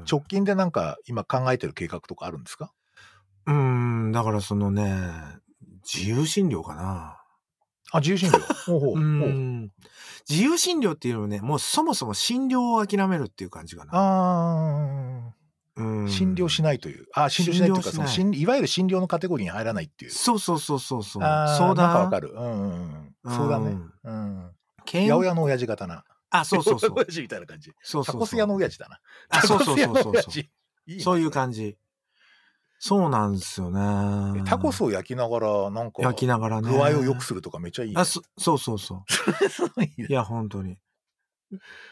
[0.09, 2.73] 直近でなんか今考えてる計画とかあるんですか？
[3.47, 5.09] うーん、だからそのね、
[5.84, 7.20] 自由診療かな。
[7.91, 8.39] あ、自由診療。
[8.65, 9.01] ほうほううほう。
[9.01, 9.72] ん。
[10.30, 13.91] 自由診療っていうのはね、もうそもそも診療を諦めるっていう感じかな。
[13.93, 15.34] あ
[15.77, 17.05] うんあ、診療しないという。
[17.13, 20.11] あ、診療しないというか、診療しないその診いわゆる診療のカテゴリーに入らないっていう。
[20.11, 21.23] そうそうそうそうそう。
[21.23, 21.76] あー相談。
[21.76, 22.34] なんかわかる。
[22.35, 23.35] うんうんうん。
[23.35, 23.77] そうだね。
[24.03, 24.51] うん。
[24.85, 26.03] 健八百屋の親父型な。
[26.30, 26.93] あ、そうそうそう。
[26.95, 27.72] 親父みたいな感じ。
[27.81, 28.15] そうそうそう。
[28.15, 28.99] タコス屋の親父だな。
[29.30, 31.77] あ、そうそうそうそうそうそういう感じ。
[32.84, 34.44] そうなんですよねえ。
[34.44, 36.70] タコスを焼きながら、なんか、焼きながらね。
[36.72, 38.02] 具合を良くするとかめっちゃいいね。
[38.02, 39.12] あ、そそうそうそう。
[39.49, 40.80] そういいや、本当に。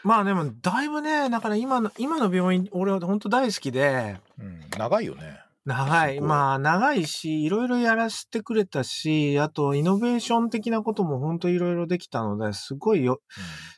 [0.02, 5.39] まあでも、だいぶね、だから今の、今の病院、俺は本当大好きで、うん、長いよね。
[5.64, 6.20] 長い。
[6.20, 13.20] まあ、長いし、いろいろやらせてくれたし、あと、イノベーション的なことも本当いろいろできたので、すごいよ、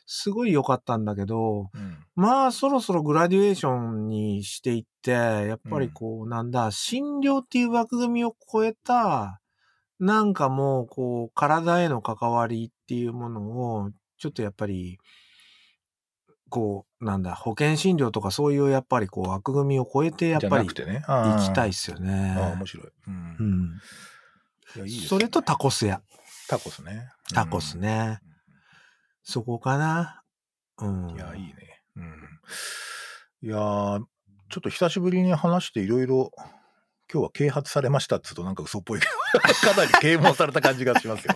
[0.05, 1.81] すごい良かったんだけど、うん。
[1.81, 9.41] うんまあ、そろそろグラデュエーションにしていって、やっぱりこう、なんだ、診療っていう枠組みを超えた、
[9.99, 13.41] なんかもう、こう、体への関わりっていうもの
[13.81, 13.89] を、
[14.19, 14.99] ちょっとやっぱり、
[16.53, 21.03] こう、なんだ、保険診療とかそういうやっぱりこう、枠組みを超えて、やっぱりね。
[21.07, 22.35] 行きたいっすすよね。
[22.37, 22.87] ああ、面白い。
[23.07, 23.43] うんう。
[23.43, 23.81] ん。
[24.75, 26.03] いや、いいねそれとタコス屋。
[26.47, 27.09] タコスね。
[27.33, 28.19] タコスね。
[29.23, 30.21] そこかな。
[30.77, 31.07] うん。
[31.07, 31.15] うん。
[31.15, 31.81] いや、いいね。
[31.95, 32.29] うん。
[33.41, 34.03] いやー
[34.51, 36.29] ちょっと久しぶりに話していろいろ、
[37.11, 39.39] 今日は啓発されましたっつうとなんか嘘っぽいけど、
[39.73, 41.33] かなり啓蒙された感じがしますよ。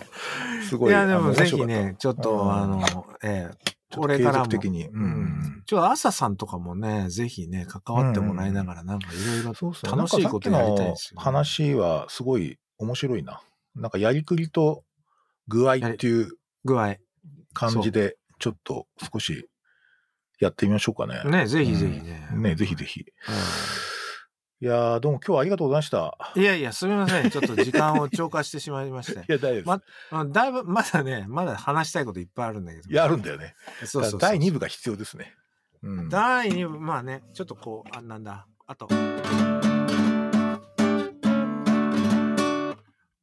[0.68, 0.90] すごい。
[0.90, 1.66] いや、でもぜひ。
[1.66, 4.46] ね、ちょっと、うんあの、ええたこれからも。
[4.48, 4.86] 的に。
[4.88, 5.62] ううんん。
[5.66, 9.54] ちょっと朝さんとかもね、ぜひね、関わってもらいながら、なんかいろいろ。
[9.90, 13.40] 楽しいことやりたいですよ、なんかさっきの話はすごい面白いな。
[13.74, 14.84] なんかやりくりと
[15.46, 16.30] 具合っていう
[16.64, 16.96] 具合。
[17.54, 19.48] 感じで、ちょっと少し
[20.38, 21.22] やってみましょうかね。
[21.28, 22.28] ね、ぜひぜひね。
[22.32, 23.00] うんね、ぜひぜひ。
[23.00, 23.08] うん
[24.60, 26.18] いやーどうも今日はありがとうございました。
[26.34, 27.30] いやいや、すみません。
[27.30, 29.22] ちょっと時間を超過してしまいましてい。
[29.28, 29.68] や、大丈夫です。
[29.68, 29.80] ま
[30.10, 32.90] あだいぶ、まだね、まだ話したいこといっぱいあるんだけど。
[32.90, 33.54] いや、あるんだよね。
[33.84, 35.36] そうそうそう第2部が必要ですね。
[35.84, 36.08] うん。
[36.08, 38.88] 第2部、まあね、ちょっとこう、あ、なんだ、あと。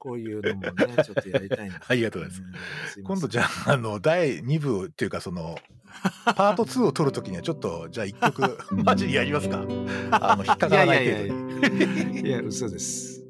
[0.06, 0.72] こういうのもね、
[1.04, 1.82] ちょっとやりたいんだ。
[1.88, 2.48] ありがとうございま
[2.90, 3.02] す。
[3.02, 5.58] 今度じゃあ、あの、第2部っていうか、その、
[6.36, 9.64] パート2を取るときには、ちょっと、じゃあ1曲、マジでやりますか？
[10.12, 12.22] あの、引っかからない程度に。
[12.22, 13.24] いや、嘘です。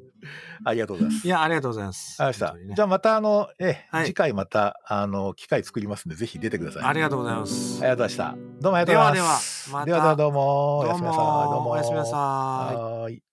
[0.66, 1.26] ありがとうございます。
[1.26, 2.22] いや、ありがとうございます。
[2.22, 2.74] ありがとうございました。
[2.74, 6.82] じゃあまたあの、え、はい次回またあの機会作りますんでぜひ出てください。
[6.84, 7.78] ありがとうございます。
[7.80, 8.36] ありがとうございました。
[8.60, 9.70] どうもありがとうございます。
[9.70, 10.82] ではではまたではではどうも。
[10.82, 11.24] どうおやすみなさい。
[11.24, 11.60] どうも。
[11.62, 12.14] もおやすみなさい。
[12.14, 13.25] はーい。